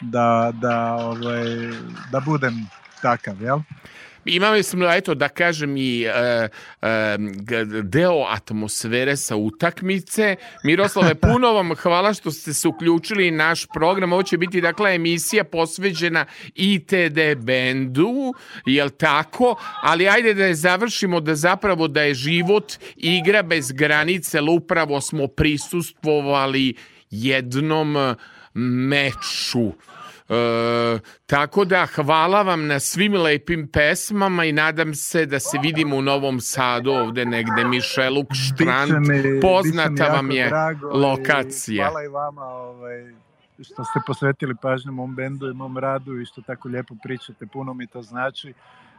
da, 0.00 0.52
da, 0.54 0.94
ovaj, 0.94 1.44
da 2.12 2.20
budem 2.20 2.54
takav, 3.02 3.42
jel? 3.42 3.58
Imali 4.24 4.62
smo, 4.62 4.92
eto, 4.92 5.14
da 5.14 5.28
kažem 5.28 5.76
i 5.76 6.02
e, 6.02 6.10
e, 6.10 6.48
deo 7.82 8.24
atmosfere 8.28 9.16
sa 9.16 9.36
utakmice. 9.36 10.36
Miroslave, 10.64 11.14
puno 11.32 11.52
vam 11.52 11.74
hvala 11.74 12.14
što 12.14 12.30
ste 12.30 12.54
se 12.54 12.68
uključili 12.68 13.30
naš 13.30 13.66
program. 13.74 14.12
Ovo 14.12 14.22
će 14.22 14.38
biti, 14.38 14.60
dakle, 14.60 14.94
emisija 14.94 15.44
posveđena 15.44 16.24
ITD 16.54 17.18
bendu, 17.36 18.34
jel 18.66 18.90
tako? 18.90 19.56
Ali 19.82 20.08
ajde 20.08 20.34
da 20.34 20.44
je 20.44 20.54
završimo 20.54 21.20
da 21.20 21.34
zapravo 21.34 21.88
da 21.88 22.02
je 22.02 22.14
život 22.14 22.72
igra 22.96 23.42
bez 23.42 23.72
granice, 23.72 24.38
ali 24.38 24.50
upravo 24.50 25.00
smo 25.00 25.26
prisustvovali 25.26 26.74
jednom 27.10 27.96
e, 27.96 28.14
meču. 28.54 29.72
E, 30.28 30.98
tako 31.26 31.64
da 31.64 31.86
hvala 31.86 32.42
vam 32.42 32.66
na 32.66 32.80
svim 32.80 33.14
lepim 33.14 33.68
pesmama 33.72 34.44
i 34.44 34.52
nadam 34.52 34.94
se 34.94 35.26
da 35.26 35.40
se 35.40 35.58
vidimo 35.62 35.96
u 35.96 36.02
Novom 36.02 36.40
Sadu 36.40 36.90
ovde 36.90 37.24
negde. 37.24 37.64
Mišeluk 37.64 38.26
Štrand 38.32 39.06
poznata 39.42 40.04
vam 40.04 40.30
je 40.30 40.50
lokacija. 40.92 41.84
hvala 41.84 42.04
i 42.04 42.08
vama 42.08 42.42
ovaj, 42.42 43.14
što 43.62 43.84
ste 43.84 44.00
posvetili 44.06 44.54
pažnju 44.62 44.92
mom 44.92 45.14
bendu 45.14 45.50
i 45.50 45.54
mom 45.54 45.78
radu 45.78 46.20
i 46.20 46.24
što 46.24 46.42
tako 46.42 46.68
lijepo 46.68 46.94
pričate 47.02 47.46
puno 47.46 47.74
mi 47.74 47.86
to 47.86 48.02
znači. 48.02 48.54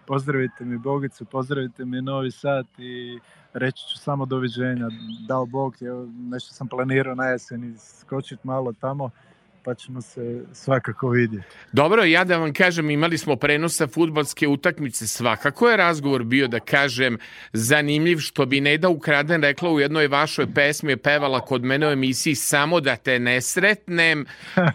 Pozdravite 0.08 0.66
mi 0.66 0.78
Bogicu, 0.78 1.26
pozdravite 1.26 1.86
mi 1.86 2.02
Novi 2.02 2.32
Sad 2.32 2.66
i 2.78 3.20
reći 3.54 3.84
ću 3.90 3.98
samo 3.98 4.26
doviđenja. 4.26 4.88
Dao 5.28 5.46
Bog, 5.46 5.76
evo, 5.82 6.08
nešto 6.18 6.54
sam 6.54 6.68
planirao 6.68 7.16
na 7.16 7.26
jesen 7.26 7.64
i 7.64 7.78
skočiti 7.78 8.48
malo 8.48 8.74
tamo 8.82 9.10
pa 9.66 9.76
ćemo 9.76 10.02
se 10.02 10.42
svakako 10.54 11.10
vidjeti. 11.10 11.48
Dobro, 11.72 12.04
ja 12.04 12.24
da 12.24 12.38
vam 12.38 12.54
kažem, 12.54 12.90
imali 12.90 13.18
smo 13.18 13.36
prenosa 13.36 13.88
futbalske 13.88 14.48
utakmice, 14.48 15.08
svakako 15.08 15.70
je 15.70 15.78
razgovor 15.78 16.24
bio, 16.24 16.48
da 16.48 16.60
kažem, 16.60 17.18
zanimljiv, 17.54 18.18
što 18.18 18.46
bi 18.46 18.62
Neda 18.62 18.90
Ukraden 18.90 19.42
rekla 19.42 19.70
u 19.70 19.80
jednoj 19.80 20.08
vašoj 20.08 20.54
pesmi, 20.54 20.92
je 20.92 20.98
pevala 20.98 21.40
kod 21.40 21.64
mene 21.64 21.88
u 21.88 21.92
emisiji 21.92 22.36
samo 22.36 22.80
da 22.80 22.96
te 22.96 23.20
ne 23.20 23.42
sretnem, 23.42 24.26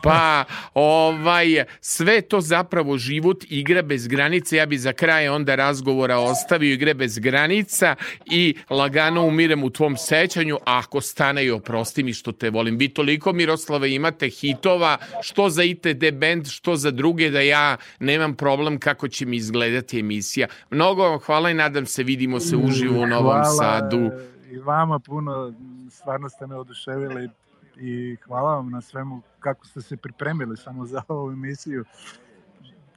pa 0.03 0.45
ovaj, 0.75 1.65
sve 1.81 2.21
to 2.21 2.41
zapravo 2.41 2.99
život 2.99 3.45
igra 3.49 3.83
bez 3.83 4.09
granice, 4.09 4.57
ja 4.57 4.67
bi 4.67 4.79
za 4.79 4.93
kraj 4.93 5.29
onda 5.29 5.55
razgovora 5.55 6.19
ostavio 6.19 6.73
igre 6.73 6.95
bez 6.95 7.19
granica 7.19 7.95
i 8.27 8.55
lagano 8.71 9.27
umirem 9.27 9.65
u 9.65 9.71
tvom 9.71 9.97
sećanju, 9.97 10.59
ako 10.65 11.01
stane 11.01 11.45
i 11.45 11.51
oprosti 11.51 12.03
mi 12.03 12.13
što 12.13 12.33
te 12.33 12.51
volim. 12.51 12.77
Vi 12.77 12.89
toliko, 12.89 13.33
Miroslave, 13.33 13.95
imate 13.95 14.29
hitova 14.29 14.80
hitova, 14.81 14.99
što 15.23 15.51
za 15.51 15.63
ITD 15.63 16.05
band, 16.13 16.47
što 16.47 16.77
za 16.77 16.91
druge, 16.91 17.31
da 17.31 17.41
ja 17.41 17.77
nemam 18.01 18.35
problem 18.35 18.79
kako 18.79 19.09
će 19.09 19.27
mi 19.27 19.37
izgledati 19.37 20.01
emisija. 20.01 20.49
Mnogo 20.71 21.03
vam 21.03 21.19
hvala 21.19 21.51
i 21.51 21.55
nadam 21.55 21.87
se 21.87 22.03
vidimo 22.03 22.41
se 22.41 22.57
uživo 22.57 23.03
u 23.03 23.07
Novom 23.07 23.33
hvala 23.33 23.45
Sadu. 23.45 24.11
I 24.51 24.59
vama 24.59 24.99
puno, 24.99 25.55
stvarno 25.91 26.29
ste 26.29 26.47
me 26.47 26.57
oduševili 26.57 27.31
i 27.77 28.17
hvala 28.27 28.55
vam 28.55 28.71
na 28.71 28.81
svemu 28.81 29.23
kako 29.41 29.67
ste 29.67 29.81
se 29.81 29.97
pripremili 29.97 30.57
samo 30.57 30.87
za 30.87 31.03
ovu 31.09 31.33
emisiju. 31.33 31.85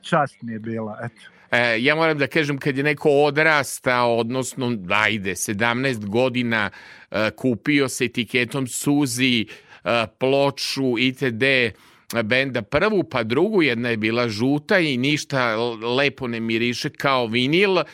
Čast 0.01 0.41
mi 0.41 0.53
je 0.53 0.59
bila, 0.59 0.97
eto. 1.03 1.21
E, 1.51 1.83
ja 1.83 1.95
moram 1.95 2.17
da 2.17 2.27
kažem 2.27 2.57
kad 2.57 2.77
je 2.77 2.83
neko 2.83 3.09
odrastao, 3.09 4.17
odnosno 4.17 4.77
ajde, 4.89 5.31
17 5.31 6.05
godina 6.05 6.69
e, 7.11 7.31
kupio 7.31 7.89
se 7.89 8.05
etiketom 8.05 8.67
Suzi 8.67 9.45
ploču 10.17 10.95
itd 10.97 11.43
benda 12.21 12.61
prvu 12.61 13.03
pa 13.03 13.23
drugu, 13.23 13.61
jedna 13.61 13.89
je 13.89 13.97
bila 13.97 14.29
žuta 14.29 14.79
i 14.79 14.97
ništa 14.97 15.55
lepo 15.97 16.27
ne 16.27 16.39
miriše 16.39 16.89
kao 16.89 17.27
vinil, 17.27 17.77
e, 17.77 17.85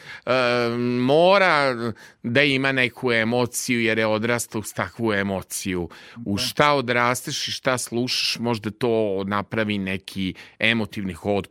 mora 1.00 1.76
da 2.24 2.44
ima 2.44 2.72
neku 2.72 3.12
emociju 3.12 3.82
jer 3.82 3.98
je 3.98 4.08
odrastao 4.08 4.60
uz 4.60 4.74
takvu 4.74 5.14
emociju. 5.14 5.90
U 6.26 6.36
da. 6.36 6.42
šta 6.42 6.74
odrasteš 6.74 7.48
i 7.48 7.52
šta 7.52 7.78
slušaš, 7.78 8.40
možda 8.40 8.72
to 8.72 9.24
napravi 9.28 9.78
neki 9.78 10.34
emotivni 10.60 11.14
kod. 11.14 11.48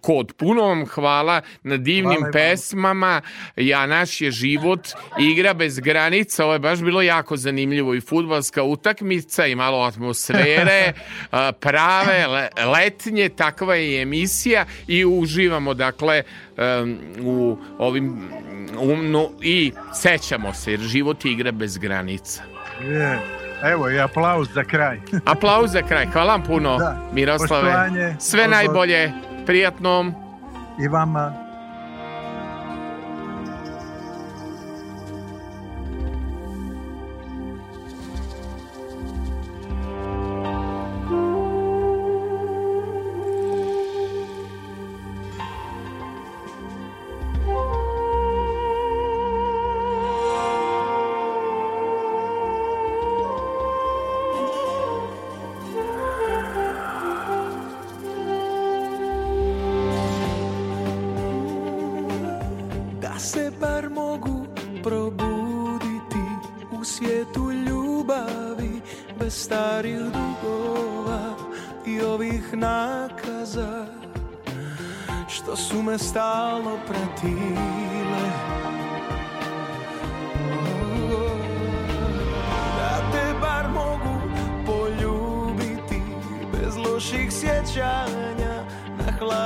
kod. 0.00 0.32
Puno 0.32 0.62
vam 0.62 0.86
hvala 0.86 1.40
na 1.62 1.76
divnim 1.76 2.18
hvala 2.18 2.32
pesmama. 2.32 3.20
Ja, 3.56 3.86
naš 3.86 4.20
je 4.20 4.30
život 4.30 4.88
igra 5.18 5.54
bez 5.54 5.78
granica. 5.78 6.44
Ovo 6.44 6.52
je 6.52 6.58
baš 6.58 6.80
bilo 6.80 7.02
jako 7.02 7.36
zanimljivo 7.36 7.94
i 7.94 8.00
futbalska 8.00 8.62
utakmica 8.62 9.46
i 9.46 9.54
malo 9.54 9.82
atmosfere, 9.82 10.92
prave 11.76 12.48
letnje, 12.66 13.28
takva 13.28 13.74
je 13.74 14.02
emisija 14.02 14.64
i 14.86 15.04
uživamo 15.04 15.74
dakle 15.74 16.22
u 17.20 17.58
ovim 17.78 18.28
umno 18.78 19.28
i 19.40 19.72
sećamo 19.94 20.54
se 20.54 20.70
jer 20.70 20.80
život 20.80 21.24
igra 21.24 21.52
bez 21.52 21.78
granica. 21.78 22.42
Je. 22.82 23.18
Evo 23.64 23.90
i 23.90 24.00
aplauz 24.00 24.48
za 24.54 24.64
kraj. 24.64 25.00
aplauz 25.32 25.72
za 25.72 25.82
kraj. 25.82 26.06
Hvala 26.06 26.32
vam 26.32 26.42
puno, 26.42 26.78
da. 26.78 27.10
Miroslave. 27.12 27.62
Poštovanje, 27.62 28.16
Sve 28.18 28.44
pozor. 28.44 28.50
najbolje. 28.50 29.12
Prijatnom. 29.46 30.14
I 30.84 30.88
vama. 30.88 31.45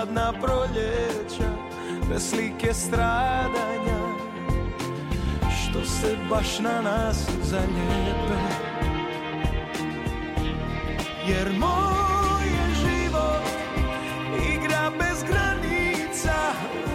hladna 0.00 0.32
proljeća 0.42 1.50
Bez 2.08 2.30
slike 2.30 2.74
stradanja 2.74 4.00
Što 5.60 5.84
se 5.84 6.16
baš 6.30 6.58
na 6.58 6.80
nas 6.82 7.26
zalijepe. 7.42 8.40
Jer 11.28 11.52
moj 11.58 12.46
je 12.46 12.74
život 12.74 13.42
Igra 14.54 14.90
bez 14.98 15.24
granica 15.28 16.34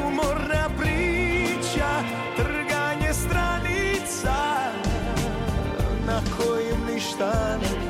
Umorna 0.08 0.70
priča 0.80 2.04
Trganje 2.36 3.14
stranica 3.14 4.36
Na 6.08 6.22
kojim 6.38 6.96
ništa 6.96 7.58
ne 7.62 7.85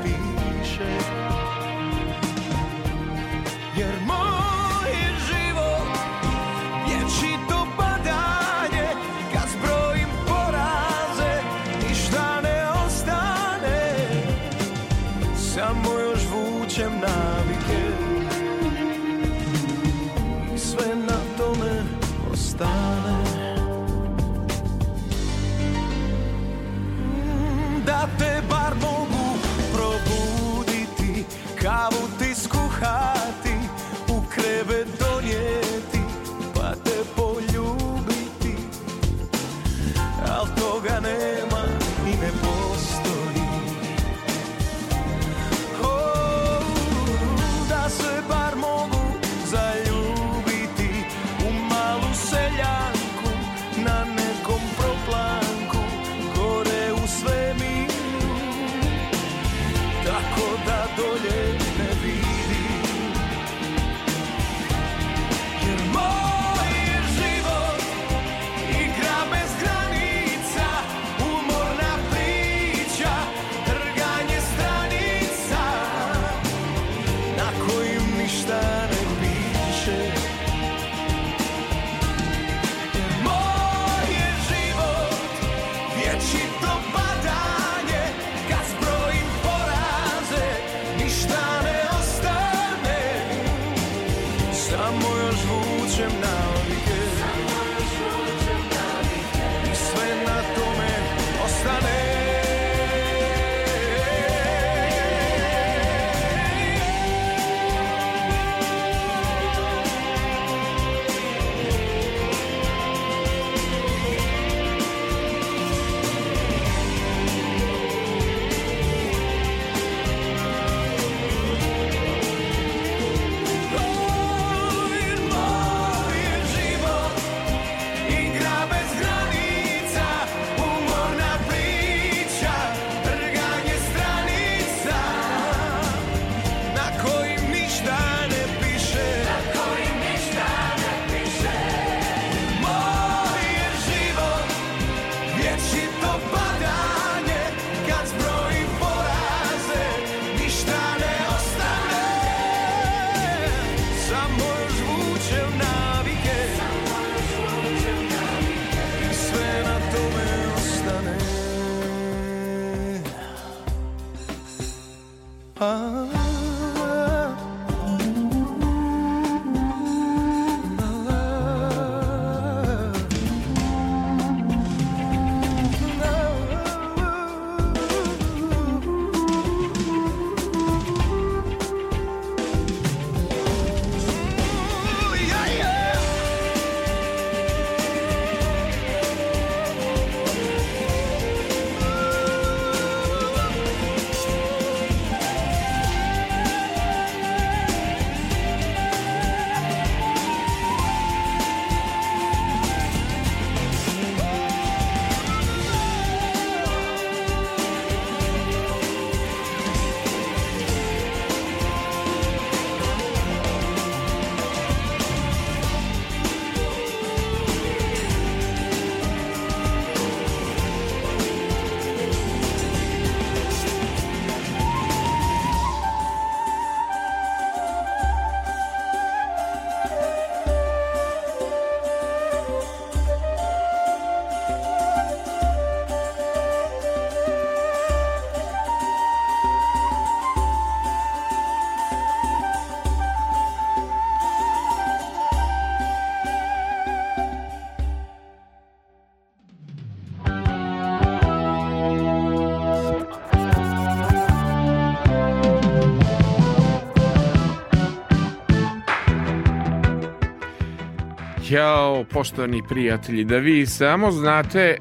Jao, 261.50 262.04
poštovani 262.04 262.62
prijatelji, 262.68 263.24
da 263.24 263.36
vi 263.36 263.66
samo 263.66 264.10
znate, 264.10 264.78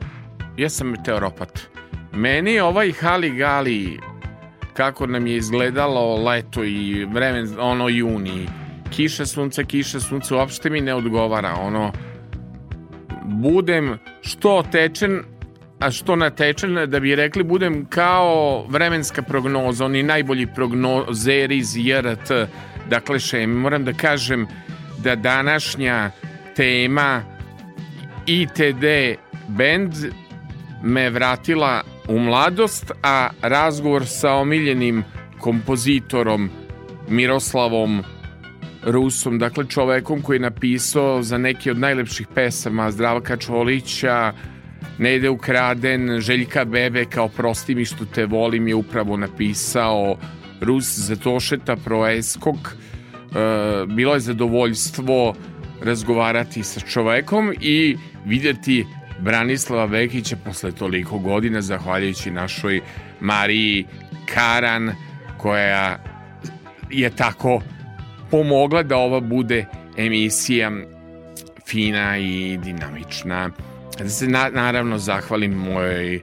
ja 0.58 0.70
sam 0.70 0.88
meteoropat. 0.88 1.60
Meni 2.14 2.60
ovaj 2.60 2.92
Hali 2.92 3.30
Gali, 3.30 4.00
kako 4.74 5.08
nam 5.08 5.28
je 5.28 5.38
izgledalo 5.38 6.24
leto 6.24 6.64
i 6.64 7.06
vremen, 7.06 7.48
ono 7.60 7.90
juni, 7.90 8.48
kiša 8.96 9.26
sunca, 9.26 9.64
kiša 9.64 10.00
sunca, 10.00 10.36
uopšte 10.36 10.70
mi 10.70 10.82
ne 10.82 10.94
odgovara, 10.94 11.54
ono, 11.54 11.92
budem 13.24 13.98
što 14.22 14.64
tečen, 14.72 15.24
a 15.80 15.92
što 15.92 16.16
natečen, 16.16 16.76
da 16.88 17.00
bi 17.00 17.16
rekli, 17.16 17.44
budem 17.44 17.86
kao 17.90 18.66
vremenska 18.70 19.22
prognoza, 19.22 19.86
oni 19.86 20.04
najbolji 20.04 20.48
prognozeri 20.56 21.58
iz 21.58 21.78
JRT, 21.78 22.32
dakle, 22.90 23.20
še 23.20 23.48
moram 23.48 23.86
da 23.86 23.94
kažem 23.94 24.48
da 24.98 25.16
današnja 25.16 26.12
tema 26.56 27.23
ITD 28.26 28.86
band 29.48 29.94
me 30.84 31.10
vratila 31.10 31.82
u 32.07 32.19
mladost, 32.19 32.91
a 33.03 33.30
razgovor 33.41 34.06
sa 34.06 34.34
omiljenim 34.34 35.03
kompozitorom 35.40 36.49
Miroslavom 37.10 38.03
Rusom, 38.84 39.40
dakle 39.40 39.65
čovekom 39.69 40.22
koji 40.22 40.36
je 40.36 40.40
napisao 40.40 41.23
za 41.23 41.38
neke 41.38 41.72
od 41.72 41.80
najlepših 41.80 42.27
pesama 42.36 42.91
Zdravka 42.91 43.38
Čolića, 43.38 44.34
Ne 44.98 45.15
ide 45.15 45.30
ukraden, 45.30 46.19
Željka 46.19 46.65
Bebe 46.65 47.06
kao 47.06 47.27
prosti 47.27 47.76
mi 47.76 47.86
što 47.86 48.06
te 48.06 48.26
volim 48.26 48.68
je 48.68 48.76
upravo 48.76 49.18
napisao 49.18 50.18
Rus 50.61 50.99
Zatošeta 50.99 51.76
Proeskog. 51.76 52.56
E, 52.65 53.86
bilo 53.88 54.14
je 54.14 54.19
zadovoljstvo 54.19 55.36
razgovarati 55.82 56.64
sa 56.64 56.80
čovekom 56.80 57.54
i 57.62 57.98
videti 58.26 58.86
Branislava 59.20 59.86
Vekića 59.86 60.36
posle 60.46 60.72
toliko 60.72 61.20
godina 61.20 61.62
zahvaljujući 61.62 62.32
našoj 62.32 62.82
Mariji 63.20 63.86
Karan 64.34 64.92
koja 65.38 66.00
je 66.90 67.10
tako 67.10 67.62
pomogla 68.32 68.84
da 68.84 68.98
ova 68.98 69.20
bude 69.20 69.66
emisija 69.98 70.72
fina 71.68 72.18
i 72.18 72.60
dinamična. 72.64 73.50
Da 74.00 74.10
se 74.10 74.28
na, 74.28 74.50
naravno 74.50 74.98
zahvalim 74.98 75.52
mojoj 75.52 76.22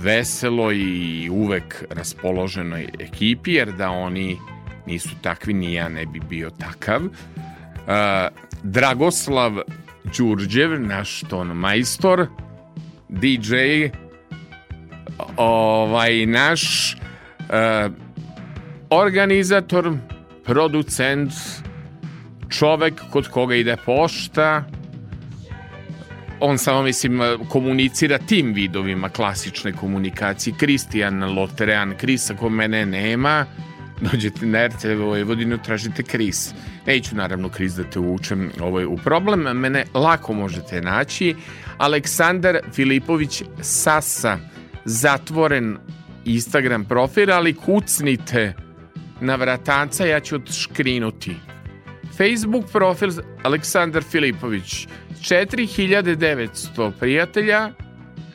veseloj 0.00 0.76
i 0.76 1.28
uvek 1.30 1.84
raspoloženoj 1.90 2.88
ekipi, 3.00 3.52
jer 3.52 3.72
da 3.72 3.90
oni 3.90 4.38
nisu 4.86 5.10
takvi, 5.22 5.54
ni 5.54 5.74
ja 5.74 5.88
ne 5.88 6.06
bi 6.06 6.20
bio 6.20 6.50
takav. 6.50 7.02
Uh, 7.02 8.41
Dragoslav 8.62 9.58
Đurđev, 10.04 10.80
naš 10.80 11.20
ton 11.30 11.46
majstor, 11.46 12.26
DJ, 13.08 13.54
ovaj 15.36 16.26
naš 16.26 16.94
uh, 16.94 17.92
organizator, 18.90 19.92
producent, 20.44 21.32
čovek 22.48 23.02
kod 23.10 23.28
koga 23.28 23.54
ide 23.54 23.76
pošta, 23.86 24.64
on 26.40 26.58
samo, 26.58 26.82
mislim, 26.82 27.20
komunicira 27.48 28.18
tim 28.18 28.52
vidovima 28.54 29.08
klasične 29.08 29.72
komunikacije. 29.72 30.54
Kristijan 30.58 31.34
Loterean, 31.34 31.94
Krisa 31.96 32.34
ko 32.34 32.48
mene 32.48 32.86
nema, 32.86 33.46
dođete 34.00 34.46
na 34.46 34.66
RTV 34.66 35.02
Vojvodinu, 35.02 35.58
tražite 35.58 36.02
Kris. 36.02 36.54
Neću 36.86 37.16
naravno 37.16 37.48
Kris 37.48 37.72
da 37.72 37.84
te 37.84 37.98
učem 37.98 38.50
ovaj, 38.60 38.84
u 38.84 38.96
problem, 38.96 39.40
mene 39.40 39.84
lako 39.94 40.32
možete 40.32 40.80
naći. 40.80 41.34
Aleksandar 41.78 42.58
Filipović 42.72 43.42
Sasa, 43.60 44.38
zatvoren 44.84 45.78
Instagram 46.24 46.84
profil, 46.84 47.32
ali 47.32 47.54
kucnite 47.54 48.54
na 49.20 49.34
vratanca, 49.34 50.06
ja 50.06 50.20
ću 50.20 50.34
odškrinuti. 50.34 51.36
Facebook 52.16 52.64
profil 52.72 53.10
Aleksandar 53.42 54.02
Filipović, 54.02 54.86
4900 55.20 56.92
prijatelja, 57.00 57.70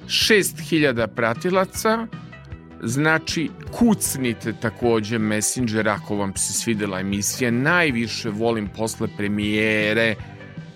6000 0.08 1.08
pratilaca, 1.08 2.08
znači 2.84 3.50
kucnite 3.72 4.54
takođe 4.54 5.18
Messenger 5.18 5.90
ako 5.90 6.16
vam 6.16 6.36
se 6.36 6.54
svidela 6.54 7.00
emisija, 7.00 7.52
najviše 7.52 8.30
volim 8.30 8.68
posle 8.78 9.08
premijere, 9.18 10.16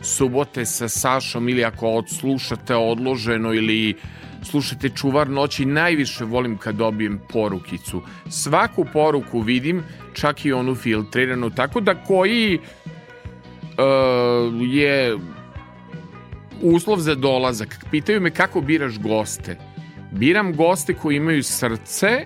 subote 0.02 0.66
sa 0.66 0.90
Sašom 0.90 1.50
ili 1.50 1.66
ako 1.66 1.88
odslušate 1.88 2.76
odloženo 2.76 3.54
ili 3.54 3.96
slušate 4.44 4.90
čuvar 4.90 5.30
noći, 5.30 5.66
najviše 5.66 6.26
volim 6.26 6.58
kad 6.58 6.76
dobijem 6.76 7.20
porukicu. 7.30 8.02
Svaku 8.30 8.86
poruku 8.94 9.40
vidim, 9.40 9.84
čak 10.14 10.46
i 10.46 10.54
onu 10.54 10.76
filtriranu, 10.76 11.50
tako 11.50 11.82
da 11.82 12.04
koji 12.04 12.58
uh, 12.58 12.64
je 14.62 15.18
uslov 16.62 17.00
za 17.00 17.16
dolazak. 17.16 17.86
Pitaju 17.92 18.22
me 18.22 18.32
kako 18.32 18.62
biraš 18.62 19.00
goste. 19.00 19.71
Biram 20.12 20.54
goste 20.56 20.94
koji 20.94 21.16
imaju 21.16 21.44
srce, 21.44 22.26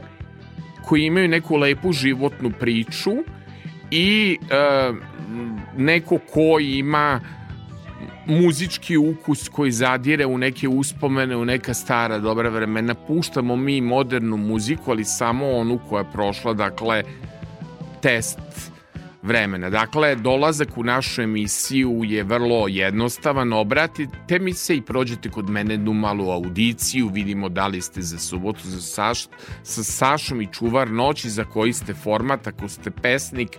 koji 0.86 1.04
imaju 1.04 1.28
neku 1.28 1.56
lepu 1.56 1.92
životnu 1.92 2.52
priču 2.60 3.12
i 3.92 4.38
e, 4.50 4.92
neko 5.78 6.18
ko 6.34 6.60
ima 6.60 7.20
muzički 8.26 8.98
ukus 8.98 9.50
koji 9.50 9.72
zadire 9.72 10.26
u 10.26 10.38
neke 10.38 10.68
uspomene, 10.68 11.36
u 11.36 11.46
neka 11.46 11.74
stara 11.74 12.20
dobra 12.20 12.50
vremena. 12.50 12.94
Puštamo 12.94 13.56
mi 13.56 13.82
modernu 13.82 14.38
muziku, 14.38 14.92
ali 14.92 15.06
samo 15.06 15.52
onu 15.52 15.80
koja 15.90 16.04
je 16.04 16.12
prošla, 16.12 16.54
dakle, 16.54 17.04
test 18.02 18.75
vremena. 19.26 19.70
Dakle, 19.70 20.16
dolazak 20.16 20.78
u 20.78 20.84
našu 20.84 21.22
emisiju 21.22 22.02
je 22.04 22.24
vrlo 22.24 22.68
jednostavan. 22.68 23.54
Obratite 23.54 24.40
mi 24.40 24.54
se 24.54 24.76
i 24.76 24.82
prođete 24.82 25.30
kod 25.30 25.50
mene 25.50 25.74
jednu 25.74 25.94
malu 25.94 26.30
audiciju, 26.30 27.10
vidimo 27.14 27.50
da 27.50 27.68
li 27.68 27.82
ste 27.82 28.02
za 28.02 28.18
subotu 28.18 28.62
za 28.64 28.82
Saš, 28.82 29.28
sa 29.64 29.84
Sašom 29.84 30.42
i 30.42 30.48
čuvar 30.54 30.92
noći 30.92 31.30
za 31.30 31.44
koji 31.44 31.74
ste 31.74 31.94
format, 31.94 32.48
ako 32.48 32.70
ste 32.70 32.92
pesnik, 32.92 33.50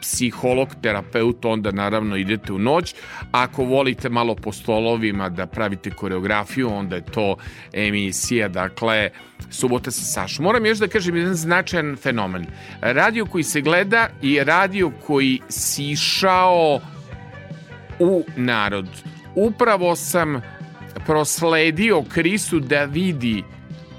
psiholog, 0.00 0.68
terapeut, 0.82 1.44
onda 1.44 1.70
naravno 1.70 2.16
idete 2.16 2.52
u 2.52 2.58
noć. 2.58 2.94
Ako 3.32 3.64
volite 3.64 4.08
malo 4.08 4.34
po 4.34 4.52
stolovima 4.52 5.28
da 5.28 5.46
pravite 5.46 5.90
koreografiju, 5.90 6.72
onda 6.72 6.96
je 6.96 7.04
to 7.04 7.36
emisija, 7.72 8.48
dakle, 8.48 9.10
subota 9.50 9.90
sa 9.90 10.02
Sašom. 10.02 10.44
Moram 10.44 10.66
još 10.66 10.78
da 10.78 10.88
kažem 10.88 11.16
jedan 11.16 11.34
značajan 11.34 11.96
fenomen. 11.96 12.46
Radio 12.80 13.26
koji 13.26 13.44
se 13.44 13.60
gleda 13.60 14.08
i 14.22 14.44
radio 14.44 14.90
koji 15.06 15.40
sišao 15.48 16.80
u 17.98 18.24
narod. 18.36 18.88
Upravo 19.34 19.96
sam 19.96 20.42
prosledio 21.06 22.02
Krisu 22.02 22.60
da 22.60 22.84
vidi 22.84 23.44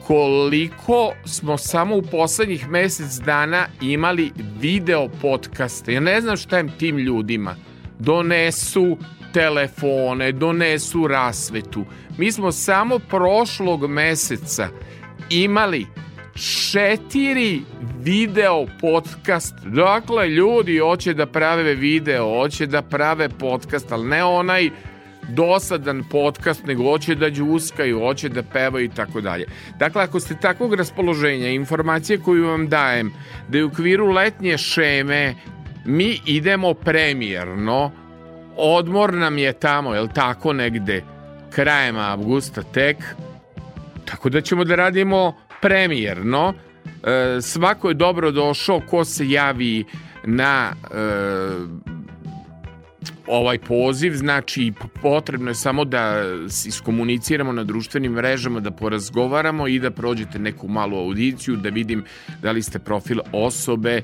koliko 0.07 1.13
smo 1.25 1.57
samo 1.57 1.95
u 1.95 2.01
poslednjih 2.01 2.69
mesec 2.69 3.19
dana 3.25 3.65
imali 3.81 4.31
video 4.59 5.09
podcaste. 5.21 5.93
Ja 5.93 5.99
ne 5.99 6.21
znam 6.21 6.37
šta 6.37 6.59
im 6.59 6.71
tim 6.79 6.97
ljudima. 6.97 7.55
Donesu 7.99 8.97
telefone, 9.33 10.31
donesu 10.31 11.07
rasvetu. 11.07 11.85
Mi 12.17 12.31
smo 12.31 12.51
samo 12.51 12.99
prošlog 12.99 13.89
meseca 13.89 14.67
imali 15.29 15.85
četiri 16.71 17.61
video 17.99 18.65
podcast. 18.81 19.55
Dakle, 19.65 20.29
ljudi 20.29 20.77
hoće 20.77 21.13
da 21.13 21.25
prave 21.25 21.75
video, 21.75 22.39
hoće 22.39 22.65
da 22.65 22.81
prave 22.81 23.29
podcast, 23.29 23.91
ali 23.91 24.07
ne 24.07 24.23
onaj 24.23 24.69
dosadan 25.27 26.03
podcast, 26.11 26.65
nego 26.65 26.83
hoće 26.83 27.15
da 27.15 27.29
džuskaju, 27.29 27.99
hoće 27.99 28.29
da 28.29 28.43
pevaju 28.43 28.85
i 28.85 28.89
tako 28.89 29.21
dalje. 29.21 29.45
Dakle, 29.79 30.03
ako 30.03 30.19
ste 30.19 30.35
takvog 30.41 30.73
raspoloženja, 30.73 31.49
informacije 31.49 32.17
koju 32.17 32.47
vam 32.47 32.67
dajem, 32.69 33.13
da 33.47 33.57
je 33.57 33.65
u 33.65 33.67
okviru 33.67 34.07
letnje 34.07 34.57
šeme 34.57 35.35
mi 35.85 36.19
idemo 36.25 36.73
premijerno, 36.73 37.91
odmor 38.55 39.13
nam 39.13 39.37
je 39.37 39.53
tamo, 39.53 39.93
jel 39.93 40.07
tako 40.13 40.53
negde, 40.53 41.03
krajem 41.49 41.97
avgusta 41.97 42.63
tek, 42.63 42.97
tako 44.05 44.29
da 44.29 44.41
ćemo 44.41 44.63
da 44.63 44.75
radimo 44.75 45.35
premijerno. 45.61 46.53
E, 47.03 47.41
svako 47.41 47.89
je 47.89 47.93
dobro 47.93 48.31
došao 48.31 48.79
ko 48.79 49.05
se 49.05 49.29
javi 49.29 49.85
na 50.23 50.71
e, 50.71 51.96
ovaj 53.27 53.57
poziv, 53.57 54.13
znači 54.15 54.73
potrebno 55.01 55.51
je 55.51 55.55
samo 55.55 55.85
da 55.85 56.23
iskomuniciramo 56.65 57.51
na 57.51 57.63
društvenim 57.63 58.11
mrežama, 58.11 58.59
da 58.59 58.71
porazgovaramo 58.71 59.67
i 59.67 59.79
da 59.79 59.91
prođete 59.91 60.39
neku 60.39 60.67
malu 60.67 60.97
audiciju, 60.97 61.55
da 61.55 61.69
vidim 61.69 62.03
da 62.41 62.51
li 62.51 62.61
ste 62.61 62.79
profil 62.79 63.19
osobe 63.31 64.01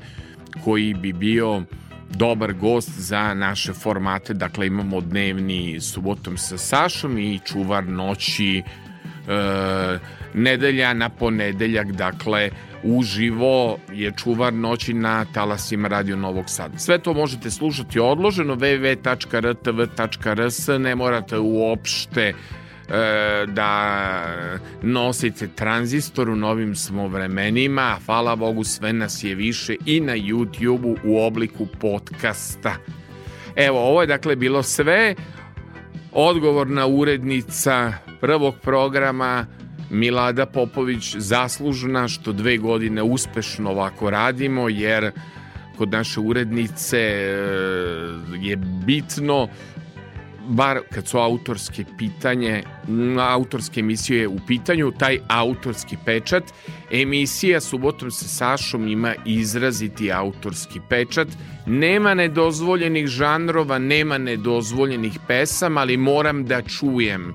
koji 0.64 0.94
bi 0.94 1.14
bio 1.14 1.64
dobar 2.10 2.54
gost 2.54 2.90
za 2.90 3.34
naše 3.34 3.74
formate. 3.74 4.34
Dakle, 4.34 4.68
imamo 4.68 5.02
dnevni 5.02 5.82
subotom 5.82 6.38
sa 6.38 6.58
Sašom 6.58 7.18
i 7.18 7.40
čuvar 7.45 7.84
noći 7.84 8.58
e, 8.58 8.64
nedelja 10.34 10.93
na 10.93 11.10
ponedeljak, 11.10 11.91
dakle, 11.91 12.49
uživo 12.84 13.77
je 13.91 14.11
čuvar 14.18 14.53
noći 14.53 14.93
na 14.93 15.26
talasima 15.34 15.88
Radio 15.88 16.15
Novog 16.15 16.45
Sada. 16.47 16.77
Sve 16.77 16.97
to 16.97 17.14
možete 17.14 17.51
slušati 17.51 17.99
odloženo 17.99 18.55
www.rtv.rs, 18.55 19.88
ne 20.80 20.95
morate 20.95 21.38
uopšte 21.38 22.34
da 23.47 24.26
nosite 24.81 25.47
tranzistor 25.47 26.30
u 26.30 26.35
novim 26.35 26.76
smo 26.76 27.07
vremenima. 27.07 27.97
Hvala 28.05 28.35
Bogu, 28.35 28.64
sve 28.64 28.93
nas 28.93 29.23
je 29.23 29.35
više 29.35 29.76
i 29.85 29.99
na 29.99 30.14
YouTube-u 30.14 30.97
u 31.03 31.22
obliku 31.22 31.65
podcasta. 31.65 32.76
Evo, 33.55 33.80
ovo 33.80 34.01
je 34.01 34.07
dakle 34.07 34.35
bilo 34.35 34.64
sve. 34.64 35.15
Odgovorna 36.11 36.88
urednica 36.88 37.93
prvog 38.22 38.55
programa 38.61 39.45
Milada 39.89 40.45
Popović 40.45 41.15
zaslužna 41.15 42.07
što 42.07 42.31
dve 42.31 42.57
godine 42.57 43.03
uspešno 43.03 43.72
ovako 43.72 44.10
radimo 44.10 44.69
jer 44.69 45.11
kod 45.77 45.91
naše 45.91 46.19
urednice 46.19 46.97
e, 46.97 47.38
je 48.41 48.55
bitno 48.85 49.47
bar 50.47 50.80
kad 50.91 51.07
su 51.07 51.18
autorske 51.18 51.85
pitanje, 51.97 52.64
autorske 53.19 53.80
emisije 53.80 54.27
u 54.27 54.38
pitanju, 54.47 54.91
taj 54.91 55.19
autorski 55.27 55.97
pečat. 56.05 56.43
Emisija 56.91 57.61
Subotom 57.61 58.11
sa 58.11 58.27
Sašom 58.27 58.88
ima 58.88 59.14
izraziti 59.26 60.11
autorski 60.11 60.80
pečat. 60.89 61.27
Nema 61.65 62.14
nedozvoljenih 62.14 63.07
žanrova, 63.07 63.80
nema 63.80 64.18
nedozvoljenih 64.18 65.19
pesama, 65.27 65.81
ali 65.81 65.97
moram 65.97 66.45
da 66.45 66.61
čujem. 66.61 67.34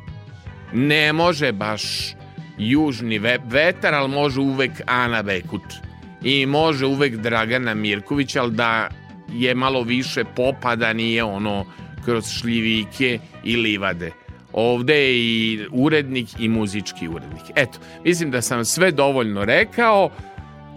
Ne 0.73 1.13
može 1.13 1.53
baš 1.53 2.15
južni 2.59 3.19
vetar, 3.45 3.95
ali 3.95 4.09
može 4.09 4.41
uvek 4.41 4.71
Ana 4.87 5.23
Bekut. 5.23 5.75
I 6.23 6.47
može 6.47 6.87
uvek 6.87 7.17
Dragana 7.17 7.75
Mirković, 7.75 8.37
ali 8.37 8.53
da 8.53 8.89
je 9.33 9.55
malo 9.55 9.83
više 9.83 10.25
popa, 10.25 10.77
da 10.77 10.93
nije 10.93 11.25
ono 11.25 11.67
kroz 12.05 12.25
šljivike 12.29 13.19
i 13.45 13.57
livade. 13.57 14.13
Ovde 14.53 14.95
je 14.95 15.19
i 15.19 15.67
urednik 15.71 16.29
i 16.39 16.49
muzički 16.49 17.09
urednik. 17.09 17.43
Eto, 17.57 17.79
mislim 18.05 18.31
da 18.31 18.43
sam 18.43 18.65
sve 18.65 18.91
dovoljno 18.91 19.45
rekao, 19.45 20.11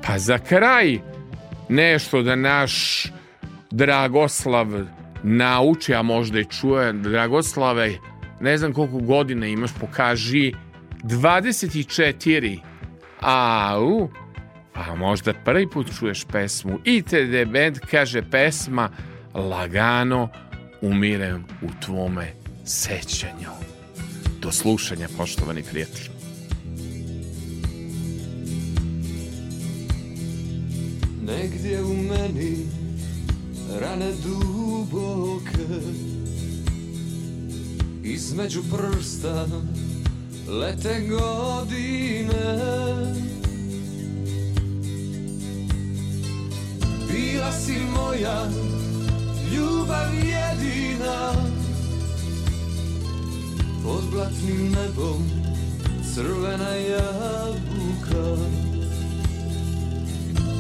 pa 0.08 0.20
za 0.20 0.38
kraj 0.38 1.00
nešto 1.70 2.22
da 2.22 2.36
naš 2.36 3.06
Dragoslav 3.72 4.68
nauči, 5.24 5.94
a 5.94 6.02
možda 6.02 6.40
i 6.40 6.46
čuje. 6.46 6.94
Dragoslave, 6.94 7.98
ne 8.40 8.58
znam 8.58 8.74
koliko 8.74 8.98
godina 8.98 9.48
imaš, 9.48 9.72
pokaži 9.80 10.54
24. 11.04 12.60
Au, 13.20 14.10
pa 14.74 14.96
možda 14.96 15.34
prvi 15.34 15.70
put 15.70 15.88
čuješ 16.00 16.26
pesmu. 16.32 16.80
ITD 16.86 17.52
Band 17.54 17.80
kaže 17.92 18.22
pesma 18.32 18.90
Lagano 19.34 20.30
umirem 20.82 21.46
u 21.62 21.68
tvome 21.86 22.34
sećanju. 22.66 23.50
Do 24.40 24.52
slušanja, 24.52 25.08
poštovani 25.18 25.64
prijatelji. 25.64 26.10
Negdje 31.22 31.84
u 31.84 31.94
meni 31.94 32.58
rane 33.80 34.12
duboke 34.24 35.82
Između 38.04 38.62
prsta 38.64 39.48
lete 40.52 41.00
godine. 41.00 42.58
Bila 47.08 47.52
si 47.52 47.80
moja 47.96 48.48
ljubav 49.54 50.14
jedina. 50.16 51.34
Pod 53.84 54.04
blatnim 54.12 54.72
nebom 54.72 55.30
crvena 56.16 56.76
jabuka. 56.76 58.42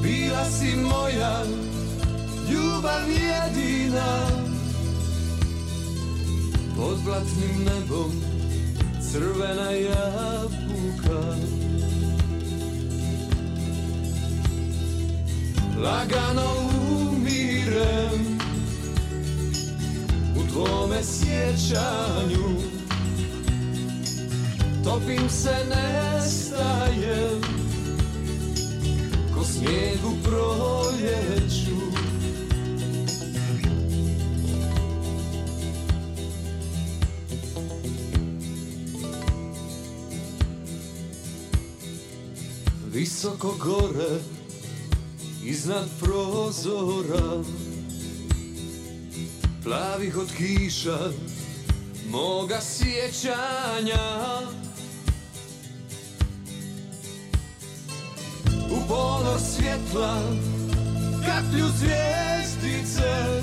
Bila 0.04 0.46
si 0.46 0.76
moja 0.76 1.44
ljubav 2.52 3.10
jedina. 3.10 4.28
Pod 6.78 6.98
blatnim 7.06 7.66
nebom 7.66 8.31
crvena 9.12 9.72
jabuka. 9.72 11.22
Lagano 15.78 16.50
umirem 17.12 18.42
tvome 20.54 21.04
sjećanju. 21.04 22.72
Topim 24.84 25.30
se, 25.30 25.56
nestajem 25.70 27.42
Ko 29.36 29.44
snijeg 29.44 30.06
u 30.06 30.24
proljeću 30.24 31.91
Visoko 42.94 43.56
gore 43.60 44.20
Iznad 45.44 45.90
prozora 46.00 47.44
plavih 49.64 50.18
od 50.18 50.28
kiša 50.38 51.12
moga 52.10 52.62
sjećanja. 52.62 54.04
U 58.72 58.88
ponor 58.88 59.40
svjetla 59.40 60.22
kaplju 61.26 61.66
zvijezdice 61.78 63.42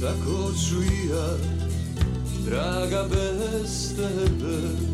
Tako 0.00 0.52
ću 0.68 0.82
i 0.82 1.08
ja, 1.08 1.36
draga 2.44 3.08
bez 3.10 3.96
tebe 3.96 4.91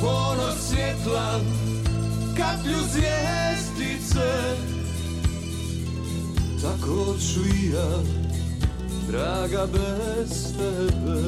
ponor 0.00 0.52
svjetla 0.68 1.40
kaplju 2.36 2.78
zvijezdice. 2.92 4.30
Tako 6.62 7.16
ću 7.18 7.40
i 7.40 7.70
ja, 7.70 8.02
draga 9.08 9.66
bez 9.72 10.56
tebe. 10.56 11.20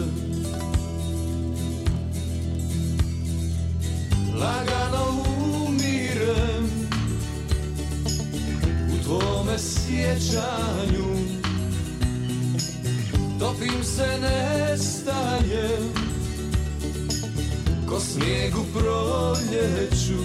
Lagano 4.41 5.25
umirem 5.67 6.71
u 8.95 9.05
tvome 9.05 9.59
sjećanju. 9.59 11.17
Topim 13.39 13.85
se, 13.85 14.19
nestajem 14.21 16.16
ko 17.97 18.01
snijeg 18.01 18.55
u 18.57 18.79
proljeću 18.79 20.21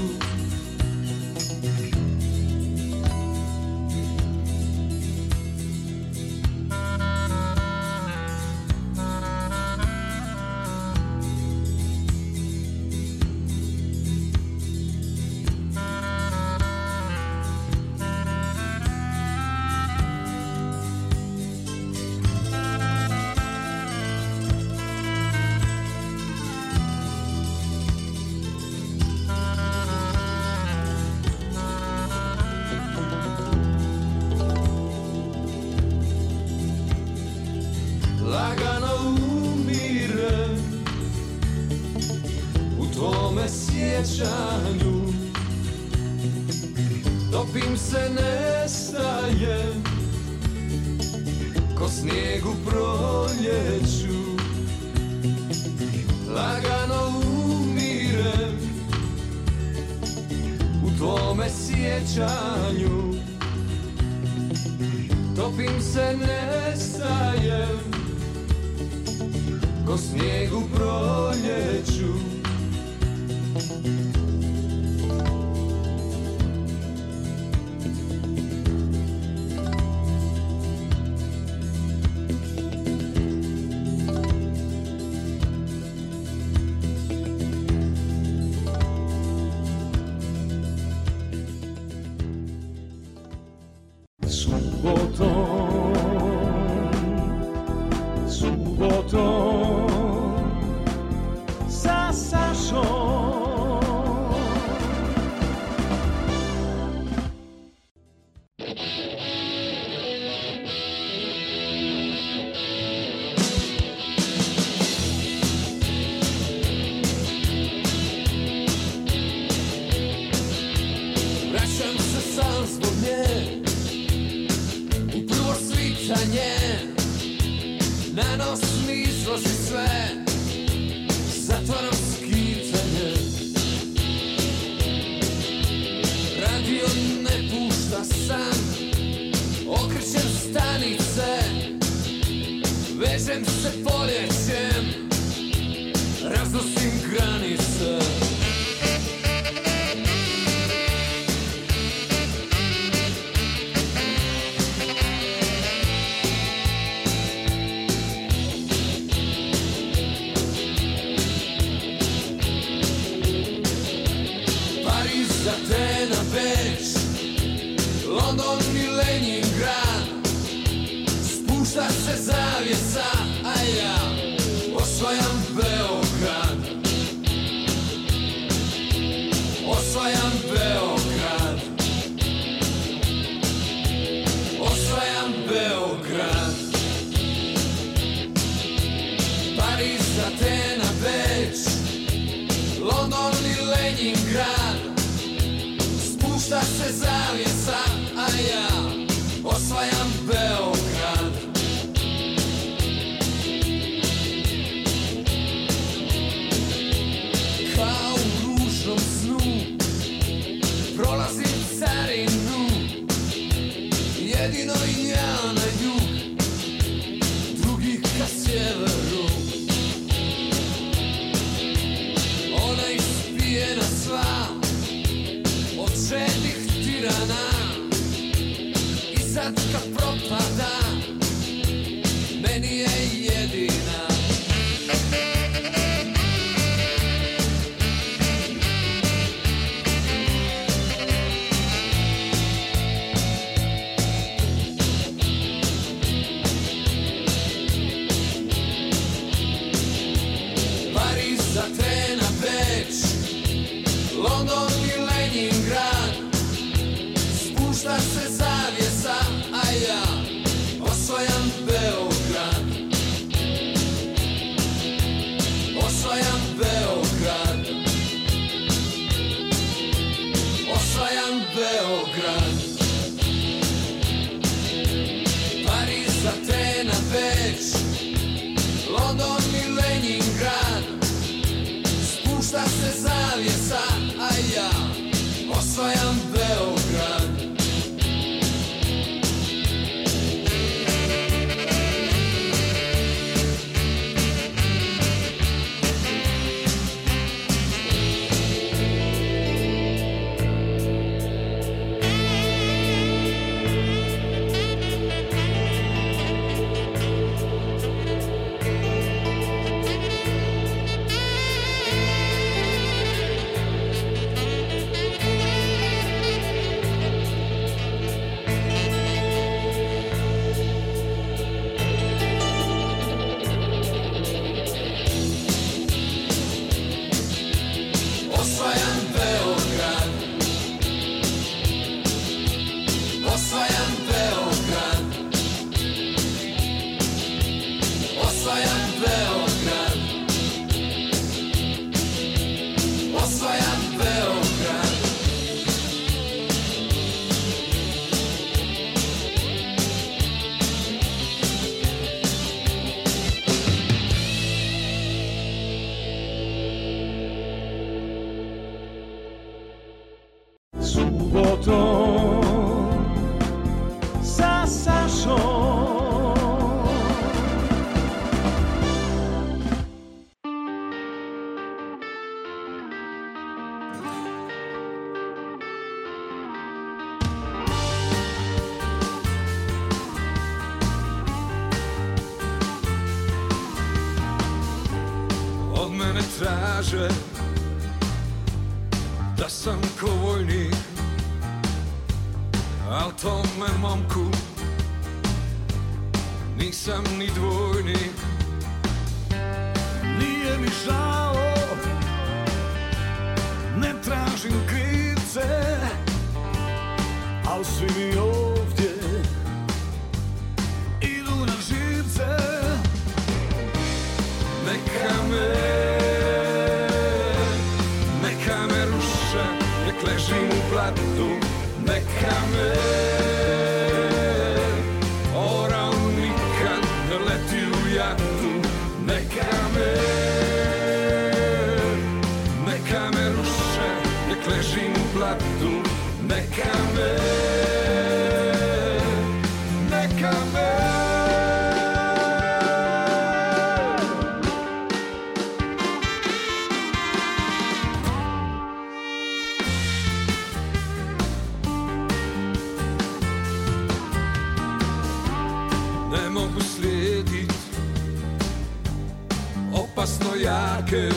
seljake 460.41 461.09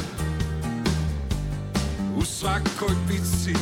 U 2.16 2.24
svakoj 2.24 2.94
pici 3.08 3.54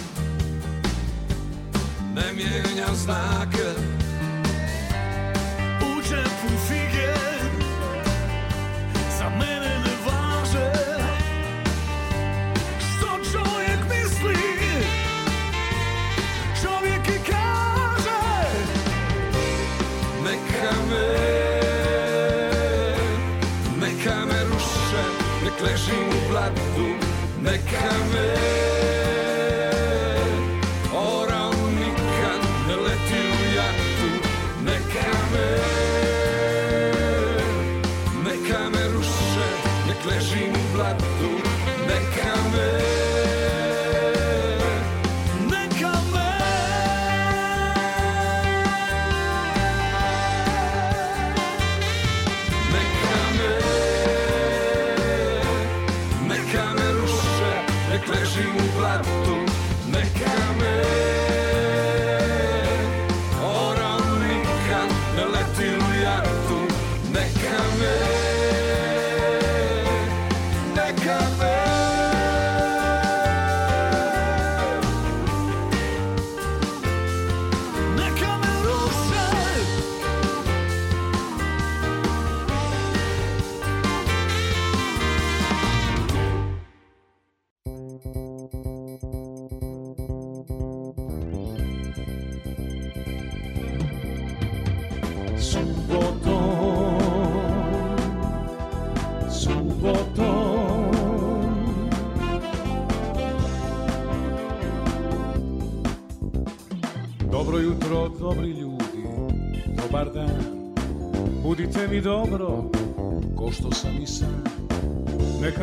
Ne 2.15 2.33
mijenja 2.33 2.95
znake. 2.95 3.92
Dobro, 26.51 26.97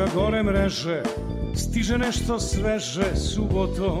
Neka 0.00 0.14
gore 0.16 0.42
mreže, 0.42 1.02
stiže 1.52 1.98
nešto 2.00 2.40
sveže. 2.40 3.12
Subotom, 3.12 4.00